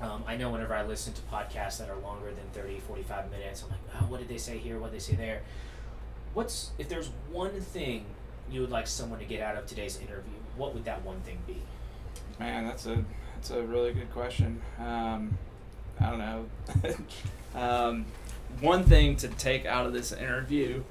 Um, 0.00 0.22
I 0.26 0.36
know 0.36 0.50
whenever 0.50 0.74
I 0.74 0.84
listen 0.84 1.12
to 1.14 1.22
podcasts 1.22 1.78
that 1.78 1.90
are 1.90 1.96
longer 1.96 2.26
than 2.26 2.44
30, 2.52 2.78
45 2.78 3.32
minutes, 3.32 3.64
I'm 3.64 3.70
like, 3.70 3.80
oh, 4.00 4.04
what 4.06 4.20
did 4.20 4.28
they 4.28 4.38
say 4.38 4.58
here? 4.58 4.78
What 4.78 4.92
did 4.92 5.00
they 5.00 5.04
say 5.04 5.16
there? 5.16 5.42
What's 6.34 6.70
if 6.78 6.88
there's 6.88 7.10
one 7.32 7.60
thing 7.60 8.04
you 8.50 8.60
would 8.60 8.70
like 8.70 8.86
someone 8.86 9.18
to 9.18 9.24
get 9.24 9.42
out 9.42 9.56
of 9.56 9.66
today's 9.66 9.98
interview? 9.98 10.37
What 10.58 10.74
would 10.74 10.84
that 10.84 11.04
one 11.04 11.20
thing 11.20 11.38
be? 11.46 11.62
Man, 12.38 12.66
that's 12.66 12.86
a 12.86 13.04
that's 13.34 13.50
a 13.50 13.62
really 13.62 13.92
good 13.92 14.12
question. 14.12 14.60
Um, 14.78 15.38
I 16.00 16.10
don't 16.10 16.18
know. 16.18 16.46
um, 17.54 18.06
one 18.60 18.84
thing 18.84 19.16
to 19.16 19.28
take 19.28 19.64
out 19.66 19.86
of 19.86 19.92
this 19.92 20.12
interview, 20.12 20.82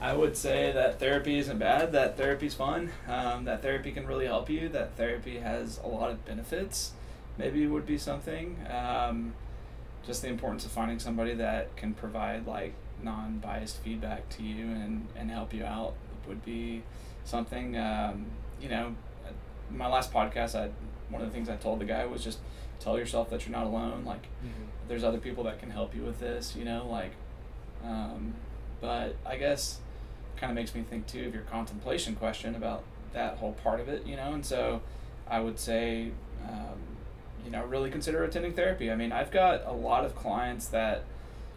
I 0.00 0.14
would 0.14 0.36
say 0.36 0.72
that 0.72 1.00
therapy 1.00 1.38
isn't 1.38 1.58
bad. 1.58 1.92
That 1.92 2.16
therapy's 2.16 2.54
fun. 2.54 2.90
Um, 3.08 3.44
that 3.44 3.62
therapy 3.62 3.92
can 3.92 4.06
really 4.06 4.26
help 4.26 4.48
you. 4.48 4.68
That 4.68 4.96
therapy 4.96 5.38
has 5.38 5.80
a 5.82 5.88
lot 5.88 6.10
of 6.10 6.24
benefits. 6.24 6.92
Maybe 7.38 7.64
it 7.64 7.68
would 7.68 7.86
be 7.86 7.98
something. 7.98 8.56
Um, 8.70 9.34
just 10.06 10.22
the 10.22 10.28
importance 10.28 10.64
of 10.64 10.70
finding 10.70 10.98
somebody 10.98 11.34
that 11.34 11.76
can 11.76 11.92
provide 11.94 12.46
like 12.46 12.74
non-biased 13.02 13.78
feedback 13.78 14.28
to 14.30 14.42
you 14.42 14.66
and, 14.66 15.08
and 15.16 15.30
help 15.30 15.52
you 15.52 15.64
out 15.64 15.94
would 16.28 16.44
be 16.44 16.82
something. 17.24 17.76
Um, 17.76 18.26
you 18.60 18.68
know, 18.68 18.94
my 19.70 19.86
last 19.88 20.12
podcast, 20.12 20.54
I 20.54 20.70
one 21.10 21.22
of 21.22 21.28
the 21.28 21.32
things 21.34 21.48
I 21.48 21.56
told 21.56 21.80
the 21.80 21.84
guy 21.84 22.04
was 22.06 22.22
just 22.24 22.38
tell 22.80 22.98
yourself 22.98 23.30
that 23.30 23.46
you're 23.46 23.56
not 23.56 23.66
alone. 23.66 24.04
Like, 24.04 24.22
Mm-hmm. 24.44 24.64
there's 24.88 25.04
other 25.04 25.18
people 25.18 25.44
that 25.44 25.58
can 25.60 25.70
help 25.70 25.94
you 25.94 26.02
with 26.02 26.18
this. 26.20 26.54
You 26.56 26.64
know, 26.64 26.86
like, 26.90 27.12
um, 27.84 28.34
but 28.80 29.16
I 29.24 29.36
guess 29.36 29.80
kind 30.36 30.50
of 30.50 30.54
makes 30.54 30.74
me 30.74 30.82
think 30.82 31.06
too 31.06 31.26
of 31.26 31.32
your 31.34 31.44
contemplation 31.44 32.14
question 32.14 32.54
about 32.54 32.84
that 33.14 33.38
whole 33.38 33.52
part 33.52 33.80
of 33.80 33.88
it. 33.88 34.06
You 34.06 34.16
know, 34.16 34.32
and 34.32 34.44
so 34.44 34.82
I 35.28 35.40
would 35.40 35.58
say. 35.58 36.10
Um, 36.48 36.78
you 37.44 37.52
know, 37.52 37.64
really 37.64 37.90
consider 37.92 38.24
attending 38.24 38.52
therapy. 38.54 38.90
I 38.90 38.96
mean, 38.96 39.12
I've 39.12 39.30
got 39.30 39.64
a 39.66 39.70
lot 39.72 40.04
of 40.04 40.16
clients 40.16 40.66
that, 40.68 41.04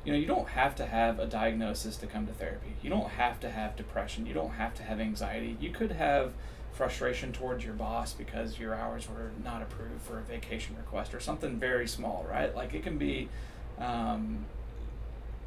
you 0.06 0.14
know, 0.14 0.20
you 0.20 0.28
don't 0.28 0.50
have 0.50 0.76
to 0.76 0.86
have 0.86 1.18
a 1.18 1.26
diagnosis 1.26 1.98
to 1.98 2.06
come 2.06 2.28
to 2.28 2.34
therapy. 2.34 2.76
You 2.84 2.92
don't 2.92 3.10
have 3.10 3.40
to 3.40 3.50
have 3.50 3.76
depression. 3.76 4.28
You 4.28 4.36
don't 4.36 4.52
have 4.52 4.76
to 4.76 4.84
have 4.84 5.00
anxiety. 5.00 5.58
You 5.60 5.72
could 5.72 5.94
have 5.94 6.34
frustration 6.74 7.32
towards 7.32 7.64
your 7.66 7.74
boss 7.74 8.14
because 8.14 8.58
your 8.58 8.74
hours 8.74 9.08
were 9.10 9.32
not 9.44 9.62
approved 9.62 10.02
for 10.02 10.20
a 10.20 10.22
vacation 10.22 10.76
request 10.78 11.14
or 11.14 11.20
something 11.20 11.58
very 11.58 11.88
small, 11.88 12.26
right? 12.30 12.56
Like 12.56 12.74
it 12.74 12.84
can 12.84 12.98
be 12.98 13.30
um, 13.80 14.46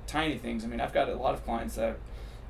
tiny 0.07 0.39
things. 0.39 0.65
I 0.65 0.69
mean, 0.69 0.81
I've 0.81 0.93
got 0.93 1.09
a 1.09 1.15
lot 1.15 1.35
of 1.35 1.45
clients 1.45 1.77
that, 1.77 1.97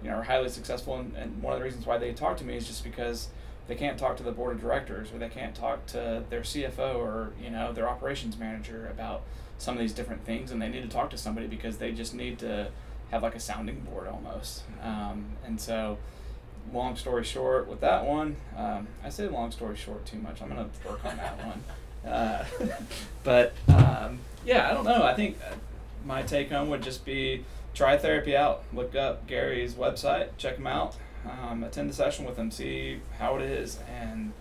you 0.03 0.11
know, 0.11 0.17
are 0.17 0.23
highly 0.25 0.49
successful, 0.49 0.97
and, 0.97 1.15
and 1.17 1.43
one 1.43 1.53
of 1.53 1.61
the 1.61 1.65
reasons 1.65 1.87
why 1.87 1.99
they 1.99 2.13
talk 2.13 2.37
to 2.39 2.45
me 2.45 2.57
is 2.57 2.67
just 2.67 2.83
because 2.83 3.29
they 3.69 3.75
can't 3.75 3.99
talk 3.99 4.17
to 4.17 4.23
the 4.23 4.33
board 4.33 4.57
of 4.57 4.61
directors 4.61 5.13
or 5.13 5.19
they 5.19 5.29
can't 5.29 5.55
talk 5.55 5.87
to 5.87 6.25
their 6.31 6.41
CFO 6.41 6.97
or 6.97 7.33
you 7.43 7.51
know 7.51 7.73
their 7.73 7.89
operations 7.89 8.37
manager 8.37 8.89
about 8.91 9.23
some 9.59 9.75
of 9.75 9.81
these 9.81 9.93
different 9.93 10.25
things 10.25 10.51
and 10.51 10.61
they 10.61 10.69
need 10.69 10.83
to 10.83 10.89
talk 10.89 11.11
to 11.11 11.19
somebody 11.19 11.47
because 11.47 11.79
they 11.79 11.93
just 11.93 12.15
need 12.15 12.39
to 12.41 12.69
have 13.11 13.23
like 13.23 13.35
a 13.35 13.41
sounding 13.41 13.81
board 13.81 14.09
almost 14.09 14.65
um, 14.83 15.25
and 15.45 15.61
so 15.61 15.97
long 16.73 16.97
story 16.97 17.25
short 17.25 17.69
with 17.69 17.81
that 17.81 18.05
one 18.05 18.37
um, 18.57 18.87
I 19.05 19.11
say 19.11 19.29
long 19.29 19.51
story 19.51 19.77
short 19.77 20.05
too 20.07 20.19
much. 20.19 20.43
I'm 20.43 20.49
gonna 20.49 20.69
work 20.89 21.05
on 21.05 21.17
that 21.17 21.45
one. 21.45 21.63
Uh, 22.05 22.45
but 23.23 23.53
um, 23.69 24.19
yeah 24.45 24.69
I 24.69 24.75
don't 24.75 24.85
know. 24.85 25.05
I 25.05 25.15
think 25.15 25.39
uh, 25.41 25.55
my 26.05 26.23
take 26.23 26.51
home 26.51 26.69
would 26.69 26.83
just 26.83 27.05
be 27.05 27.45
try 27.75 27.97
therapy 27.97 28.37
out. 28.37 28.65
Look 28.73 28.97
up 28.97 29.29
Gary's 29.29 29.75
website. 29.75 30.31
Check 30.37 30.57
him 30.57 30.67
out. 30.67 30.97
Um, 31.25 31.63
attend 31.63 31.89
a 31.91 31.93
session 31.93 32.25
with 32.25 32.37
him, 32.37 32.51
see 32.51 33.01
how 33.19 33.37
it 33.37 33.43
is, 33.43 33.79
and 33.89 34.33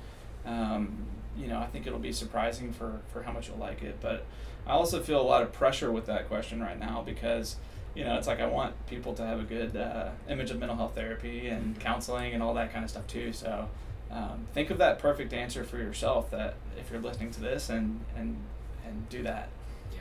um, 0.44 1.06
you 1.38 1.46
know 1.46 1.60
I 1.60 1.68
think 1.68 1.86
it'll 1.86 2.00
be 2.00 2.12
surprising 2.12 2.74
for 2.74 3.00
for 3.14 3.22
how 3.22 3.32
much 3.32 3.48
you'll 3.48 3.58
like 3.58 3.84
it. 3.84 4.00
But 4.02 4.26
I 4.66 4.72
also 4.72 5.00
feel 5.00 5.22
a 5.22 5.24
lot 5.24 5.44
of 5.44 5.54
pressure 5.54 5.92
with 5.92 6.08
that 6.08 6.28
question 6.28 6.62
right 6.62 6.80
now 6.80 7.04
because 7.06 7.58
you 7.96 8.04
know 8.04 8.16
it's 8.16 8.28
like 8.28 8.40
I 8.40 8.46
want 8.46 8.74
people 8.88 9.14
to 9.16 9.26
have 9.26 9.40
a 9.40 9.44
good 9.44 9.76
uh, 9.76 10.10
image 10.30 10.52
of 10.52 10.60
mental 10.60 10.78
health 10.78 10.96
therapy 10.96 11.48
and 11.48 11.80
counseling 11.80 12.34
and 12.34 12.42
all 12.42 12.54
that 12.54 12.72
kind 12.72 12.84
of 12.84 12.90
stuff 12.90 13.08
too. 13.08 13.34
So 13.34 13.70
um, 14.12 14.48
think 14.54 14.70
of 14.70 14.78
that 14.80 15.00
perfect 15.00 15.34
answer 15.34 15.64
for 15.64 15.78
yourself. 15.78 16.32
That 16.32 16.56
if 16.78 16.92
you're 16.92 17.02
listening 17.02 17.32
to 17.32 17.42
this 17.42 17.70
and 17.70 18.00
and 18.16 18.38
and 18.86 19.10
do 19.10 19.24
that. 19.24 19.50
Yeah, 19.94 20.00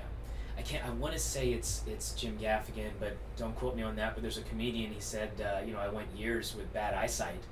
I 0.59 0.63
can't. 0.63 0.85
I 0.85 0.91
want 0.91 1.15
to 1.15 1.21
say 1.21 1.51
it's 1.53 1.83
it's 1.87 2.13
Jim 2.13 2.39
Gaffigan, 2.39 2.91
but 2.99 3.17
don't 3.37 3.55
quote 3.57 3.77
me 3.77 3.83
on 3.83 3.97
that. 3.97 4.15
But 4.15 4.23
there's 4.23 4.39
a 4.39 4.43
comedian. 4.43 4.93
He 4.93 5.01
said, 5.01 5.31
uh, 5.41 5.65
you 5.65 5.73
know, 5.73 5.79
I 5.81 5.89
went 5.89 6.09
years 6.17 6.55
with 6.57 6.73
bad 6.73 6.95
eyesight, 6.95 7.43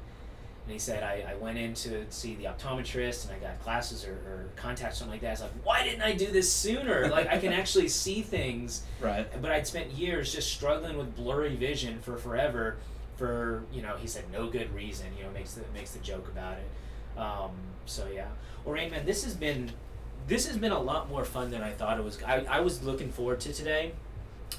and 0.69 0.75
he 0.75 0.79
said 0.79 1.03
I, 1.03 1.25
I 1.33 1.35
went 1.37 1.57
in 1.57 1.73
to 1.73 2.05
see 2.11 2.35
the 2.35 2.45
optometrist 2.45 3.27
and 3.27 3.35
I 3.35 3.39
got 3.39 3.65
glasses 3.65 4.05
or, 4.05 4.13
or 4.13 4.49
contacts 4.57 4.99
something 4.99 5.13
like 5.13 5.23
that. 5.23 5.33
It's 5.33 5.41
like, 5.41 5.51
why 5.65 5.83
didn't 5.83 6.03
I 6.03 6.13
do 6.13 6.27
this 6.27 6.53
sooner? 6.53 7.09
Like 7.09 7.27
I 7.29 7.39
can 7.39 7.55
actually 7.55 7.89
see 8.05 8.21
things, 8.21 8.83
Right. 9.01 9.27
but 9.41 9.51
I'd 9.51 9.67
spent 9.67 9.93
years 9.93 10.31
just 10.31 10.53
struggling 10.53 10.99
with 10.99 11.17
blurry 11.17 11.57
vision 11.57 12.01
for 12.03 12.19
forever. 12.19 12.77
For 13.17 13.63
you 13.73 13.81
know, 13.81 13.97
he 13.97 14.07
said 14.07 14.25
no 14.31 14.49
good 14.49 14.73
reason. 14.75 15.07
You 15.17 15.25
know, 15.25 15.31
makes 15.31 15.55
the 15.55 15.63
makes 15.73 15.93
the 15.93 16.01
joke 16.01 16.29
about 16.29 16.59
it. 16.59 17.19
Um, 17.19 17.53
so 17.87 18.07
yeah, 18.15 18.27
well, 18.67 18.75
man, 18.75 19.07
this 19.07 19.25
has 19.25 19.35
been 19.35 19.73
this 20.27 20.47
has 20.47 20.59
been 20.59 20.73
a 20.73 20.79
lot 20.81 21.09
more 21.09 21.25
fun 21.25 21.51
than 21.51 21.63
I 21.63 21.71
thought 21.73 21.99
it 21.99 22.05
was. 22.05 22.23
I, 22.23 22.45
I 22.45 22.61
was 22.61 22.83
looking 22.85 23.11
forward 23.11 23.41
to 23.41 23.55
today, 23.55 23.93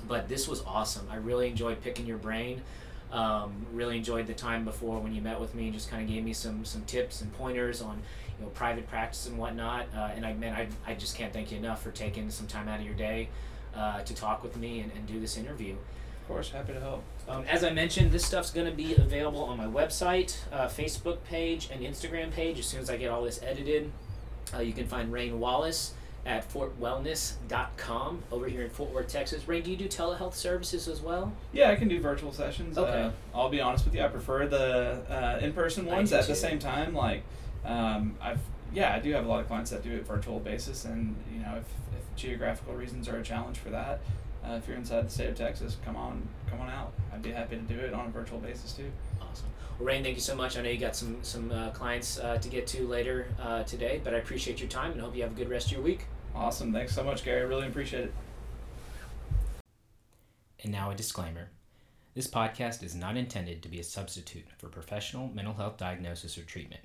but 0.07 0.28
this 0.28 0.47
was 0.47 0.64
awesome. 0.66 1.07
I 1.12 1.18
really 1.18 1.47
enjoyed 1.49 1.82
picking 1.82 2.07
your 2.07 2.18
brain. 2.18 2.64
Um, 3.12 3.66
really 3.74 3.97
enjoyed 3.97 4.28
the 4.28 4.36
time 4.36 4.66
before 4.66 4.99
when 4.99 5.16
you 5.16 5.22
met 5.22 5.39
with 5.39 5.55
me 5.55 5.66
and 5.66 5.74
just 5.74 5.89
kind 5.89 6.03
of 6.03 6.07
gave 6.07 6.24
me 6.24 6.34
some 6.34 6.64
some 6.64 6.84
tips 6.84 7.22
and 7.22 7.34
pointers 7.34 7.82
on 7.82 8.01
you 8.38 8.45
know 8.45 8.51
private 8.51 8.88
practice 8.88 9.26
and 9.28 9.38
whatnot. 9.38 9.88
Uh, 9.95 10.12
and 10.16 10.26
I 10.26 10.34
man, 10.34 10.53
I, 10.53 10.91
I 10.91 10.93
just 10.93 11.16
can't 11.18 11.34
thank 11.34 11.51
you 11.51 11.57
enough 11.57 11.82
for 11.82 11.91
taking 11.91 12.30
some 12.30 12.45
time 12.45 12.68
out 12.68 12.80
of 12.80 12.86
your 12.86 12.95
day 12.95 13.30
uh, 13.76 14.01
to 14.01 14.14
talk 14.14 14.43
with 14.43 14.57
me 14.57 14.82
and, 14.82 14.91
and 14.91 15.07
do 15.07 15.20
this 15.20 15.38
interview. 15.38 15.74
Of 15.74 16.28
course, 16.28 16.51
happy 16.51 16.74
to 16.74 16.80
help. 16.80 17.03
Um, 17.28 17.43
as 17.45 17.64
I 17.64 17.72
mentioned, 17.72 18.12
this 18.12 18.24
stuff's 18.24 18.51
going 18.51 18.68
to 18.68 18.76
be 18.76 18.95
available 18.95 19.43
on 19.43 19.57
my 19.57 19.66
website, 19.66 20.38
uh, 20.51 20.68
Facebook 20.68 21.24
page, 21.24 21.70
and 21.72 21.82
Instagram 21.82 22.32
page 22.32 22.60
as 22.60 22.68
soon 22.68 22.82
as 22.82 22.89
I 22.91 22.97
get 22.97 23.10
all 23.10 23.24
this 23.24 23.41
edited. 23.41 23.91
Uh, 24.53 24.60
you 24.60 24.74
can 24.74 24.86
find 24.86 25.12
Rain 25.12 25.39
Wallace 25.39 25.93
at 26.26 26.52
fortwellness.com 26.52 28.24
over 28.32 28.48
here 28.48 28.64
in 28.64 28.70
Fort 28.70 28.92
Worth, 28.92 29.08
Texas. 29.08 29.48
Rain, 29.48 29.64
do 29.64 29.72
you 29.72 29.78
do 29.78 29.88
telehealth 29.88 30.34
services 30.34 30.88
as 30.88 31.02
well? 31.02 31.34
Yeah, 31.54 31.70
I 31.70 31.76
can 31.76 31.88
do 31.88 32.00
virtual 32.00 32.32
sessions. 32.32 32.78
Okay. 32.78 33.04
Uh, 33.04 33.12
I'll 33.34 33.50
be 33.50 33.62
honest 33.62 33.86
with 33.86 33.96
you, 33.96 34.04
I 34.04 34.08
prefer 34.08 34.48
the 34.48 35.02
uh, 35.10 35.40
in-person 35.42 35.86
ones. 35.86 36.10
do 36.12 36.18
At 36.18 36.28
the 36.28 36.36
same 36.36 36.60
time, 36.60 36.94
like 36.94 37.24
um, 37.66 38.16
I've 38.22 38.40
yeah, 38.74 38.94
I 38.94 39.00
do 39.00 39.12
have 39.14 39.26
a 39.26 39.28
lot 39.28 39.40
of 39.40 39.48
clients 39.48 39.72
that 39.72 39.84
do 39.84 39.92
it 39.92 40.06
virtual 40.06 40.40
basis, 40.40 40.86
and 40.86 41.16
you 41.34 41.40
know 41.40 41.56
if, 41.56 41.66
if 41.98 42.16
geographical 42.16 42.76
reasons 42.76 43.08
are 43.08 43.18
a 43.18 43.24
challenge 43.24 43.58
for 43.58 43.70
that, 43.72 44.02
uh, 44.46 44.54
if 44.54 44.68
you're 44.68 44.78
inside 44.78 45.06
the 45.08 45.10
state 45.10 45.30
of 45.30 45.36
Texas, 45.36 45.78
come 45.84 45.96
on, 45.96 46.28
come 46.50 46.62
on 46.62 46.70
out. 46.70 46.94
I'd 47.14 47.22
be 47.22 47.32
happy 47.32 47.56
to 47.56 47.62
do 47.62 47.80
it 47.80 47.94
on 47.94 48.08
a 48.08 48.10
virtual 48.10 48.40
basis 48.40 48.74
too. 48.74 48.92
Awesome. 49.80 49.88
Rain, 49.88 50.04
thank 50.04 50.16
you 50.16 50.22
so 50.22 50.36
much. 50.36 50.58
I 50.58 50.62
know 50.62 50.70
you 50.70 50.78
got 50.78 50.96
some 50.96 51.18
some 51.22 51.52
uh, 51.52 51.70
clients 51.70 52.20
uh, 52.20 52.38
to 52.38 52.50
get 52.50 52.68
to 52.68 52.86
later 52.86 53.28
uh, 53.42 53.64
today, 53.64 54.02
but 54.04 54.14
I 54.14 54.18
appreciate 54.18 54.60
your 54.60 54.70
time 54.70 54.92
and 54.92 55.02
hope 55.02 55.16
you 55.16 55.24
have 55.24 55.32
a 55.32 55.36
good 55.36 55.50
rest 55.50 55.68
of 55.68 55.74
your 55.74 55.82
week. 55.82 56.06
Awesome, 56.36 56.74
thanks 56.74 56.94
so 56.94 57.04
much, 57.04 57.24
Gary. 57.24 57.42
I 57.42 57.44
really 57.44 57.68
appreciate 57.68 58.06
it. 58.06 58.14
And 60.64 60.72
now 60.72 60.92
a 60.92 60.96
disclaimer. 60.96 61.50
This 62.14 62.28
podcast 62.28 62.84
is 62.84 62.96
not 62.96 63.16
intended 63.16 63.64
to 63.64 63.70
be 63.70 63.80
a 63.80 63.84
substitute 63.84 64.46
for 64.58 64.68
professional 64.68 65.30
mental 65.34 65.54
health 65.54 65.78
diagnosis 65.78 66.38
or 66.38 66.44
treatment. 66.44 66.82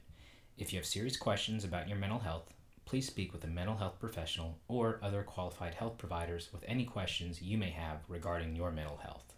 If 0.56 0.72
you 0.72 0.78
have 0.78 0.86
serious 0.86 1.16
questions 1.16 1.64
about 1.64 1.88
your 1.88 1.98
mental 1.98 2.20
health, 2.20 2.52
please 2.84 3.06
speak 3.06 3.32
with 3.32 3.42
a 3.42 3.48
mental 3.48 3.76
health 3.76 3.98
professional 3.98 4.58
or 4.68 5.00
other 5.02 5.24
qualified 5.24 5.74
health 5.74 5.98
providers 5.98 6.50
with 6.52 6.62
any 6.68 6.84
questions 6.84 7.42
you 7.42 7.58
may 7.58 7.70
have 7.70 8.04
regarding 8.06 8.54
your 8.54 8.70
mental 8.70 8.98
health. 8.98 9.33